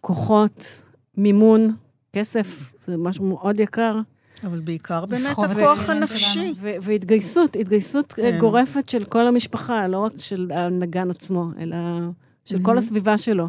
כוחות, 0.00 0.82
מימון, 1.16 1.74
כסף, 2.12 2.74
זה 2.78 2.96
משהו 2.96 3.24
מאוד 3.24 3.60
יקר. 3.60 4.00
אבל 4.44 4.60
בעיקר 4.60 5.06
באמת 5.06 5.38
הכוח 5.38 5.88
הנפשי. 5.88 6.54
והתגייסות, 6.58 7.56
התגייסות 7.56 8.12
כן. 8.12 8.38
גורפת 8.40 8.88
של 8.88 9.04
כל 9.04 9.26
המשפחה, 9.26 9.86
לא 9.88 9.98
רק 9.98 10.12
של 10.18 10.50
הנגן 10.54 11.10
עצמו, 11.10 11.48
אלא 11.58 11.76
של 12.44 12.58
כל 12.62 12.78
הסביבה 12.78 13.18
שלו. 13.18 13.48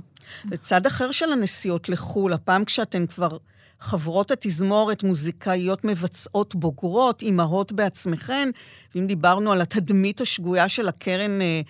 וצד 0.50 0.86
אחר 0.86 1.12
של 1.12 1.32
הנסיעות 1.32 1.90
לחו"ל, 1.90 2.34
הפעם 2.34 2.66
כשאתן 2.66 3.06
כבר 3.06 3.38
חברות 3.80 4.32
התזמורת, 4.32 5.04
מוזיקאיות 5.04 5.84
מבצעות 5.84 6.56
בוגרות, 6.56 7.22
אימהות 7.22 7.72
בעצמכן, 7.72 8.50
ואם 8.96 9.08
דיברנו 9.08 9.52
על 9.52 9.62
התדמית 9.62 10.22
השגויה 10.22 10.70
של 10.70 10.88
הקרן 10.88 11.42
אה, 11.42 11.62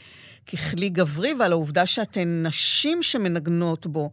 ככלי 0.47 0.89
גברי, 0.89 1.33
ועל 1.39 1.51
העובדה 1.51 1.85
שאתן 1.85 2.43
נשים 2.45 3.03
שמנגנות 3.03 3.87
בו, 3.87 4.11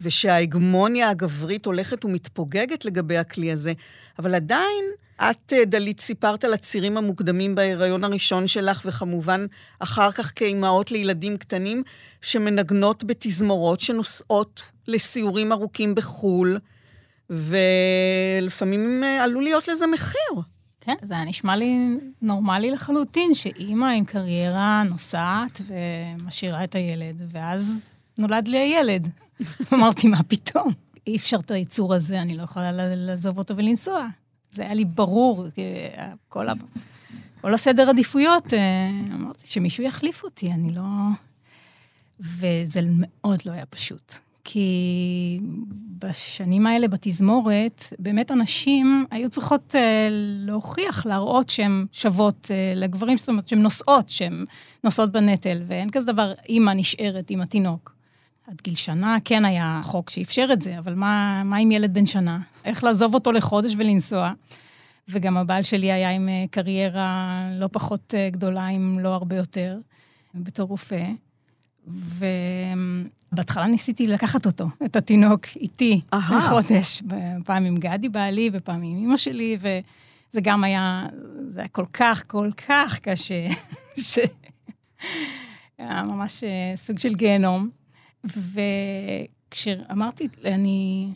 ושההגמוניה 0.00 1.08
הגברית 1.08 1.66
הולכת 1.66 2.04
ומתפוגגת 2.04 2.84
לגבי 2.84 3.18
הכלי 3.18 3.52
הזה, 3.52 3.72
אבל 4.18 4.34
עדיין 4.34 4.84
את, 5.16 5.52
אה, 5.52 5.64
דלית, 5.64 6.00
סיפרת 6.00 6.44
על 6.44 6.54
הצירים 6.54 6.96
המוקדמים 6.96 7.54
בהיריון 7.54 8.04
הראשון 8.04 8.46
שלך, 8.46 8.82
וכמובן 8.84 9.46
אחר 9.78 10.12
כך 10.12 10.32
כאימהות 10.36 10.90
לילדים 10.90 11.36
קטנים, 11.36 11.82
שמנגנות 12.20 13.04
בתזמורות 13.04 13.80
שנוסעות 13.80 14.62
לסיורים 14.88 15.52
ארוכים 15.52 15.94
בחו"ל, 15.94 16.58
ולפעמים 17.32 19.04
אה, 19.04 19.24
עלול 19.24 19.42
להיות 19.42 19.68
לזה 19.68 19.86
מחיר. 19.86 20.42
כן, 20.80 20.94
זה 21.02 21.14
היה 21.14 21.24
נשמע 21.24 21.56
לי 21.56 21.98
נורמלי 22.22 22.70
לחלוטין, 22.70 23.34
שאימא 23.34 23.86
עם 23.86 24.04
קריירה 24.04 24.82
נוסעת 24.90 25.60
ומשאירה 25.66 26.64
את 26.64 26.74
הילד, 26.74 27.22
ואז 27.28 27.94
נולד 28.18 28.48
לי 28.48 28.58
הילד. 28.58 29.08
אמרתי, 29.74 30.08
מה 30.08 30.22
פתאום? 30.22 30.72
אי 31.06 31.16
אפשר 31.16 31.36
את 31.36 31.50
היצור 31.50 31.94
הזה, 31.94 32.22
אני 32.22 32.36
לא 32.36 32.42
יכולה 32.42 32.70
לעזוב 32.96 33.38
אותו 33.38 33.56
ולנסוע. 33.56 34.06
זה 34.50 34.62
היה 34.62 34.74
לי 34.74 34.84
ברור, 34.84 35.46
כל, 36.28 36.48
ה... 36.48 36.52
כל 37.40 37.54
הסדר 37.54 37.88
עדיפויות, 37.88 38.54
אה, 38.54 38.90
אמרתי 39.14 39.46
שמישהו 39.46 39.84
יחליף 39.84 40.24
אותי, 40.24 40.52
אני 40.52 40.74
לא... 40.74 40.82
וזה 42.20 42.80
מאוד 42.84 43.40
לא 43.46 43.52
היה 43.52 43.66
פשוט. 43.66 44.14
כי 44.44 45.38
בשנים 45.98 46.66
האלה 46.66 46.88
בתזמורת, 46.88 47.84
באמת 47.98 48.30
הנשים 48.30 49.06
היו 49.10 49.30
צריכות 49.30 49.74
אה, 49.74 50.08
להוכיח, 50.46 51.06
להראות 51.06 51.48
שהן 51.48 51.86
שוות 51.92 52.50
אה, 52.50 52.72
לגברים, 52.76 53.18
זאת 53.18 53.28
אומרת 53.28 53.48
שהן 53.48 53.62
נושאות, 53.62 54.08
שהן 54.08 54.44
נושאות 54.84 55.12
בנטל, 55.12 55.62
ואין 55.66 55.90
כזה 55.90 56.06
דבר, 56.06 56.32
אימא 56.48 56.70
נשארת 56.70 57.30
עם 57.30 57.40
התינוק. 57.40 57.94
עד 58.46 58.60
גיל 58.62 58.74
שנה 58.74 59.16
כן 59.24 59.44
היה 59.44 59.80
חוק 59.84 60.10
שאפשר 60.10 60.48
את 60.52 60.62
זה, 60.62 60.78
אבל 60.78 60.94
מה, 60.94 61.42
מה 61.44 61.56
עם 61.56 61.72
ילד 61.72 61.94
בן 61.94 62.06
שנה? 62.06 62.38
איך 62.64 62.84
לעזוב 62.84 63.14
אותו 63.14 63.32
לחודש 63.32 63.74
ולנסוע? 63.78 64.32
וגם 65.08 65.36
הבעל 65.36 65.62
שלי 65.62 65.92
היה 65.92 66.10
עם 66.10 66.28
אה, 66.28 66.44
קריירה 66.50 67.42
לא 67.58 67.68
פחות 67.72 68.14
גדולה, 68.30 68.68
אם 68.68 68.98
לא 69.00 69.08
הרבה 69.08 69.36
יותר, 69.36 69.78
בתור 70.34 70.68
רופא. 70.68 71.04
ובהתחלה 71.86 73.66
ניסיתי 73.66 74.06
לקחת 74.06 74.46
אותו, 74.46 74.66
את 74.84 74.96
התינוק, 74.96 75.46
איתי, 75.56 76.00
לחודש. 76.12 77.02
פעם 77.44 77.64
עם 77.64 77.76
גדי 77.76 78.08
בעלי, 78.08 78.50
ופעם 78.52 78.82
עם 78.82 79.04
אמא 79.04 79.16
שלי, 79.16 79.58
זה 80.30 80.40
גם 80.40 80.64
היה, 80.64 81.06
זה 81.48 81.60
היה 81.60 81.68
כל 81.68 81.84
כך, 81.92 82.24
כל 82.26 82.50
כך 82.68 82.98
קשה, 82.98 83.46
ש... 83.98 84.18
היה 85.78 86.02
ממש 86.02 86.44
אה, 86.44 86.72
סוג 86.76 86.98
של 86.98 87.14
גיהנום. 87.14 87.70
וכשאמרתי, 89.48 90.28
אני, 90.44 91.08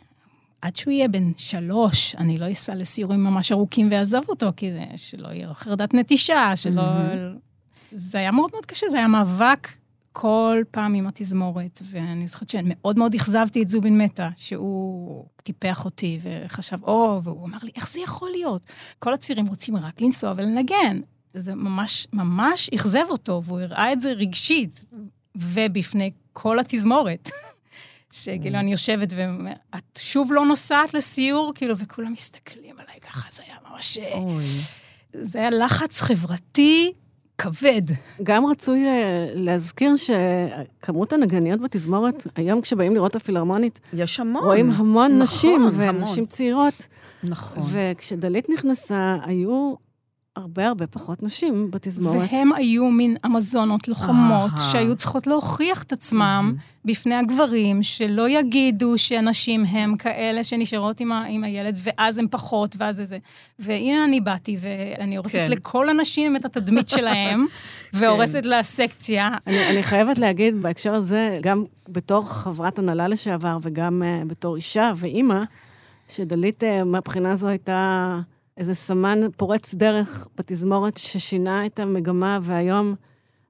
עד 0.61 0.75
שהוא 0.75 0.91
יהיה 0.91 1.07
בן 1.07 1.31
שלוש, 1.37 2.15
אני 2.15 2.37
לא 2.37 2.51
אסע 2.51 2.75
לסיורים 2.75 3.23
ממש 3.23 3.51
ארוכים 3.51 3.87
ואעזוב 3.91 4.25
אותו, 4.29 4.51
כי 4.57 4.71
זה, 4.71 4.83
שלא 4.95 5.27
יהיה 5.27 5.53
חרדת 5.53 5.93
נטישה, 5.93 6.55
שלא... 6.55 6.83
זה 7.91 8.17
היה 8.17 8.31
מאוד 8.31 8.49
מאוד 8.53 8.65
קשה, 8.65 8.89
זה 8.89 8.97
היה 8.97 9.07
מאבק 9.07 9.67
כל 10.19 10.63
פעם 10.71 10.93
עם 10.93 11.07
התזמורת, 11.07 11.81
ואני 11.83 12.27
זוכרת 12.27 12.49
שמאוד 12.49 12.99
מאוד 12.99 13.13
אכזבתי 13.13 13.63
את 13.63 13.69
זובין 13.69 13.97
מטה, 13.97 14.29
שהוא 14.37 15.25
טיפח 15.43 15.85
אותי 15.85 16.19
וחשב, 16.21 16.83
או, 16.83 17.19
והוא 17.23 17.45
אמר 17.45 17.57
לי, 17.63 17.71
איך 17.75 17.89
זה 17.89 17.99
יכול 17.99 18.29
להיות? 18.29 18.65
כל 18.99 19.13
הצעירים 19.13 19.45
רוצים 19.45 19.75
רק 19.75 20.01
לנסוע 20.01 20.33
ולנגן. 20.37 20.99
זה 21.33 21.55
ממש, 21.55 22.07
ממש 22.13 22.69
אכזב 22.75 23.03
אותו, 23.09 23.41
והוא 23.45 23.59
הראה 23.59 23.93
את 23.93 24.01
זה 24.01 24.11
רגשית, 24.11 24.83
ובפני 25.35 26.11
כל 26.33 26.59
התזמורת. 26.59 27.29
שכאילו 28.13 28.59
אני 28.59 28.71
יושבת 28.71 29.13
ואומרת, 29.15 29.57
את 29.75 29.99
שוב 30.01 30.33
לא 30.33 30.45
נוסעת 30.45 30.93
לסיור? 30.93 31.51
כאילו, 31.55 31.77
וכולם 31.77 32.11
מסתכלים 32.11 32.75
עליי 32.79 32.99
ככה, 33.01 33.27
זה 33.31 33.43
היה 33.43 33.55
ממש... 33.71 33.99
אוי. 34.13 34.45
זה 35.13 35.39
היה 35.39 35.49
לחץ 35.49 36.01
חברתי 36.01 36.93
כבד. 37.37 37.81
גם 38.23 38.45
רצוי 38.45 38.85
אה, 38.87 39.27
להזכיר 39.33 39.93
שכמות 39.95 41.13
הנגניות 41.13 41.61
בתזמורת, 41.61 42.27
היום 42.35 42.61
כשבאים 42.61 42.95
לראות 42.95 43.15
הפילהרמונית, 43.15 43.79
יש 43.93 44.19
המון. 44.19 44.43
רואים 44.43 44.71
המון 44.71 45.11
נכון, 45.11 45.21
נשים 45.21 45.61
המון. 45.61 45.99
ונשים 45.99 46.25
צעירות. 46.25 46.87
נכון. 47.23 47.63
וכשדלית 47.71 48.49
נכנסה, 48.49 49.17
היו 49.23 49.73
הרבה 50.37 50.67
הרבה 50.67 50.87
פחות 50.87 51.23
נשים 51.23 51.71
בתזמורת. 51.71 52.29
והם 52.31 52.53
היו 52.53 52.91
מין 52.91 53.17
אמזונות 53.25 53.87
לוחמות, 53.87 54.51
אהה. 54.51 54.71
שהיו 54.71 54.95
צריכות 54.95 55.27
להוכיח 55.27 55.83
את 55.83 55.93
עצמם 55.93 56.55
בפני 56.85 57.15
הגברים, 57.15 57.83
שלא 57.83 58.29
יגידו 58.29 58.97
שהנשים 58.97 59.65
הם 59.65 59.97
כאלה 59.97 60.43
שנשארות 60.43 60.99
עם, 60.99 61.11
ה, 61.11 61.25
עם 61.27 61.43
הילד, 61.43 61.79
ואז 61.83 62.17
הם 62.17 62.25
פחות, 62.31 62.75
ואז 62.79 62.95
זה 62.95 63.05
זה. 63.05 63.17
והנה 63.59 64.05
אני 64.05 64.21
באתי, 64.21 64.57
ואני 64.61 65.17
הורסת 65.17 65.33
כן. 65.33 65.51
לכל 65.51 65.89
הנשים 65.89 66.35
את 66.35 66.45
התדמית 66.45 66.89
שלהם, 66.89 67.45
והורסת 67.93 68.45
לה 68.45 68.63
סקציה. 68.63 69.29
אני, 69.47 69.69
אני 69.69 69.83
חייבת 69.83 70.19
להגיד 70.19 70.61
בהקשר 70.61 70.93
הזה, 70.93 71.39
גם 71.41 71.63
בתור 71.89 72.29
חברת 72.29 72.79
הנהלה 72.79 73.07
לשעבר 73.07 73.57
וגם 73.61 74.01
uh, 74.01 74.27
בתור 74.27 74.55
אישה 74.55 74.91
ואימא, 74.95 75.43
שדלית 76.07 76.63
uh, 76.63 76.83
מהבחינה 76.85 77.31
הזו 77.31 77.47
הייתה 77.47 78.19
איזה 78.57 78.73
סמן 78.73 79.19
פורץ 79.37 79.73
דרך 79.73 80.27
בתזמורת 80.37 80.97
ששינה 80.97 81.65
את 81.65 81.79
המגמה, 81.79 82.39
והיום... 82.41 82.95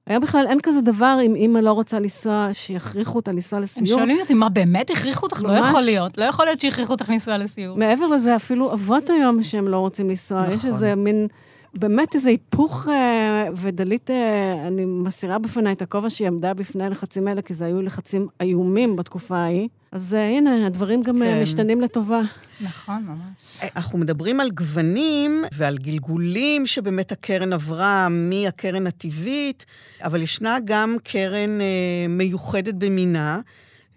היום 0.06 0.22
בכלל 0.22 0.46
אין 0.48 0.58
כזה 0.62 0.80
דבר 0.80 1.18
אם 1.26 1.34
אימא 1.34 1.58
לא 1.58 1.72
רוצה 1.72 1.98
לנסוע, 1.98 2.48
שיכריחו 2.52 3.16
אותה 3.16 3.32
לנסוע 3.32 3.56
הם 3.56 3.62
לסיור. 3.62 3.86
שואלים 3.86 4.16
אותי, 4.20 4.34
מה, 4.34 4.48
באמת 4.48 4.90
הכריחו 4.90 5.26
אותך? 5.26 5.42
לא 5.42 5.50
ממש. 5.50 5.66
יכול 5.68 5.82
להיות. 5.82 6.18
לא 6.18 6.24
יכול 6.24 6.44
להיות 6.44 6.60
שהכריחו 6.60 6.92
אותך 6.92 7.08
לנסוע 7.08 7.38
לסיור. 7.38 7.76
מעבר 7.76 8.06
לזה, 8.06 8.36
אפילו 8.36 8.72
אבות 8.72 9.10
היום 9.10 9.42
שהם 9.42 9.68
לא 9.68 9.78
רוצים 9.78 10.08
לנסוע. 10.08 10.42
נכון. 10.42 10.54
יש 10.54 10.64
איזה 10.64 10.94
מין, 10.94 11.26
באמת 11.74 12.14
איזה 12.14 12.28
היפוך, 12.28 12.88
אה, 12.88 13.48
ודלית, 13.56 14.10
אה, 14.10 14.52
אני 14.66 14.84
מסירה 14.84 15.38
בפניי 15.38 15.72
את 15.72 15.82
הכובע 15.82 16.10
שהיא 16.10 16.28
עמדה 16.28 16.54
בפני 16.54 16.84
הלחצים 16.84 17.28
האלה, 17.28 17.42
כי 17.42 17.54
זה 17.54 17.64
היו 17.64 17.82
לחצים 17.82 18.28
איומים 18.40 18.96
בתקופה 18.96 19.36
ההיא. 19.36 19.68
אז 19.92 20.14
אה, 20.14 20.28
הנה, 20.28 20.66
הדברים 20.66 21.02
גם 21.02 21.22
אה, 21.22 21.28
כן. 21.28 21.42
משתנים 21.42 21.80
לטובה. 21.80 22.20
נכון, 22.60 23.04
ממש. 23.06 23.60
אנחנו 23.76 23.98
מדברים 23.98 24.40
על 24.40 24.50
גוונים 24.50 25.44
ועל 25.52 25.78
גלגולים 25.78 26.66
שבאמת 26.66 27.12
הקרן 27.12 27.52
עברה 27.52 28.08
מהקרן 28.10 28.86
הטבעית, 28.86 29.66
אבל 30.02 30.22
ישנה 30.22 30.56
גם 30.64 30.96
קרן 31.04 31.60
אה, 31.60 32.06
מיוחדת 32.08 32.74
במינה, 32.74 33.40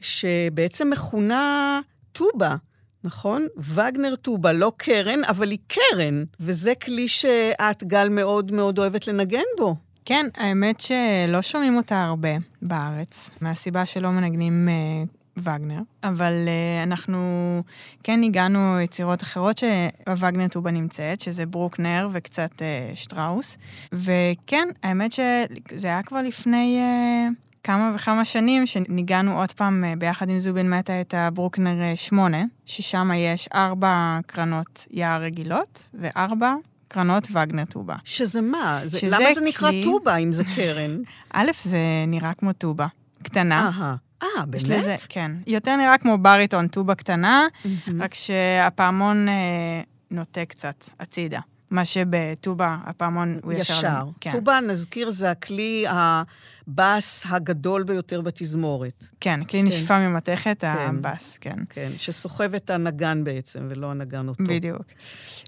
שבעצם 0.01 0.89
מכונה 0.89 1.79
טובה, 2.11 2.55
נכון? 3.03 3.47
וגנר 3.57 4.15
טובה, 4.15 4.53
לא 4.53 4.71
קרן, 4.77 5.19
אבל 5.29 5.51
היא 5.51 5.59
קרן, 5.67 6.23
וזה 6.39 6.73
כלי 6.75 7.07
שאת, 7.07 7.83
גל, 7.83 8.09
מאוד 8.09 8.51
מאוד 8.51 8.79
אוהבת 8.79 9.07
לנגן 9.07 9.39
בו. 9.57 9.75
כן, 10.05 10.25
האמת 10.37 10.81
שלא 10.81 11.41
שומעים 11.41 11.77
אותה 11.77 12.03
הרבה 12.03 12.29
בארץ, 12.61 13.29
מהסיבה 13.41 13.85
שלא 13.85 14.11
מנגנים 14.11 14.69
אה, 14.69 15.03
וגנר, 15.37 15.81
אבל 16.03 16.33
אה, 16.47 16.83
אנחנו 16.83 17.17
כן 18.03 18.23
הגענו 18.23 18.79
יצירות 18.79 19.23
אחרות 19.23 19.57
שהווגנר 19.57 20.47
טובה 20.47 20.71
נמצאת, 20.71 21.21
שזה 21.21 21.45
ברוקנר 21.45 22.09
וקצת 22.11 22.61
אה, 22.61 22.91
שטראוס, 22.95 23.57
וכן, 23.93 24.67
האמת 24.83 25.11
שזה 25.11 25.87
היה 25.87 26.03
כבר 26.03 26.21
לפני... 26.21 26.77
אה, 26.79 27.27
כמה 27.63 27.91
וכמה 27.95 28.25
שנים 28.25 28.65
שניגענו 28.65 29.39
עוד 29.39 29.51
פעם 29.51 29.83
אה, 29.83 29.93
ביחד 29.97 30.29
עם 30.29 30.39
זובין 30.39 30.69
מטה 30.69 31.01
את 31.01 31.13
הברוקנר 31.13 31.81
אה, 31.81 31.95
8, 31.95 32.37
ששם 32.65 33.11
יש 33.15 33.47
ארבע 33.55 34.19
קרנות 34.27 34.87
יער 34.91 35.21
רגילות 35.21 35.87
וארבע 35.93 36.53
קרנות 36.87 37.27
וגנר 37.31 37.65
טובה. 37.65 37.95
שזה 38.03 38.41
מה? 38.41 38.81
זה, 38.83 38.99
שזה 38.99 39.15
למה 39.15 39.33
זה 39.33 39.41
נקרא 39.41 39.69
טובה 39.83 40.17
אם 40.17 40.31
זה 40.31 40.43
קרן? 40.55 40.97
א', 41.33 41.51
זה 41.63 41.77
נראה 42.07 42.33
כמו 42.33 42.53
טובה 42.53 42.87
קטנה. 43.23 43.57
אהה. 43.57 43.95
אה, 44.23 44.27
יש 44.53 44.63
לזה, 44.63 44.81
באמת? 44.81 45.05
כן. 45.09 45.31
יותר 45.47 45.75
נראה 45.75 45.97
כמו 45.97 46.17
בריטון, 46.17 46.67
טובה 46.67 46.95
קטנה, 46.95 47.47
מהמם. 47.65 48.01
רק 48.01 48.13
שהפעמון 48.13 49.29
אה, 49.29 49.33
נוטה 50.11 50.45
קצת 50.45 50.85
הצידה. 50.99 51.39
מה 51.71 51.85
שבטובה, 51.85 52.77
הפעמון 52.85 53.39
הוא 53.43 53.53
ישר. 53.53 53.73
ישר. 53.73 54.05
כן, 54.21 54.31
טובה, 54.31 54.59
נזכיר, 54.59 55.09
זה 55.09 55.31
הכלי 55.31 55.85
הבאס 56.71 57.25
הגדול 57.29 57.83
ביותר 57.83 58.21
בתזמורת. 58.21 59.05
כן, 59.19 59.43
כלי 59.43 59.63
נשיפה 59.63 59.99
ממתכת, 59.99 60.63
הבאס, 60.67 61.37
כן. 61.37 61.55
כן, 61.69 61.91
שסוחב 61.97 62.53
את 62.53 62.69
הנגן 62.69 63.23
בעצם, 63.23 63.67
ולא 63.69 63.91
הנגן 63.91 64.27
אותו. 64.27 64.43
בדיוק. 64.43 64.81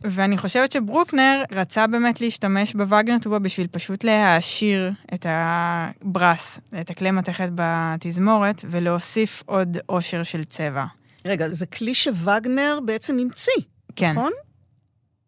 ואני 0.03 0.37
חושבת 0.37 0.71
שברוקנר 0.71 1.43
רצה 1.51 1.87
באמת 1.87 2.21
להשתמש 2.21 2.73
בווגנר 2.73 3.17
טובה 3.21 3.39
בשביל 3.39 3.67
פשוט 3.67 4.03
להעשיר 4.03 4.91
את 5.13 5.25
הברס, 5.29 6.59
את 6.81 6.89
הכלי 6.89 7.11
מתכת 7.11 7.49
בתזמורת, 7.55 8.61
ולהוסיף 8.69 9.43
עוד 9.45 9.77
עושר 9.85 10.23
של 10.23 10.43
צבע. 10.43 10.85
רגע, 11.25 11.49
זה 11.49 11.65
כלי 11.65 11.95
שווגנר 11.95 12.79
בעצם 12.85 13.17
המציא, 13.19 13.53
כן, 13.95 14.11
נכון? 14.11 14.31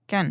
כן. 0.07 0.29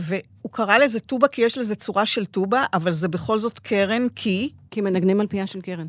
והוא 0.00 0.52
קרא 0.52 0.78
לזה 0.78 1.00
טובה 1.00 1.28
כי 1.28 1.42
יש 1.42 1.58
לזה 1.58 1.74
צורה 1.74 2.06
של 2.06 2.26
טובה, 2.26 2.64
אבל 2.74 2.90
זה 2.90 3.08
בכל 3.08 3.40
זאת 3.40 3.58
קרן 3.58 4.06
כי... 4.14 4.52
כי 4.70 4.80
מנגנים 4.80 5.20
על 5.20 5.26
פיה 5.26 5.46
של 5.46 5.60
קרן. 5.60 5.86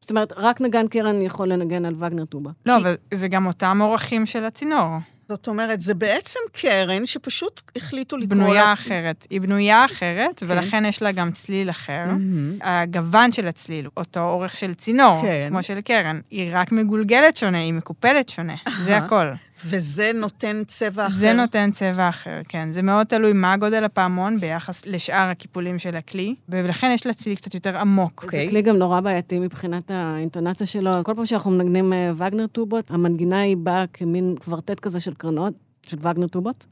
זאת 0.00 0.10
אומרת, 0.10 0.32
רק 0.36 0.60
נגן 0.60 0.88
קרן 0.88 1.22
יכול 1.22 1.48
לנגן 1.48 1.84
על 1.84 1.94
וגנר 1.94 2.24
טובה. 2.24 2.50
לא, 2.66 2.76
אבל 2.76 2.94
זה 3.14 3.28
גם 3.28 3.46
אותם 3.46 3.78
אורחים 3.80 4.26
של 4.26 4.44
הצינור. 4.44 4.88
זאת 5.28 5.48
אומרת, 5.48 5.80
זה 5.80 5.94
בעצם 5.94 6.40
קרן 6.52 7.06
שפשוט 7.06 7.60
החליטו 7.76 8.16
לקרוא 8.16 8.38
לה... 8.38 8.44
בנויה 8.44 8.72
אחרת. 8.72 9.26
היא 9.30 9.40
בנויה 9.40 9.84
אחרת, 9.84 10.42
ולכן 10.46 10.84
יש 10.84 11.02
לה 11.02 11.12
גם 11.12 11.32
צליל 11.32 11.70
אחר. 11.70 12.04
מהמם. 12.06 12.58
הגוון 12.62 13.32
של 13.32 13.46
הצליל, 13.46 13.88
אותו 13.96 14.20
אורך 14.20 14.54
של 14.54 14.74
צינור, 14.74 15.22
כן. 15.22 15.46
כמו 15.50 15.62
של 15.62 15.80
קרן. 15.80 16.20
היא 16.30 16.50
רק 16.52 16.72
מגולגלת 16.72 17.36
שונה, 17.36 17.58
היא 17.58 17.72
מקופלת 17.72 18.28
שונה. 18.28 18.54
זה. 18.84 18.96
הכל. 18.96 19.26
וזה 19.66 20.10
נותן 20.14 20.62
צבע 20.66 21.06
אחר. 21.06 21.14
זה 21.14 21.32
נותן 21.32 21.70
צבע 21.70 22.08
אחר, 22.08 22.40
כן. 22.48 22.72
זה 22.72 22.82
מאוד 22.82 23.06
תלוי 23.06 23.32
מה 23.32 23.56
גודל 23.56 23.84
הפעמון 23.84 24.38
ביחס 24.40 24.86
לשאר 24.86 25.28
הקיפולים 25.28 25.78
של 25.78 25.96
הכלי, 25.96 26.34
ולכן 26.48 26.90
יש 26.94 27.06
לה 27.06 27.14
צליל 27.14 27.36
קצת 27.36 27.54
יותר 27.54 27.76
עמוק. 27.78 28.22
אוקיי. 28.24 28.44
זה 28.44 28.50
כלי 28.50 28.62
גם 28.62 28.76
נורא 28.76 29.00
בעייתי 29.00 29.38
מבחינת 29.38 29.90
האינטונציה 29.90 30.66
שלו. 30.66 30.92
כל 31.04 31.14
פעם 31.14 31.26
שאנחנו 31.26 31.50
מנגנים 31.50 31.92
אה, 31.92 32.10
וגנר 32.16 32.46
טובות, 32.46 32.90
המנגינה 32.90 33.40
היא 33.40 33.56
באה 33.56 33.84
כמין 33.92 34.34
קוורטט 34.44 34.80
כזה 34.80 35.00
של 35.00 35.14
קרנות, 35.14 35.54
של 35.82 35.96
וגנר 36.00 36.26
טובות, 36.26 36.66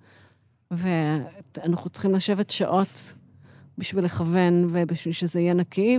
ואנחנו 0.70 1.90
צריכים 1.90 2.14
לשבת 2.14 2.50
שעות 2.50 3.14
בשביל 3.78 4.04
לכוון 4.04 4.66
ובשביל 4.70 5.14
שזה 5.14 5.40
יהיה 5.40 5.54
נקי, 5.54 5.98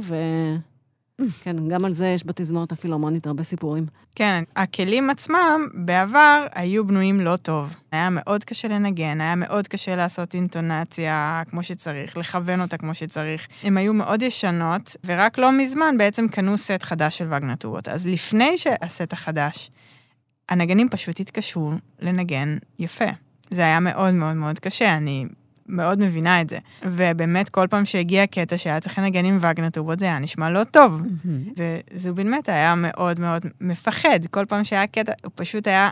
וכן, 1.29 1.67
גם 1.67 1.85
על 1.85 1.93
זה 1.93 2.07
יש 2.07 2.25
בתזמורת 2.25 2.71
הפילהרמונית 2.71 3.27
הרבה 3.27 3.43
סיפורים. 3.43 3.85
כן, 4.15 4.43
הכלים 4.55 5.09
עצמם 5.09 5.67
בעבר 5.73 6.45
היו 6.55 6.87
בנויים 6.87 7.19
לא 7.19 7.35
טוב. 7.35 7.73
היה 7.91 8.09
מאוד 8.09 8.43
קשה 8.43 8.67
לנגן, 8.67 9.21
היה 9.21 9.35
מאוד 9.35 9.67
קשה 9.67 9.95
לעשות 9.95 10.33
אינטונציה 10.33 11.43
כמו 11.49 11.63
שצריך, 11.63 12.17
לכוון 12.17 12.61
אותה 12.61 12.77
כמו 12.77 12.93
שצריך. 12.93 13.47
הן 13.63 13.77
היו 13.77 13.93
מאוד 13.93 14.21
ישנות, 14.21 14.95
ורק 15.05 15.37
לא 15.37 15.51
מזמן 15.51 15.97
בעצם 15.97 16.27
קנו 16.27 16.57
סט 16.57 16.83
חדש 16.83 17.17
של 17.17 17.33
וגנר 17.33 17.55
טובות. 17.55 17.87
אז 17.87 18.07
לפני 18.07 18.57
שהסט 18.57 19.13
החדש, 19.13 19.71
הנגנים 20.49 20.89
פשוט 20.89 21.19
התקשו 21.19 21.71
לנגן 21.99 22.57
יפה. 22.79 23.09
זה 23.51 23.61
היה 23.61 23.79
מאוד 23.79 24.13
מאוד 24.13 24.35
מאוד 24.35 24.59
קשה, 24.59 24.97
אני 24.97 25.25
מאוד 25.71 25.99
מבינה 25.99 26.41
את 26.41 26.49
זה. 26.49 26.57
ובאמת, 26.85 27.49
כל 27.49 27.67
פעם 27.69 27.85
שהגיע 27.85 28.27
קטע 28.27 28.57
שהיה 28.57 28.79
צריך 28.79 28.99
לנגן 28.99 29.25
עם 29.25 29.37
וגנר 29.41 29.69
טובות, 29.69 29.99
זה 29.99 30.05
היה 30.05 30.19
נשמע 30.19 30.49
לא 30.49 30.63
טוב. 30.63 31.01
וזובין 31.93 32.31
מטה 32.31 32.53
היה 32.53 32.75
מאוד 32.75 33.19
מאוד 33.19 33.45
מפחד. 33.61 34.19
כל 34.31 34.45
פעם 34.45 34.63
שהיה 34.63 34.87
קטע, 34.87 35.11
הוא 35.23 35.31
פשוט 35.35 35.67
היה 35.67 35.89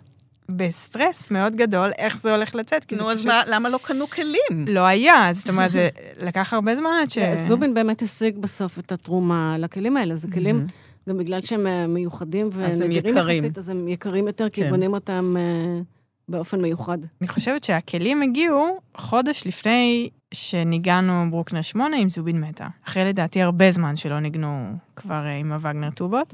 בסטרס 0.49 1.31
מאוד 1.31 1.55
גדול 1.55 1.91
איך 1.97 2.21
זה 2.21 2.35
הולך 2.35 2.55
לצאת, 2.55 2.85
כי 2.85 2.95
זה 2.95 3.03
נו, 3.03 3.11
אז 3.11 3.17
פשוט 3.17 3.27
מה- 3.27 3.41
למה 3.47 3.69
לא 3.69 3.79
קנו 3.83 4.09
כלים? 4.09 4.65
לא 4.67 4.85
היה, 4.85 5.29
זאת 5.31 5.49
אומרת, 5.49 5.71
זה 5.71 5.89
לקח 6.23 6.53
הרבה 6.53 6.75
זמן 6.75 6.89
עד 7.01 7.09
ש... 7.11 7.17
זובין 7.47 7.73
באמת 7.73 8.01
השיג 8.01 8.37
בסוף 8.37 8.79
את 8.79 8.91
התרומה 8.91 9.55
לכלים 9.59 9.97
האלה. 9.97 10.15
זה 10.15 10.27
כלים, 10.33 10.67
גם 11.09 11.17
בגלל 11.17 11.41
שהם 11.41 11.67
אה, 11.67 11.87
מיוחדים 11.87 12.49
ונדירים. 12.53 13.17
יחסית, 13.17 13.57
אז 13.57 13.69
הם 13.69 13.87
יקרים 13.87 14.27
יותר, 14.27 14.49
כי 14.49 14.61
כן. 14.63 14.69
בונים 14.69 14.93
אותם 14.93 15.35
אה, 15.37 15.81
באופן 16.29 16.61
מיוחד. 16.61 16.97
אני 17.21 17.27
חושבת 17.27 17.63
שהכלים 17.63 18.21
הגיעו 18.21 18.79
חודש 18.97 19.47
לפני 19.47 20.09
שניגענו 20.33 21.31
ברוקנר 21.31 21.61
8 21.61 21.97
עם 21.97 22.09
זובין 22.09 22.41
מתה. 22.41 22.67
אחרי 22.87 23.05
לדעתי 23.05 23.41
הרבה 23.41 23.71
זמן 23.71 23.97
שלא 23.97 24.19
ניגנו 24.19 24.73
כבר 24.95 25.25
אה, 25.25 25.37
עם 25.37 25.51
הווגנר 25.51 25.89
טובות. 25.89 26.33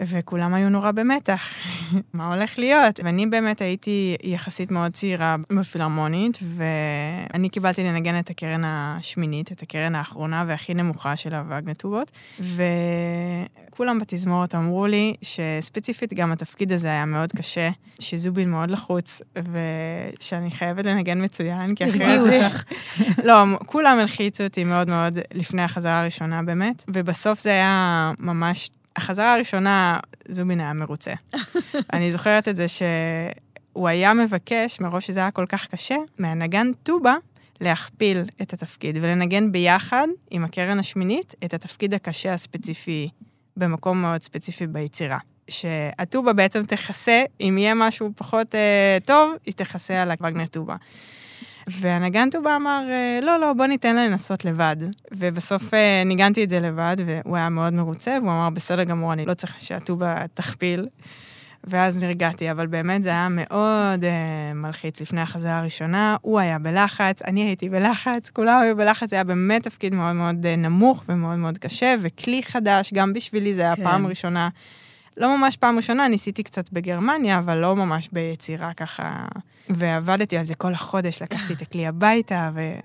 וכולם 0.00 0.54
היו 0.54 0.68
נורא 0.68 0.90
במתח, 0.90 1.54
מה 2.14 2.34
הולך 2.34 2.58
להיות? 2.58 3.00
ואני 3.04 3.26
באמת 3.26 3.60
הייתי 3.60 4.16
יחסית 4.22 4.70
מאוד 4.70 4.92
צעירה 4.92 5.36
בפילהרמונית, 5.50 6.38
ואני 6.56 7.48
קיבלתי 7.48 7.84
לנגן 7.84 8.18
את 8.18 8.30
הקרן 8.30 8.62
השמינית, 8.64 9.52
את 9.52 9.62
הקרן 9.62 9.94
האחרונה 9.94 10.44
והכי 10.46 10.74
נמוכה 10.74 11.16
של 11.16 11.34
הווגנר 11.34 11.74
טובות, 11.74 12.12
וכולם 12.40 13.98
בתזמורת 14.00 14.54
אמרו 14.54 14.86
לי 14.86 15.14
שספציפית 15.22 16.14
גם 16.14 16.32
התפקיד 16.32 16.72
הזה 16.72 16.88
היה 16.88 17.04
מאוד 17.04 17.32
קשה, 17.32 17.70
שזובין 18.00 18.50
מאוד 18.50 18.70
לחוץ, 18.70 19.22
ושאני 19.36 20.50
חייבת 20.50 20.84
לנגן 20.84 21.24
מצוין, 21.24 21.74
כי 21.74 21.84
אחרת 21.84 22.00
הרגיעו 22.00 22.24
זה... 22.24 22.46
אותך. 22.46 22.64
לא, 23.28 23.44
כולם 23.66 23.98
הלחיצו 23.98 24.44
אותי 24.44 24.64
מאוד 24.64 24.90
מאוד 24.90 25.18
לפני 25.34 25.62
החזרה 25.62 26.00
הראשונה 26.00 26.42
באמת, 26.42 26.84
ובסוף 26.88 27.40
זה 27.40 27.50
היה 27.50 28.12
ממש... 28.18 28.70
החזרה 28.96 29.34
הראשונה, 29.34 30.00
זובין 30.28 30.60
היה 30.60 30.72
מרוצה. 30.72 31.12
אני 31.92 32.12
זוכרת 32.12 32.48
את 32.48 32.56
זה 32.56 32.66
שהוא 32.68 33.88
היה 33.88 34.14
מבקש, 34.14 34.80
מרוב 34.80 35.00
שזה 35.00 35.20
היה 35.20 35.30
כל 35.30 35.46
כך 35.48 35.66
קשה, 35.66 35.96
מהנגן 36.18 36.66
טובה 36.82 37.14
להכפיל 37.60 38.24
את 38.42 38.52
התפקיד 38.52 38.96
ולנגן 39.00 39.52
ביחד 39.52 40.06
עם 40.30 40.44
הקרן 40.44 40.78
השמינית 40.78 41.34
את 41.44 41.54
התפקיד 41.54 41.94
הקשה 41.94 42.34
הספציפי 42.34 43.08
במקום 43.56 44.02
מאוד 44.02 44.22
ספציפי 44.22 44.66
ביצירה. 44.66 45.18
שהטובה 45.48 46.32
בעצם 46.32 46.64
תכסה, 46.64 47.24
אם 47.40 47.56
יהיה 47.58 47.74
משהו 47.74 48.10
פחות 48.16 48.54
אה, 48.54 48.98
טוב, 49.04 49.34
היא 49.46 49.54
תכסה 49.54 50.02
על 50.02 50.10
הווגנר 50.10 50.46
טובה. 50.46 50.76
והנגן 51.66 52.30
טובה 52.30 52.56
אמר, 52.56 52.84
אה, 52.90 53.18
לא, 53.22 53.40
לא, 53.40 53.52
בוא 53.52 53.66
ניתן 53.66 53.96
לה 53.96 54.06
לנסות 54.08 54.44
לבד. 54.44 54.76
ובסוף 55.12 55.74
אה, 55.74 56.02
ניגנתי 56.04 56.44
את 56.44 56.50
זה 56.50 56.60
לבד, 56.60 56.96
והוא 57.06 57.36
היה 57.36 57.48
מאוד 57.48 57.72
מרוצה, 57.72 58.18
והוא 58.20 58.30
אמר, 58.30 58.50
בסדר 58.50 58.84
גמור, 58.84 59.12
אני 59.12 59.26
לא 59.26 59.34
צריך 59.34 59.54
שהטובה 59.58 60.16
תכפיל. 60.34 60.86
ואז 61.66 62.02
נרגעתי, 62.02 62.50
אבל 62.50 62.66
באמת 62.66 63.02
זה 63.02 63.08
היה 63.08 63.28
מאוד 63.30 64.04
אה, 64.04 64.52
מלחיץ 64.54 65.00
לפני 65.00 65.20
החזרה 65.20 65.58
הראשונה. 65.58 66.16
הוא 66.22 66.40
היה 66.40 66.58
בלחץ, 66.58 67.22
אני 67.22 67.42
הייתי 67.42 67.68
בלחץ, 67.68 68.30
כולם 68.30 68.60
היו 68.62 68.76
בלחץ, 68.76 69.10
זה 69.10 69.16
היה 69.16 69.24
באמת 69.24 69.62
תפקיד 69.62 69.94
מאוד 69.94 70.12
מאוד 70.12 70.46
אה, 70.46 70.56
נמוך 70.56 71.04
ומאוד 71.08 71.38
מאוד 71.38 71.58
קשה, 71.58 71.94
וכלי 72.02 72.42
חדש, 72.42 72.92
גם 72.94 73.12
בשבילי 73.12 73.54
זה 73.54 73.62
היה. 73.62 73.76
כן. 73.76 73.84
פעם 73.84 74.06
ראשונה. 74.06 74.48
לא 75.16 75.38
ממש 75.38 75.56
פעם 75.56 75.76
ראשונה, 75.76 76.08
ניסיתי 76.08 76.42
קצת 76.42 76.72
בגרמניה, 76.72 77.38
אבל 77.38 77.56
לא 77.58 77.76
ממש 77.76 78.08
ביצירה 78.12 78.72
ככה. 78.74 79.24
ועבדתי 79.68 80.36
על 80.36 80.44
זה 80.44 80.54
כל 80.54 80.72
החודש, 80.72 81.22
לקחתי 81.22 81.52
את 81.52 81.62
הכלי 81.62 81.86
הביתה, 81.86 82.50
וזה 82.54 82.80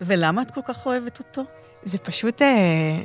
ולמה 0.00 0.42
את 0.42 0.50
כל 0.50 0.60
כך 0.68 0.86
אוהבת 0.86 1.18
אותו? 1.18 1.42
פשוט, 1.98 2.42
אה, 2.42 3.02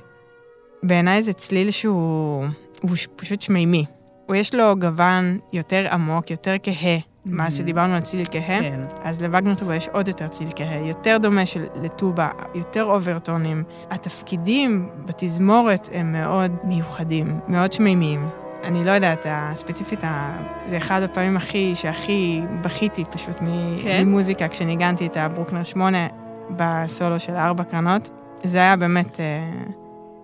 בעיניי 0.83 1.23
זה 1.23 1.33
צליל 1.33 1.71
שהוא 1.71 2.45
הוא 2.81 2.91
פשוט 3.15 3.41
שמימי. 3.41 3.85
הוא 4.25 4.35
יש 4.35 4.55
לו 4.55 4.75
גוון 4.79 5.39
יותר 5.53 5.87
עמוק, 5.91 6.31
יותר 6.31 6.55
כהה, 6.63 6.97
מאז 7.25 7.57
שדיברנו 7.57 7.93
על 7.93 8.01
צליל 8.01 8.25
כהה. 8.31 8.61
כן. 8.61 8.79
אז 9.03 9.21
לווגנר 9.21 9.55
טובה 9.55 9.75
יש 9.75 9.87
עוד 9.87 10.07
יותר 10.07 10.27
צליל 10.27 10.49
כהה, 10.55 10.87
יותר 10.87 11.17
דומה 11.21 11.45
של, 11.45 11.65
לטובה, 11.83 12.29
יותר 12.55 12.83
אוברטונים. 12.83 13.63
התפקידים 13.89 14.89
בתזמורת 15.05 15.89
הם 15.93 16.11
מאוד 16.11 16.51
מיוחדים, 16.63 17.39
מאוד 17.47 17.73
שמימיים. 17.73 18.42
אני 18.63 18.83
לא 18.83 18.91
יודעת, 18.91 19.25
ספציפית, 19.55 19.99
זה 20.69 20.77
אחד 20.77 21.01
הפעמים 21.01 21.37
הכי, 21.37 21.75
שהכי 21.75 22.41
בכיתי 22.61 23.03
פשוט 23.05 23.37
כן? 23.83 24.03
ממוזיקה, 24.07 24.47
כשניגנתי 24.47 25.05
את 25.05 25.17
הברוקנר 25.17 25.63
8 25.63 26.07
בסולו 26.49 27.19
של 27.19 27.35
ארבע 27.35 27.63
קרנות. 27.63 28.09
זה 28.43 28.57
היה 28.57 28.75
באמת 28.75 29.19
אה, 29.19 29.51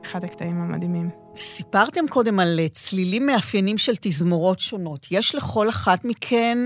אחד 0.06 0.24
הקטעים 0.24 0.62
המדהימים. 0.62 1.10
סיפרתם 1.36 2.08
קודם 2.10 2.40
על 2.40 2.60
אה, 2.60 2.70
צלילים 2.70 3.26
מאפיינים 3.26 3.78
של 3.78 3.94
תזמורות 4.02 4.60
שונות. 4.60 5.08
יש 5.12 5.36
לכל 5.36 5.70
אחת 5.70 6.06
מכן 6.06 6.58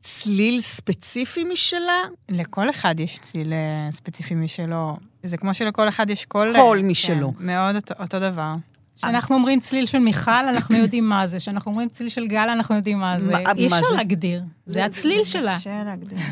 צליל 0.00 0.60
ספציפי 0.60 1.44
משלה? 1.44 2.02
לכל 2.28 2.70
אחד 2.70 3.00
יש 3.00 3.18
צליל 3.18 3.52
אה, 3.52 3.92
ספציפי 3.92 4.34
משלו. 4.34 4.96
זה 5.22 5.36
כמו 5.36 5.54
שלכל 5.54 5.88
אחד 5.88 6.10
יש 6.10 6.24
קול... 6.24 6.52
קול 6.56 6.78
אה, 6.78 6.82
משלו. 6.82 7.32
כן, 7.38 7.46
מאוד 7.46 7.74
אותו, 7.76 7.94
אותו 8.00 8.20
דבר. 8.20 8.52
כשאנחנו 8.98 9.34
אומרים 9.34 9.60
צליל 9.60 9.86
של 9.86 9.98
מיכל, 9.98 10.30
אנחנו 10.30 10.76
יודעים 10.82 11.08
מה 11.08 11.26
זה. 11.26 11.36
כשאנחנו 11.36 11.70
אומרים 11.70 11.88
צליל 11.88 12.08
של 12.08 12.26
גל, 12.26 12.48
אנחנו 12.52 12.74
יודעים 12.74 12.98
מה 12.98 13.20
זה. 13.20 13.36
אי 13.56 13.66
אפשר 13.66 13.76
זה? 13.90 13.96
להגדיר. 13.96 14.42
זה 14.66 14.84
הצליל 14.84 15.24
שלה. 15.24 15.58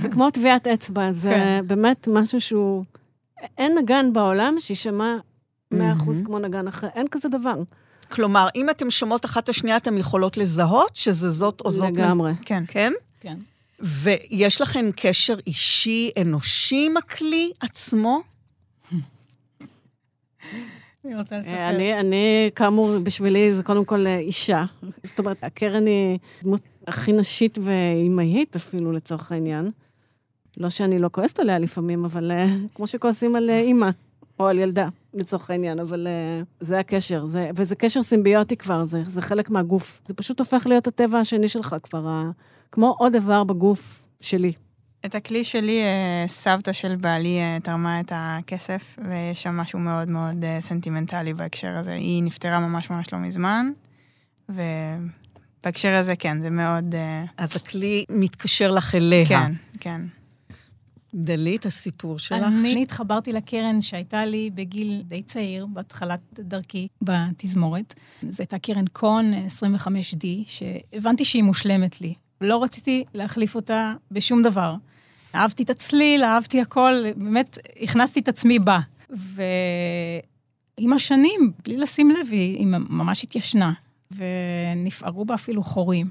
זה 0.00 0.08
כמו 0.08 0.30
טביעת 0.30 0.66
אצבע, 0.66 1.12
זה 1.12 1.30
כן. 1.30 1.64
באמת 1.66 2.08
משהו 2.12 2.40
שהוא... 2.40 2.84
אין 3.58 3.78
נגן 3.78 4.12
בעולם 4.12 4.54
שישמע 4.60 5.16
100% 5.74 5.76
מהמם. 5.76 6.24
כמו 6.24 6.38
נגן 6.38 6.68
אחר, 6.68 6.88
אין 6.94 7.06
כזה 7.10 7.28
דבר. 7.28 7.62
כלומר, 8.10 8.48
אם 8.54 8.70
אתן 8.70 8.90
שומעות 8.90 9.24
אחת 9.24 9.44
את 9.44 9.48
השנייה, 9.48 9.76
אתן 9.76 9.98
יכולות 9.98 10.36
לזהות 10.36 10.96
שזה 10.96 11.30
זאת 11.30 11.62
או 11.64 11.72
זאת... 11.72 11.90
לגמרי. 11.96 12.32
כן. 12.42 12.64
כן? 12.68 12.92
כן. 13.20 13.36
ויש 13.80 14.60
לכם 14.60 14.90
קשר 14.96 15.36
אישי, 15.46 16.10
אנושי 16.20 16.86
עם 16.86 16.96
הכלי 16.96 17.50
עצמו? 17.60 18.20
אני 21.06 21.16
רוצה 21.16 21.38
לספר. 21.38 21.52
אה, 21.52 21.70
אני, 21.70 22.00
אני, 22.00 22.50
כאמור, 22.54 22.98
בשבילי 23.02 23.54
זה 23.54 23.62
קודם 23.62 23.84
כל 23.84 24.06
אה, 24.06 24.18
אישה. 24.18 24.64
זאת 25.04 25.18
אומרת, 25.18 25.44
הקרן 25.44 25.86
היא 25.86 26.18
דמות 26.42 26.60
הכי 26.86 27.12
נשית 27.12 27.58
ואימהית 27.62 28.56
אפילו, 28.56 28.92
לצורך 28.92 29.32
העניין. 29.32 29.70
לא 30.56 30.68
שאני 30.68 30.98
לא 30.98 31.08
כועסת 31.12 31.38
עליה 31.38 31.58
לפעמים, 31.58 32.04
אבל 32.04 32.32
אה, 32.32 32.46
כמו 32.74 32.86
שכועסים 32.86 33.36
על 33.36 33.50
אימא, 33.50 33.90
או 34.40 34.46
על 34.46 34.58
ילדה, 34.58 34.88
לצורך 35.14 35.50
העניין, 35.50 35.78
אבל 35.80 36.06
זה 36.60 36.78
הקשר, 36.78 37.26
זה, 37.26 37.50
וזה 37.56 37.76
קשר 37.76 38.02
סימביוטי 38.02 38.56
כבר, 38.56 38.86
זה, 38.86 39.02
זה 39.06 39.22
חלק 39.22 39.50
מהגוף. 39.50 40.00
זה 40.08 40.14
פשוט 40.14 40.38
הופך 40.38 40.66
להיות 40.66 40.86
הטבע 40.86 41.18
השני 41.18 41.48
שלך 41.48 41.76
כבר, 41.82 42.22
כמו 42.72 42.94
עוד 42.98 43.14
איבר 43.14 43.44
בגוף 43.44 44.08
שלי. 44.22 44.52
את 45.06 45.14
הכלי 45.14 45.44
שלי, 45.44 45.82
אה, 45.82 46.24
סבתא 46.28 46.72
של 46.72 46.96
בעלי 46.96 47.38
אה, 47.38 47.58
תרמה 47.62 48.00
את 48.00 48.12
הכסף, 48.14 48.98
ויש 49.08 49.42
שם 49.42 49.56
משהו 49.56 49.78
מאוד 49.78 50.08
מאוד 50.08 50.44
אה, 50.44 50.60
סנטימנטלי 50.60 51.34
בהקשר 51.34 51.76
הזה. 51.76 51.92
היא 51.92 52.22
נפטרה 52.22 52.60
ממש 52.60 52.90
ממש 52.90 53.12
לא 53.12 53.18
מזמן, 53.18 53.70
ובהקשר 54.48 55.94
הזה, 55.94 56.16
כן, 56.16 56.40
זה 56.40 56.50
מאוד... 56.50 56.94
אז 57.36 57.56
הכלי 57.56 58.04
מתקשר 58.10 58.70
לך 58.70 58.94
אליה. 58.94 59.26
כן, 59.26 59.52
כן. 59.80 60.00
דלית, 61.14 61.66
הסיפור 61.66 62.18
שלך? 62.18 62.42
אני 62.42 62.82
התחברתי 62.82 63.32
לקרן 63.32 63.80
שהייתה 63.80 64.24
לי 64.24 64.50
בגיל 64.54 65.02
די 65.04 65.22
צעיר, 65.22 65.66
בהתחלת 65.66 66.20
דרכי 66.32 66.88
בתזמורת. 67.02 67.94
זו 68.22 68.42
הייתה 68.42 68.58
קרן 68.58 68.86
קון 68.92 69.32
25D, 69.34 70.26
שהבנתי 70.46 71.24
שהיא 71.24 71.42
מושלמת 71.42 72.00
לי. 72.00 72.14
לא 72.40 72.62
רציתי 72.62 73.04
להחליף 73.14 73.54
אותה 73.54 73.94
בשום 74.10 74.42
דבר. 74.42 74.74
אהבתי 75.36 75.62
את 75.62 75.70
הצליל, 75.70 76.24
אהבתי 76.24 76.60
הכל, 76.60 77.04
באמת 77.16 77.58
הכנסתי 77.82 78.20
את 78.20 78.28
עצמי 78.28 78.58
בה. 78.58 78.78
ועם 79.10 80.92
השנים, 80.92 81.52
בלי 81.64 81.76
לשים 81.76 82.10
לב, 82.10 82.26
היא, 82.30 82.66
ממש 82.66 83.24
התיישנה, 83.24 83.72
ונפערו 84.10 85.24
בה 85.24 85.34
אפילו 85.34 85.62
חורים. 85.62 86.08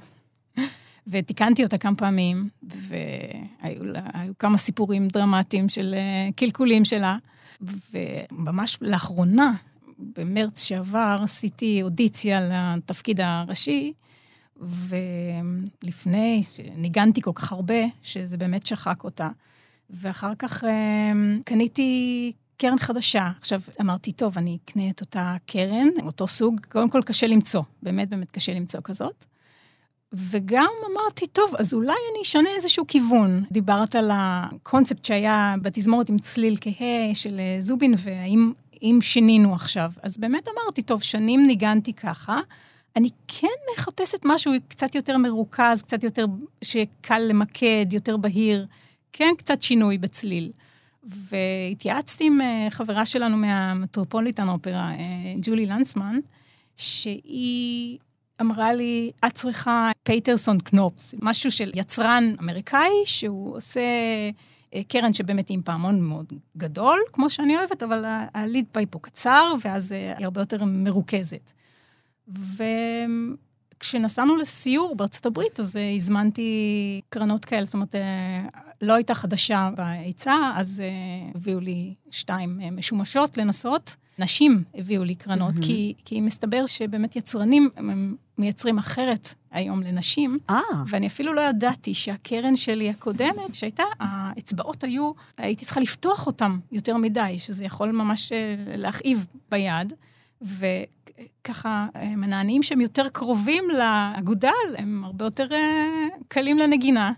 ותיקנתי 1.07 1.63
אותה 1.63 1.77
כמה 1.77 1.95
פעמים, 1.95 2.49
והיו 2.63 3.85
לה, 3.85 4.01
כמה 4.39 4.57
סיפורים 4.57 5.07
דרמטיים 5.07 5.69
של 5.69 5.93
אה, 5.97 6.29
קלקולים 6.35 6.85
שלה. 6.85 7.17
וממש 7.61 8.77
לאחרונה, 8.81 9.53
במרץ 9.99 10.63
שעבר, 10.63 11.17
עשיתי 11.23 11.83
אודיציה 11.83 12.41
לתפקיד 12.41 13.21
הראשי, 13.21 13.93
ולפני, 14.59 16.43
ניגנתי 16.75 17.21
כל 17.21 17.31
כך 17.35 17.51
הרבה, 17.51 17.83
שזה 18.01 18.37
באמת 18.37 18.65
שחק 18.65 19.03
אותה. 19.03 19.29
ואחר 19.89 20.35
כך 20.39 20.63
אה, 20.63 21.11
קניתי 21.45 22.31
קרן 22.57 22.79
חדשה. 22.79 23.31
עכשיו, 23.39 23.61
אמרתי, 23.81 24.11
טוב, 24.11 24.37
אני 24.37 24.57
אקנה 24.65 24.89
את 24.89 25.01
אותה 25.01 25.35
קרן, 25.45 25.87
אותו 26.03 26.27
סוג, 26.27 26.59
קודם 26.71 26.89
כל 26.89 27.01
קשה 27.05 27.27
למצוא, 27.27 27.61
באמת 27.83 28.09
באמת 28.09 28.31
קשה 28.31 28.53
למצוא 28.53 28.79
כזאת. 28.83 29.25
וגם 30.13 30.69
אמרתי, 30.91 31.27
טוב, 31.27 31.55
אז 31.59 31.73
אולי 31.73 31.93
אני 32.11 32.21
אשנה 32.21 32.49
איזשהו 32.55 32.87
כיוון. 32.87 33.43
דיברת 33.51 33.95
על 33.95 34.11
הקונספט 34.13 35.05
שהיה 35.05 35.55
בתזמורת 35.61 36.09
עם 36.09 36.19
צליל 36.19 36.55
כהה 36.61 37.13
של 37.13 37.39
אה, 37.39 37.57
זובין, 37.59 37.93
והאם 37.97 38.51
אם 38.81 38.99
שינינו 39.01 39.53
עכשיו. 39.53 39.91
אז 40.03 40.17
באמת 40.17 40.47
אמרתי, 40.47 40.81
טוב, 40.81 41.01
שנים 41.03 41.47
ניגנתי 41.47 41.93
ככה, 41.93 42.39
אני 42.95 43.09
כן 43.27 43.47
מחפשת 43.73 44.19
משהו 44.25 44.51
קצת 44.67 44.95
יותר 44.95 45.17
מרוכז, 45.17 45.81
קצת 45.81 46.03
יותר 46.03 46.25
שקל 46.61 47.19
למקד, 47.19 47.85
יותר 47.91 48.17
בהיר. 48.17 48.67
כן, 49.13 49.33
קצת 49.37 49.61
שינוי 49.61 49.97
בצליל. 49.97 50.51
והתייעצתי 51.03 52.25
עם 52.25 52.41
אה, 52.41 52.67
חברה 52.69 53.05
שלנו 53.05 53.37
מהמטרופוליטן 53.37 54.49
אופרה, 54.49 54.91
אה, 54.91 55.33
ג'ולי 55.41 55.65
לנסמן, 55.65 56.19
שהיא 56.75 57.97
אמרה 58.41 58.73
לי, 58.73 59.11
את 59.27 59.33
צריכה 59.33 59.91
פייטרסון 60.03 60.59
קנופס, 60.59 61.15
משהו 61.21 61.51
של 61.51 61.71
יצרן 61.75 62.33
אמריקאי, 62.41 62.91
שהוא 63.05 63.57
עושה 63.57 63.81
אה, 64.73 64.81
קרן 64.87 65.13
שבאמת 65.13 65.49
עם 65.49 65.61
פעמון 65.61 66.01
מאוד 66.01 66.33
גדול, 66.57 66.99
כמו 67.13 67.29
שאני 67.29 67.57
אוהבת, 67.57 67.83
אבל 67.83 68.05
ה 68.33 68.40
lead 68.40 68.65
pipe 68.71 68.93
הוא 68.93 69.01
קצר, 69.01 69.53
ואז 69.61 69.91
היא 69.91 70.25
הרבה 70.25 70.41
יותר 70.41 70.65
מרוכזת. 70.65 71.51
וכשנסענו 73.77 74.35
לסיור 74.35 74.95
בארצות 74.95 75.25
הברית, 75.25 75.59
אז 75.59 75.77
הזמנתי 75.95 77.01
קרנות 77.09 77.45
כאלה, 77.45 77.65
זאת 77.65 77.73
אומרת, 77.73 77.95
לא 78.81 78.93
הייתה 78.93 79.13
חדשה 79.13 79.69
בהיצע, 79.75 80.51
אז 80.55 80.81
אה, 80.81 81.37
הביאו 81.37 81.59
לי 81.59 81.93
שתיים 82.11 82.59
משומשות 82.71 83.37
לנסות. 83.37 83.95
נשים 84.19 84.63
הביאו 84.75 85.03
לי 85.03 85.15
קרנות, 85.15 85.55
mm-hmm. 85.55 85.65
כי, 85.65 85.93
כי 86.05 86.21
מסתבר 86.21 86.65
שבאמת 86.65 87.15
יצרנים, 87.15 87.69
הם 87.77 88.15
מייצרים 88.37 88.77
אחרת 88.77 89.33
היום 89.51 89.83
לנשים. 89.83 90.39
אה. 90.49 90.59
ואני 90.87 91.07
אפילו 91.07 91.33
לא 91.33 91.41
ידעתי 91.41 91.93
שהקרן 91.93 92.55
שלי 92.55 92.89
הקודמת, 92.89 93.55
שהייתה, 93.55 93.83
האצבעות 93.99 94.83
היו, 94.83 95.11
הייתי 95.37 95.65
צריכה 95.65 95.79
לפתוח 95.79 96.27
אותם 96.27 96.59
יותר 96.71 96.97
מדי, 96.97 97.35
שזה 97.37 97.63
יכול 97.63 97.91
ממש 97.91 98.31
אה, 98.31 98.55
להכאיב 98.77 99.25
ביד. 99.51 99.93
וככה, 101.45 101.87
מנענים 102.17 102.63
שהם 102.63 102.81
יותר 102.81 103.09
קרובים 103.09 103.63
לאגודל, 103.69 104.75
הם 104.77 105.03
הרבה 105.03 105.25
יותר 105.25 105.47
קלים 106.27 106.57
לנגינה. 106.57 107.11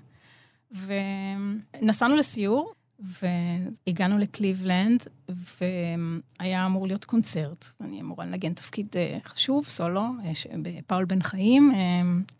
ונסענו 0.71 2.15
לסיור, 2.15 2.73
והגענו 2.99 4.17
לקליבלנד, 4.17 5.03
והיה 5.30 6.65
אמור 6.65 6.88
להיות 6.88 7.05
קונצרט. 7.05 7.65
אני 7.82 8.01
אמורה 8.01 8.25
לנגן 8.25 8.53
תפקיד 8.53 8.88
אה, 8.95 9.17
חשוב, 9.25 9.63
סולו, 9.63 10.01
אה, 10.01 10.32
בפאול 10.61 11.05
בן 11.05 11.21
חיים, 11.21 11.71
אה, 11.75 11.78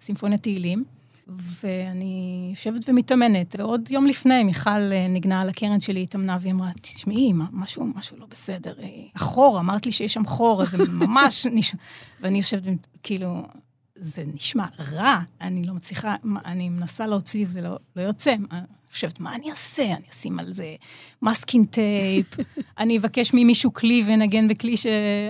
סימפוניית 0.02 0.44
תהילים. 0.44 0.84
ואני 1.30 2.48
יושבת 2.50 2.90
ומתאמנת, 2.90 3.56
ועוד 3.60 3.92
יום 3.92 4.06
לפני 4.06 4.44
מיכל 4.44 5.10
נגנה 5.10 5.42
על 5.42 5.50
הקרן 5.50 5.80
שלי, 5.80 6.04
התאמנה, 6.04 6.38
והיא 6.42 6.54
אמרה, 6.54 6.70
תשמעי, 6.82 7.34
משהו, 7.52 7.86
משהו 7.96 8.18
לא 8.20 8.26
בסדר. 8.30 8.74
החור, 9.16 9.60
אמרת 9.60 9.86
לי 9.86 9.92
שיש 9.92 10.14
שם 10.14 10.26
חור, 10.26 10.62
אז 10.62 10.70
זה 10.70 10.78
ממש 10.78 11.46
נשמע... 11.52 11.80
ואני 12.22 12.38
יושבת, 12.38 12.88
כאילו, 13.04 13.44
זה 13.96 14.24
נשמע 14.34 14.66
רע, 14.92 15.20
אני 15.42 15.66
לא 15.66 15.74
מצליחה, 15.74 16.16
אני 16.46 16.70
מנסה 16.70 17.08
להוציא 17.08 17.46
וזה 17.46 17.62
לא, 17.62 17.78
לא 17.96 18.02
יוצא. 18.02 18.36
חושבת, 18.98 19.20
מה 19.20 19.36
אני 19.36 19.52
אעשה? 19.52 19.84
אני 19.84 20.10
אשים 20.12 20.40
על 20.40 20.52
זה 20.52 20.76
masking 21.22 21.66
tape, 21.66 22.28
אני 22.80 22.98
אבקש 22.98 23.34
ממישהו 23.34 23.74
כלי 23.74 24.04
ונגן 24.08 24.48
בכלי 24.48 24.74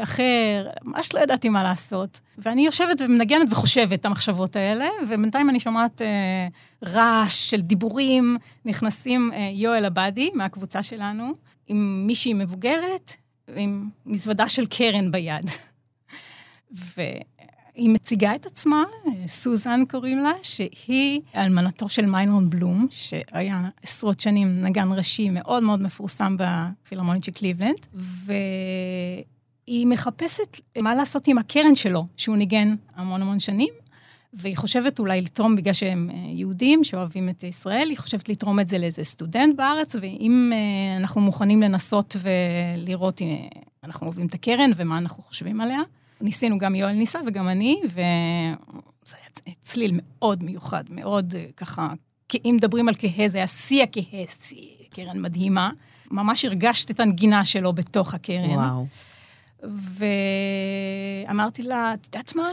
אחר, 0.03 0.67
ממש 0.83 1.13
לא 1.13 1.19
ידעתי 1.19 1.49
מה 1.49 1.63
לעשות. 1.63 2.21
ואני 2.37 2.65
יושבת 2.65 3.01
ומנגנת 3.01 3.47
וחושבת 3.51 3.99
את 3.99 4.05
המחשבות 4.05 4.55
האלה, 4.55 4.87
ובינתיים 5.07 5.49
אני 5.49 5.59
שומעת 5.59 6.01
אה, 6.01 6.47
רעש 6.85 7.49
של 7.49 7.61
דיבורים, 7.61 8.37
נכנסים 8.65 9.31
אה, 9.33 9.49
יואל 9.53 9.85
עבאדי 9.85 10.29
מהקבוצה 10.33 10.83
שלנו, 10.83 11.33
עם 11.67 12.03
מישהי 12.07 12.33
מבוגרת, 12.33 13.13
עם 13.55 13.89
מזוודה 14.05 14.49
של 14.49 14.65
קרן 14.65 15.11
ביד. 15.11 15.49
ו... 16.97 17.01
היא 17.77 17.89
מציגה 17.89 18.35
את 18.35 18.45
עצמה, 18.45 18.83
סוזן 19.27 19.85
קוראים 19.89 20.19
לה, 20.19 20.31
שהיא 20.43 21.21
אלמנתו 21.35 21.89
של 21.89 22.05
מיינרון 22.05 22.49
בלום, 22.49 22.87
שהיה 22.91 23.69
עשרות 23.83 24.19
שנים 24.19 24.65
נגן 24.65 24.91
ראשי 24.91 25.29
מאוד 25.29 25.63
מאוד 25.63 25.81
מפורסם 25.81 26.37
בפילהרמונית 26.39 27.23
של 27.23 27.31
קליבלנד, 27.31 27.87
והיא 27.93 29.87
מחפשת 29.87 30.59
מה 30.81 30.95
לעשות 30.95 31.27
עם 31.27 31.37
הקרן 31.37 31.75
שלו, 31.75 32.05
שהוא 32.17 32.37
ניגן 32.37 32.75
המון 32.95 33.21
המון 33.21 33.39
שנים, 33.39 33.73
והיא 34.33 34.57
חושבת 34.57 34.99
אולי 34.99 35.21
לתרום, 35.21 35.55
בגלל 35.55 35.73
שהם 35.73 36.09
אה, 36.13 36.15
יהודים 36.29 36.83
שאוהבים 36.83 37.29
את 37.29 37.43
ישראל, 37.43 37.89
היא 37.89 37.97
חושבת 37.97 38.29
לתרום 38.29 38.59
את 38.59 38.67
זה 38.67 38.77
לאיזה 38.77 39.03
סטודנט 39.03 39.55
בארץ, 39.55 39.95
ואם 40.01 40.51
אה, 40.53 40.97
אנחנו 40.97 41.21
מוכנים 41.21 41.61
לנסות 41.61 42.15
ולראות 42.21 43.21
אם 43.21 43.27
אה, 43.27 43.61
אנחנו 43.83 44.07
אוהבים 44.07 44.27
את 44.27 44.33
הקרן 44.33 44.71
ומה 44.75 44.97
אנחנו 44.97 45.23
חושבים 45.23 45.61
עליה. 45.61 45.81
ניסינו, 46.21 46.57
גם 46.57 46.75
יואל 46.75 46.93
ניסה 46.93 47.19
וגם 47.27 47.49
אני, 47.49 47.81
וזה 47.85 49.15
היה 49.17 49.55
צליל 49.61 49.91
מאוד 49.93 50.43
מיוחד, 50.43 50.83
מאוד 50.89 51.35
אה, 51.35 51.45
ככה, 51.57 51.93
אם 52.45 52.53
מדברים 52.57 52.87
על 52.87 52.93
כהה, 52.97 53.27
זה 53.27 53.37
היה 53.37 53.47
שיא 53.47 53.83
הכהה, 53.83 54.23
קרן 54.89 55.21
מדהימה. 55.21 55.71
ממש 56.11 56.45
הרגשת 56.45 56.91
את 56.91 56.99
הנגינה 56.99 57.45
שלו 57.45 57.73
בתוך 57.73 58.13
הקרן. 58.13 58.49
וואו. 58.49 58.87
ואמרתי 61.27 61.63
לה, 61.63 61.93
את 61.93 62.05
יודעת 62.05 62.35
מה? 62.35 62.49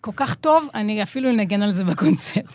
כל 0.00 0.12
כך 0.16 0.34
טוב, 0.34 0.68
אני 0.74 1.02
אפילו 1.02 1.30
אנגן 1.30 1.62
על 1.62 1.72
זה 1.72 1.84
בקונצרט. 1.84 2.52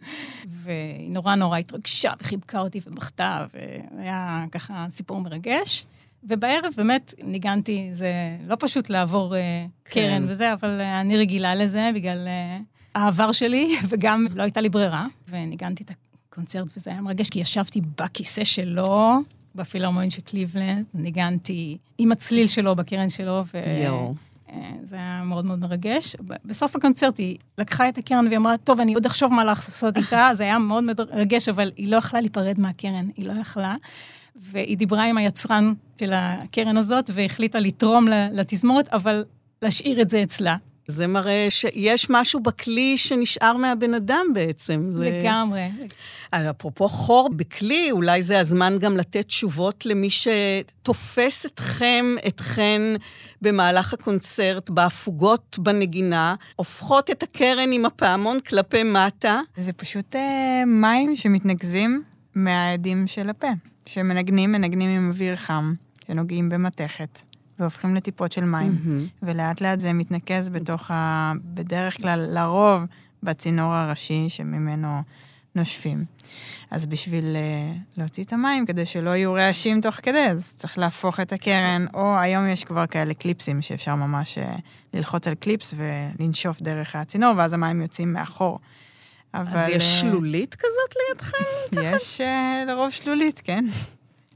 והיא 0.62 1.10
נורא 1.10 1.34
נורא 1.34 1.58
התרגשה 1.58 2.12
וחיבקה 2.20 2.60
אותי 2.60 2.80
ובכתה, 2.86 3.46
והיה 3.94 4.44
ככה 4.52 4.86
סיפור 4.90 5.20
מרגש. 5.20 5.86
ובערב 6.28 6.72
באמת 6.76 7.14
ניגנתי, 7.22 7.90
זה 7.92 8.12
לא 8.46 8.56
פשוט 8.58 8.90
לעבור 8.90 9.34
קרן 9.82 10.04
כן. 10.04 10.22
וזה, 10.28 10.52
אבל 10.52 10.80
uh, 10.80 11.00
אני 11.00 11.16
רגילה 11.16 11.54
לזה 11.54 11.90
בגלל 11.94 12.26
uh, 12.26 12.62
העבר 12.94 13.32
שלי, 13.32 13.76
וגם 13.88 14.26
לא 14.34 14.42
הייתה 14.42 14.60
לי 14.60 14.68
ברירה. 14.68 15.06
וניגנתי 15.28 15.84
את 15.84 15.90
הקונצרט, 16.30 16.68
וזה 16.76 16.90
היה 16.90 17.00
מרגש, 17.00 17.30
כי 17.30 17.38
ישבתי 17.38 17.80
בכיסא 17.98 18.44
שלו, 18.44 19.18
בפילהרמונית 19.54 20.10
של 20.10 20.22
קליבלנד, 20.22 20.84
ניגנתי 20.94 21.78
עם 21.98 22.12
הצליל 22.12 22.46
שלו 22.46 22.76
בקרן 22.76 23.08
שלו, 23.08 23.42
ו... 23.54 23.82
יואו. 23.84 24.14
זה 24.84 24.96
היה 24.96 25.22
מאוד 25.24 25.44
מאוד 25.44 25.58
מרגש. 25.58 26.16
בסוף 26.44 26.76
הקונצרט 26.76 27.18
היא 27.18 27.36
לקחה 27.58 27.88
את 27.88 27.98
הקרן 27.98 28.26
והיא 28.26 28.38
אמרה, 28.38 28.56
טוב, 28.56 28.80
אני 28.80 28.94
עוד 28.94 29.06
אחשוב 29.06 29.32
מה 29.32 29.44
לעשות 29.44 29.96
איתה, 29.96 30.30
זה 30.34 30.42
היה 30.42 30.58
מאוד 30.58 30.84
מרגש, 30.84 31.48
אבל 31.48 31.72
היא 31.76 31.88
לא 31.88 31.96
יכלה 31.96 32.20
להיפרד 32.20 32.60
מהקרן, 32.60 33.08
היא 33.16 33.26
לא 33.26 33.32
יכלה. 33.40 33.74
והיא 34.40 34.76
דיברה 34.76 35.04
עם 35.04 35.18
היצרן 35.18 35.72
של 36.00 36.12
הקרן 36.14 36.76
הזאת 36.76 37.10
והחליטה 37.14 37.58
לתרום 37.58 38.08
לתזמורת, 38.32 38.88
אבל 38.88 39.24
להשאיר 39.62 40.00
את 40.00 40.10
זה 40.10 40.22
אצלה. 40.22 40.56
זה 40.88 41.06
מראה 41.06 41.46
שיש 41.50 42.06
משהו 42.10 42.40
בכלי 42.40 42.98
שנשאר 42.98 43.56
מהבן 43.56 43.94
אדם 43.94 44.26
בעצם. 44.34 44.86
זה... 44.90 45.10
לגמרי. 45.10 45.68
אפרופו 46.30 46.88
חור 46.88 47.28
בכלי, 47.36 47.90
אולי 47.90 48.22
זה 48.22 48.40
הזמן 48.40 48.76
גם 48.80 48.96
לתת 48.96 49.26
תשובות 49.26 49.86
למי 49.86 50.08
שתופס 50.10 51.46
אתכם, 51.46 52.04
אתכן, 52.28 52.82
במהלך 53.42 53.94
הקונצרט, 53.94 54.70
בהפוגות 54.70 55.58
בנגינה, 55.58 56.34
הופכות 56.56 57.10
את 57.10 57.22
הקרן 57.22 57.72
עם 57.72 57.84
הפעמון 57.84 58.40
כלפי 58.40 58.82
מטה. 58.82 59.40
זה 59.56 59.72
פשוט 59.72 60.16
אה, 60.16 60.64
מים 60.66 61.16
שמתנקזים 61.16 62.02
מהעדים 62.34 63.06
של 63.06 63.30
הפה. 63.30 63.48
שמנגנים, 63.86 64.52
מנגנים 64.52 64.90
עם 64.90 65.08
אוויר 65.08 65.36
חם, 65.36 65.74
שנוגעים 66.06 66.48
במתכת, 66.48 67.22
והופכים 67.58 67.94
לטיפות 67.94 68.32
של 68.32 68.44
מים. 68.44 68.72
Mm-hmm. 68.72 69.14
ולאט 69.22 69.60
לאט 69.60 69.80
זה 69.80 69.92
מתנקז 69.92 70.48
בתוך 70.48 70.90
ה... 70.90 71.32
בדרך 71.44 71.96
כלל, 71.96 72.26
לרוב, 72.30 72.82
בצינור 73.22 73.72
הראשי 73.72 74.24
שממנו 74.28 75.02
נושפים. 75.54 76.04
אז 76.70 76.86
בשביל 76.86 77.24
uh, 77.24 77.78
להוציא 77.96 78.24
את 78.24 78.32
המים, 78.32 78.66
כדי 78.66 78.86
שלא 78.86 79.10
יהיו 79.10 79.32
רעשים 79.32 79.80
תוך 79.80 79.94
כדי, 79.94 80.26
אז 80.30 80.54
צריך 80.56 80.78
להפוך 80.78 81.20
את 81.20 81.32
הקרן, 81.32 81.86
או 81.94 82.18
היום 82.18 82.48
יש 82.48 82.64
כבר 82.64 82.86
כאלה 82.86 83.14
קליפסים 83.14 83.62
שאפשר 83.62 83.94
ממש 83.94 84.38
uh, 84.38 84.60
ללחוץ 84.94 85.28
על 85.28 85.34
קליפס 85.34 85.74
ולנשוף 85.76 86.62
דרך 86.62 86.96
הצינור, 86.96 87.34
ואז 87.36 87.52
המים 87.52 87.80
יוצאים 87.80 88.12
מאחור. 88.12 88.58
אבל... 89.40 89.58
אז 89.58 89.68
יש 89.68 89.74
אה, 89.74 89.80
שלולית 89.80 90.54
כזאת 90.54 90.96
לידכם? 91.08 91.44
יש 91.82 92.20
אה, 92.20 92.64
לרוב 92.66 92.90
שלולית, 92.90 93.40
כן. 93.44 93.64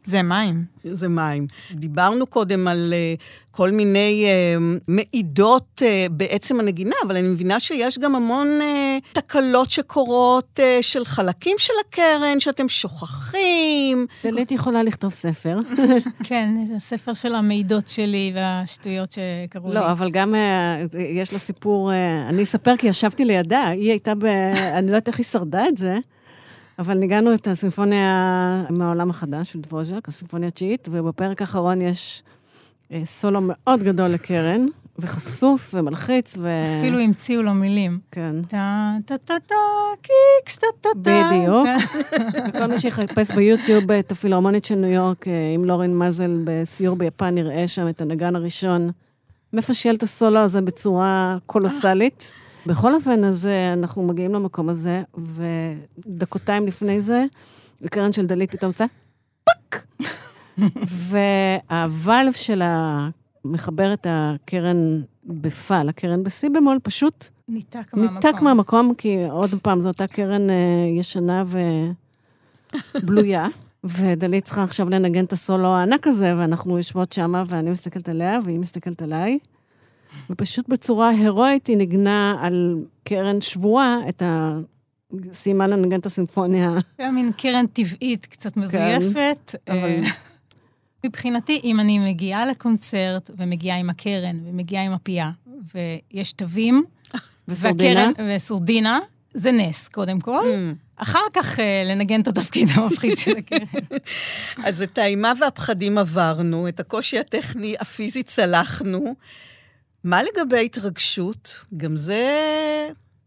זה 0.05 0.23
מים. 0.23 0.65
זה 0.85 1.09
מים. 1.09 1.47
דיברנו 1.73 2.27
קודם 2.27 2.69
על 2.69 2.95
uh, 3.17 3.21
כל 3.51 3.71
מיני 3.71 4.27
uh, 4.27 4.81
מעידות 4.89 5.83
uh, 5.83 6.13
בעצם 6.13 6.61
הנגינה, 6.61 6.95
אבל 7.07 7.17
אני 7.17 7.29
מבינה 7.29 7.61
שיש 7.61 7.99
גם 7.99 8.15
המון 8.15 8.61
uh, 8.61 8.65
תקלות 9.13 9.71
שקורות 9.71 10.61
uh, 10.61 10.83
של 10.83 11.05
חלקים 11.05 11.57
של 11.59 11.73
הקרן, 11.87 12.41
שאתם 12.41 12.69
שוכחים. 12.69 14.07
דלית 14.25 14.53
יכולה 14.53 14.83
לכתוב 14.83 15.13
ספר. 15.13 15.59
כן, 16.29 16.55
זה 16.73 16.79
ספר 16.79 17.13
של 17.13 17.35
המעידות 17.35 17.89
שלי 17.89 18.33
והשטויות 18.35 19.13
שקרו 19.13 19.69
לא, 19.69 19.75
לי. 19.75 19.81
לא, 19.81 19.93
אבל 19.93 20.11
גם 20.11 20.35
uh, 20.35 20.99
יש 20.99 21.33
לה 21.33 21.39
סיפור, 21.39 21.91
uh, 21.91 22.29
אני 22.29 22.43
אספר 22.43 22.77
כי 22.77 22.87
ישבתי 22.87 23.25
לידה, 23.25 23.69
היא 23.69 23.91
הייתה 23.91 24.15
ב... 24.15 24.25
אני 24.75 24.87
לא 24.87 24.91
יודעת 24.91 25.09
איך 25.09 25.19
היא 25.19 25.27
שרדה 25.27 25.69
את 25.69 25.77
זה. 25.77 25.99
אבל 26.81 26.95
ניגענו 26.95 27.35
את 27.35 27.49
הסימפוניה 27.49 28.65
מהעולם 28.71 29.11
החדש 29.11 29.53
של 29.53 29.61
דבוז'ק, 29.61 30.09
הסימפוניה 30.09 30.49
התשיעית, 30.49 30.89
ובפרק 30.91 31.41
האחרון 31.41 31.83
יש 31.83 32.23
אה, 32.93 33.03
סולו 33.05 33.41
מאוד 33.43 33.83
גדול 33.83 34.09
לקרן, 34.09 34.67
וחשוף 34.99 35.75
ומלחיץ, 35.75 36.37
ו... 36.39 36.49
אפילו 36.81 36.99
המציאו 36.99 37.43
לו 37.43 37.55
מילים. 37.55 37.99
כן. 38.11 38.43
טה 38.49 38.93
טה 39.07 39.19
טה 39.19 39.35
טה, 39.47 39.55
קיקס 40.03 40.59
טה 40.59 40.67
טה 40.81 40.89
טה. 41.05 41.31
בדיוק. 41.33 41.67
וכל 42.49 42.67
מי 42.67 42.79
שיחפש 42.79 43.31
ביוטיוב 43.31 43.93
את 43.93 44.13
הפילהרמונית 44.13 44.65
של 44.65 44.75
ניו 44.75 44.91
יורק 44.91 45.29
אה, 45.29 45.53
עם 45.55 45.65
לורין 45.65 45.95
מאזל 45.95 46.39
בסיור 46.45 46.97
ביפן, 46.97 47.39
יראה 47.39 47.69
שם 47.69 47.89
את 47.89 48.01
הנגן 48.01 48.37
הראשון 48.37 48.91
מפשל 49.53 49.95
את 49.95 50.03
הסולו 50.03 50.39
הזה 50.39 50.61
בצורה 50.61 51.37
קולוסלית. 51.47 52.33
בכל 52.67 52.95
אופן, 52.95 53.25
אז 53.25 53.47
אה, 53.47 53.73
אנחנו 53.73 54.03
מגיעים 54.03 54.35
למקום 54.35 54.69
הזה, 54.69 55.03
ודקותיים 56.07 56.67
לפני 56.67 57.01
זה, 57.01 57.25
הקרן 57.85 58.13
של 58.13 58.27
דלית 58.27 58.51
פתאום 58.51 58.69
עושה 58.69 58.85
פאק! 59.45 59.87
וה 61.11 61.46
valve 61.46 62.33
שלה 62.33 63.09
מחבר 63.45 63.93
את 63.93 64.07
הקרן 64.11 65.01
בפה 65.25 65.83
לקרן 65.83 66.25
בסי 66.25 66.49
במול, 66.49 66.79
פשוט 66.83 67.27
ניתק 67.49 67.95
מהמקום. 67.95 68.15
ניתק 68.15 68.43
מהמקום, 68.43 68.95
כי 68.95 69.25
עוד 69.31 69.51
פעם, 69.63 69.81
זו 69.81 69.89
אותה 69.89 70.07
קרן 70.07 70.51
אה, 70.51 70.55
ישנה 70.99 71.45
ובלויה. 72.95 73.47
ודלית 73.85 74.45
צריכה 74.45 74.63
עכשיו 74.63 74.91
לנגן 74.91 75.25
את 75.25 75.33
הסולו 75.33 75.69
הענק 75.69 76.07
הזה, 76.07 76.35
ואנחנו 76.39 76.77
יושבות 76.77 77.13
שמה, 77.13 77.45
ואני 77.49 77.71
מסתכלת 77.71 78.09
עליה, 78.09 78.39
והיא 78.45 78.59
מסתכלת 78.59 79.03
עליי. 79.03 79.39
ופשוט 80.31 80.69
בצורה 80.69 81.09
הירואית 81.09 81.67
היא 81.67 81.77
ניגנה 81.77 82.37
על 82.43 82.77
קרן 83.05 83.41
שבורה 83.41 83.97
את 84.09 84.23
ה... 84.23 84.59
סיימה 85.33 85.67
לנגן 85.67 85.99
את 86.01 86.07
הסימפוניה. 86.07 86.71
זה 86.75 86.81
היה 86.99 87.11
מין 87.11 87.31
קרן 87.33 87.67
טבעית, 87.67 88.27
קצת 88.27 88.57
מזויפת. 88.57 89.55
אבל- 89.69 89.77
אה, 90.05 90.11
מבחינתי, 91.07 91.61
אם 91.65 91.81
אני 91.81 91.99
מגיעה 91.99 92.47
לקונצרט, 92.47 93.31
ומגיעה 93.37 93.79
עם 93.79 93.91
הקרן, 93.91 94.37
ומגיעה 94.45 94.85
עם 94.85 94.93
הפייה, 94.93 95.31
ויש 95.75 96.33
תווים, 96.33 96.83
וסורדינה. 97.49 98.07
והקרן- 98.09 98.37
וסורדינה, 98.37 98.99
זה 99.35 99.53
נס, 99.53 99.89
קודם 99.89 100.21
כל. 100.21 100.45
אחר 100.97 101.19
כך 101.33 101.61
אה, 101.61 101.83
לנגן 101.87 102.21
את 102.21 102.29
התפקיד 102.29 102.69
המפחיד 102.75 103.17
של 103.17 103.37
הקרן. 103.37 103.59
אז 104.65 104.83
את 104.83 104.99
האימה 104.99 105.33
והפחדים 105.41 105.99
עברנו, 105.99 106.69
את 106.69 106.81
הקושי 106.81 107.19
הטכני 107.19 107.75
הפיזי 107.81 108.23
צלחנו. 108.23 109.15
מה 110.05 110.21
לגבי 110.23 110.65
התרגשות? 110.65 111.65
גם 111.77 111.97
זה 111.97 112.29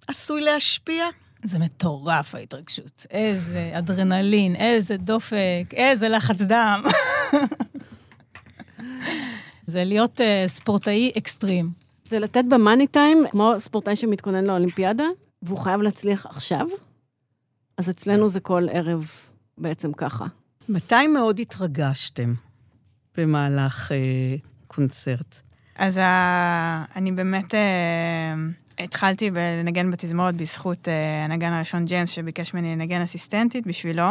עשוי 0.07 0.41
להשפיע? 0.41 1.05
זה 1.43 1.59
מטורף, 1.59 2.35
ההתרגשות. 2.35 3.05
איזה 3.09 3.71
אדרנלין, 3.73 4.55
איזה 4.55 4.97
דופק, 4.97 5.73
איזה 5.73 6.09
לחץ 6.09 6.41
דם. 6.41 6.83
זה 9.67 9.83
להיות 9.83 10.19
uh, 10.19 10.23
ספורטאי 10.47 11.11
אקסטרים. 11.17 11.71
זה 12.09 12.19
לתת 12.19 12.43
במאני 12.49 12.87
טיים, 12.87 13.23
כמו 13.31 13.53
ספורטאי 13.57 13.95
שמתכונן 13.95 14.43
לאולימפיאדה, 14.43 15.05
והוא 15.41 15.57
חייב 15.57 15.81
להצליח 15.81 16.25
עכשיו, 16.25 16.67
אז 17.77 17.89
אצלנו 17.89 18.29
זה 18.29 18.39
כל 18.39 18.67
ערב 18.71 19.11
בעצם 19.57 19.93
ככה. 19.93 20.25
מתי 20.69 21.07
מאוד 21.07 21.39
התרגשתם 21.39 22.33
במהלך 23.17 23.91
אה, 23.91 24.35
קונצרט? 24.67 25.42
אז 25.75 25.97
ה... 25.97 26.85
אני 26.95 27.11
באמת 27.11 27.55
אה, 27.55 28.33
התחלתי 28.79 29.29
לנגן 29.63 29.91
בתזמורת 29.91 30.35
בזכות 30.35 30.87
אה, 30.87 31.25
הנגן 31.25 31.51
הראשון 31.51 31.85
ג'יימס, 31.85 32.09
שביקש 32.09 32.53
ממני 32.53 32.75
לנגן 32.75 33.01
אסיסטנטית 33.01 33.67
בשבילו, 33.67 34.07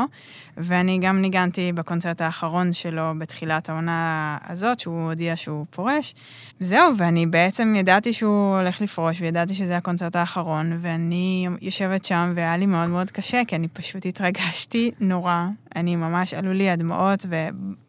ואני 0.56 0.98
גם 1.02 1.20
ניגנתי 1.20 1.72
בקונצרט 1.72 2.20
האחרון 2.20 2.72
שלו 2.72 3.12
בתחילת 3.18 3.68
העונה 3.68 4.38
הזאת, 4.48 4.80
שהוא 4.80 5.08
הודיע 5.08 5.36
שהוא 5.36 5.66
פורש. 5.70 6.14
זהו, 6.60 6.96
ואני 6.96 7.26
בעצם 7.26 7.74
ידעתי 7.76 8.12
שהוא 8.12 8.56
הולך 8.56 8.80
לפרוש, 8.80 9.20
וידעתי 9.20 9.54
שזה 9.54 9.76
הקונצרט 9.76 10.16
האחרון, 10.16 10.78
ואני 10.80 11.48
יושבת 11.60 12.04
שם, 12.04 12.32
והיה 12.36 12.56
לי 12.56 12.66
מאוד 12.66 12.88
מאוד 12.88 13.10
קשה, 13.10 13.42
כי 13.48 13.56
אני 13.56 13.68
פשוט 13.68 14.06
התרגשתי 14.06 14.90
נורא. 15.00 15.46
אני 15.76 15.96
ממש, 15.96 16.34
עלו 16.34 16.52
לי 16.52 16.70
הדמעות, 16.70 17.26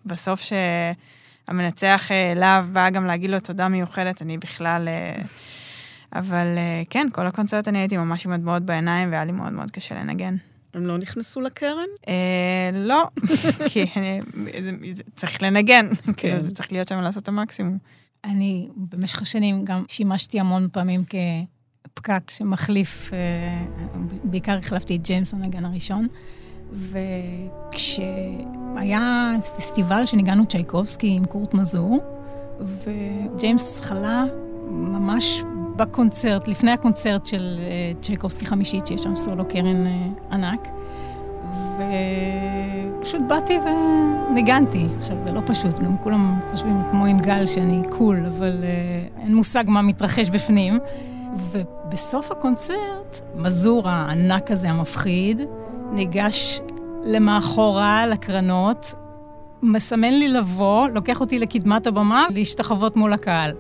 ובסוף 0.06 0.42
ש... 0.42 0.54
המנצח 1.48 2.12
אה, 2.12 2.34
להב 2.36 2.70
בא 2.74 2.90
גם 2.90 3.06
להגיד 3.06 3.30
לו 3.30 3.40
תודה 3.40 3.68
מיוחדת, 3.68 4.22
אני 4.22 4.38
בכלל... 4.38 4.88
אה, 4.88 5.22
אבל 6.16 6.46
אה, 6.58 6.84
כן, 6.90 7.08
כל 7.12 7.28
הקונצרט 7.28 7.68
אני 7.68 7.80
הייתי 7.80 7.98
ממש 7.98 8.26
עם 8.26 8.32
הדמעות 8.32 8.64
בעיניים, 8.64 9.12
והיה 9.12 9.26
לי 9.26 9.32
מאוד 9.32 9.54
מאוד 9.54 9.72
קשה 9.72 9.96
לנגן. 9.96 10.36
הם 10.74 10.86
לא 10.86 10.98
נכנסו 10.98 11.42
לקרן? 11.42 11.88
אה, 12.08 12.70
לא, 12.74 13.04
כי 13.72 13.86
אני, 13.96 14.22
זה, 14.64 14.72
זה, 14.92 15.04
צריך 15.16 15.44
לנגן, 15.44 15.90
כאילו 16.18 16.40
זה 16.40 16.56
צריך 16.56 16.72
להיות 16.72 16.88
שם 16.88 17.00
לעשות 17.00 17.24
את 17.24 17.28
המקסימום. 17.28 17.78
אני 18.24 18.68
במשך 18.76 19.22
השנים 19.22 19.66
גם 19.66 19.84
שימשתי 19.88 20.40
המון 20.40 20.68
פעמים 20.72 21.02
כפקק 21.06 22.32
שמחליף, 22.32 23.14
אה, 23.14 23.66
בעיקר 24.24 24.58
החלפתי 24.58 24.96
את 24.96 25.02
ג'יימס, 25.02 25.34
הנגן 25.34 25.66
הראשון. 25.66 26.08
וכשהיה 27.72 28.22
פסטיבל 29.58 30.06
שניגענו 30.06 30.46
צ'ייקובסקי 30.46 31.08
עם 31.08 31.26
קורט 31.26 31.54
מזור, 31.54 32.00
וג'יימס 32.60 33.80
חלה 33.80 34.24
ממש 34.68 35.44
בקונצרט, 35.76 36.48
לפני 36.48 36.72
הקונצרט 36.72 37.26
של 37.26 37.60
אה, 37.60 37.92
צ'ייקובסקי 38.02 38.46
חמישית, 38.46 38.88
שיש 38.88 39.04
שם 39.04 39.16
סולו 39.16 39.46
קרן 39.46 39.88
אה, 39.88 40.08
ענק, 40.32 40.68
ופשוט 43.00 43.22
באתי 43.28 43.58
וניגנתי. 43.60 44.88
עכשיו, 44.98 45.22
זה 45.22 45.32
לא 45.32 45.42
פשוט, 45.46 45.80
גם 45.80 45.98
כולם 45.98 46.40
חושבים 46.52 46.82
כמו 46.92 47.06
עם 47.06 47.20
גל 47.20 47.46
שאני 47.46 47.82
קול, 47.90 48.26
אבל 48.26 48.64
אה, 48.64 49.24
אין 49.24 49.36
מושג 49.36 49.64
מה 49.68 49.82
מתרחש 49.82 50.30
בפנים. 50.30 50.80
ובסוף 51.52 52.32
הקונצרט, 52.32 53.22
מזור 53.36 53.90
הענק 53.90 54.52
הזה, 54.52 54.70
המפחיד, 54.70 55.42
ניגש 55.94 56.60
למאחורה, 57.04 58.08
לקרנות, 58.08 58.94
מסמן 59.62 60.14
לי 60.14 60.28
לבוא, 60.28 60.88
לוקח 60.90 61.22
אותי 61.22 61.40
לקדמת 61.40 61.88
הבמה, 61.88 62.26
להשתחוות 62.30 62.96
מול 62.96 63.14
הקהל. 63.14 63.52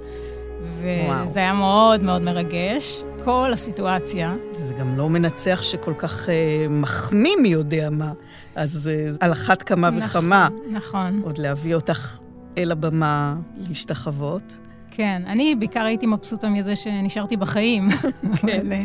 וזה 0.79 1.39
היה 1.39 1.53
מאוד 1.53 2.03
מאוד 2.03 2.21
מרגש. 2.21 3.03
כל 3.23 3.49
הסיטואציה. 3.53 4.35
זה 4.55 4.73
גם 4.73 4.97
לא 4.97 5.09
מנצח 5.09 5.61
שכל 5.61 5.93
כך 5.97 6.29
אה, 6.29 6.67
מחמיא 6.69 7.35
מי 7.41 7.47
יודע 7.47 7.89
מה. 7.89 8.11
אז 8.55 8.91
אה, 8.93 9.09
על 9.19 9.31
אחת 9.31 9.63
כמה 9.63 9.89
וכמה, 9.97 10.47
נכון, 10.71 11.07
נכון. 11.07 11.21
עוד 11.23 11.37
להביא 11.37 11.75
אותך 11.75 12.17
אל 12.57 12.71
הבמה 12.71 13.35
להשתחוות. 13.57 14.57
כן, 14.91 15.21
אני 15.27 15.55
בעיקר 15.55 15.83
הייתי 15.83 16.05
מבסוטה 16.05 16.49
מזה 16.49 16.75
שנשארתי 16.75 17.37
בחיים. 17.37 17.87
אבל 18.43 18.71
אה, 18.71 18.83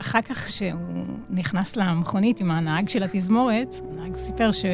אחר 0.00 0.22
כך 0.22 0.48
שהוא 0.48 1.04
נכנס 1.30 1.76
למכונית 1.76 2.40
עם 2.40 2.50
הנהג 2.50 2.88
של 2.88 3.02
התזמורת, 3.02 3.76
הנהג 3.92 4.16
סיפר 4.16 4.50
ש- 4.52 4.64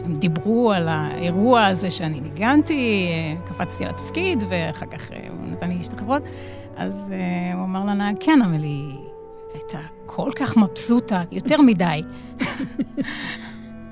שהם 0.00 0.16
דיברו 0.16 0.72
על 0.72 0.88
האירוע 0.88 1.66
הזה 1.66 1.90
שאני 1.90 2.20
ניגנתי, 2.20 3.08
אה, 3.10 3.46
קפצתי 3.46 3.84
על 3.84 3.90
התפקיד, 3.90 4.42
ואחר 4.48 4.86
כך 4.86 5.12
אה, 5.12 5.26
הוא 5.30 5.50
נתן 5.50 5.68
לי 5.68 5.76
להשתחוות. 5.76 6.22
אז 6.76 7.08
אה, 7.12 7.54
הוא 7.54 7.64
אמר 7.64 7.84
לנהג, 7.84 8.16
כן, 8.20 8.42
אבל 8.42 8.62
היא 8.62 8.94
הייתה 9.54 9.78
כל 10.06 10.30
כך 10.36 10.56
מבסוטה, 10.56 11.22
יותר 11.32 11.60
מדי. 11.60 12.02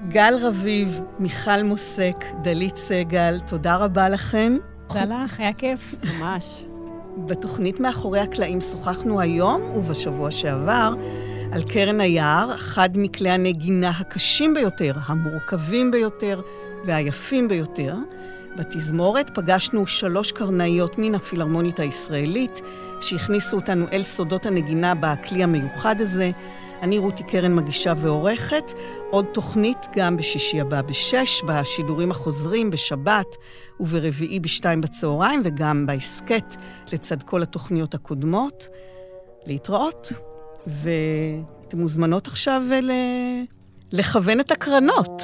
גל 0.09 0.35
רביב, 0.43 1.01
מיכל 1.19 1.63
מוסק, 1.63 2.25
דלית 2.43 2.77
סגל, 2.77 3.39
תודה 3.47 3.77
רבה 3.77 4.09
לכן. 4.09 4.53
זה 4.93 5.01
הלך, 5.03 5.41
היה 5.41 5.53
כיף. 5.53 5.95
ממש. 6.19 6.65
בתוכנית 7.27 7.81
מאחורי 7.81 8.21
הקלעים 8.21 8.61
שוחחנו 8.61 9.21
היום 9.21 9.63
ובשבוע 9.75 10.31
שעבר 10.31 10.95
על 11.53 11.63
קרן 11.63 12.01
היער, 12.01 12.55
אחד 12.55 12.91
מכלי 12.95 13.31
הנגינה 13.31 13.91
הקשים 13.91 14.55
ביותר, 14.55 14.93
המורכבים 15.07 15.91
ביותר 15.91 16.41
והיפים 16.85 17.49
ביותר. 17.49 17.95
בתזמורת 18.57 19.31
פגשנו 19.35 19.87
שלוש 19.87 20.33
קרנאיות 20.33 20.99
מן 20.99 21.15
הפילהרמונית 21.15 21.81
הישראלית, 21.81 22.61
שהכניסו 23.01 23.57
אותנו 23.57 23.87
אל 23.93 24.03
סודות 24.03 24.47
הנגינה 24.47 24.95
בכלי 24.95 25.43
המיוחד 25.43 26.01
הזה. 26.01 26.31
אני 26.83 26.99
רותי 26.99 27.23
קרן 27.23 27.55
מגישה 27.55 27.93
ועורכת. 27.97 28.73
עוד 29.11 29.25
תוכנית 29.33 29.87
גם 29.97 30.17
בשישי 30.17 30.61
הבא 30.61 30.83
בשש, 30.83 31.43
בשידורים 31.43 32.11
החוזרים 32.11 32.71
בשבת 32.71 33.37
וברביעי 33.81 34.41
בשתיים 34.41 34.81
בצהריים, 34.81 35.41
וגם 35.45 35.87
בהסכת 35.87 36.55
לצד 36.93 37.23
כל 37.23 37.43
התוכניות 37.43 37.95
הקודמות. 37.95 38.69
להתראות, 39.47 40.13
ואתן 40.67 41.79
מוזמנות 41.79 42.27
עכשיו 42.27 42.63
ל... 42.83 42.91
לכוון 43.93 44.41
את 44.41 44.51
הקרנות. 44.51 45.23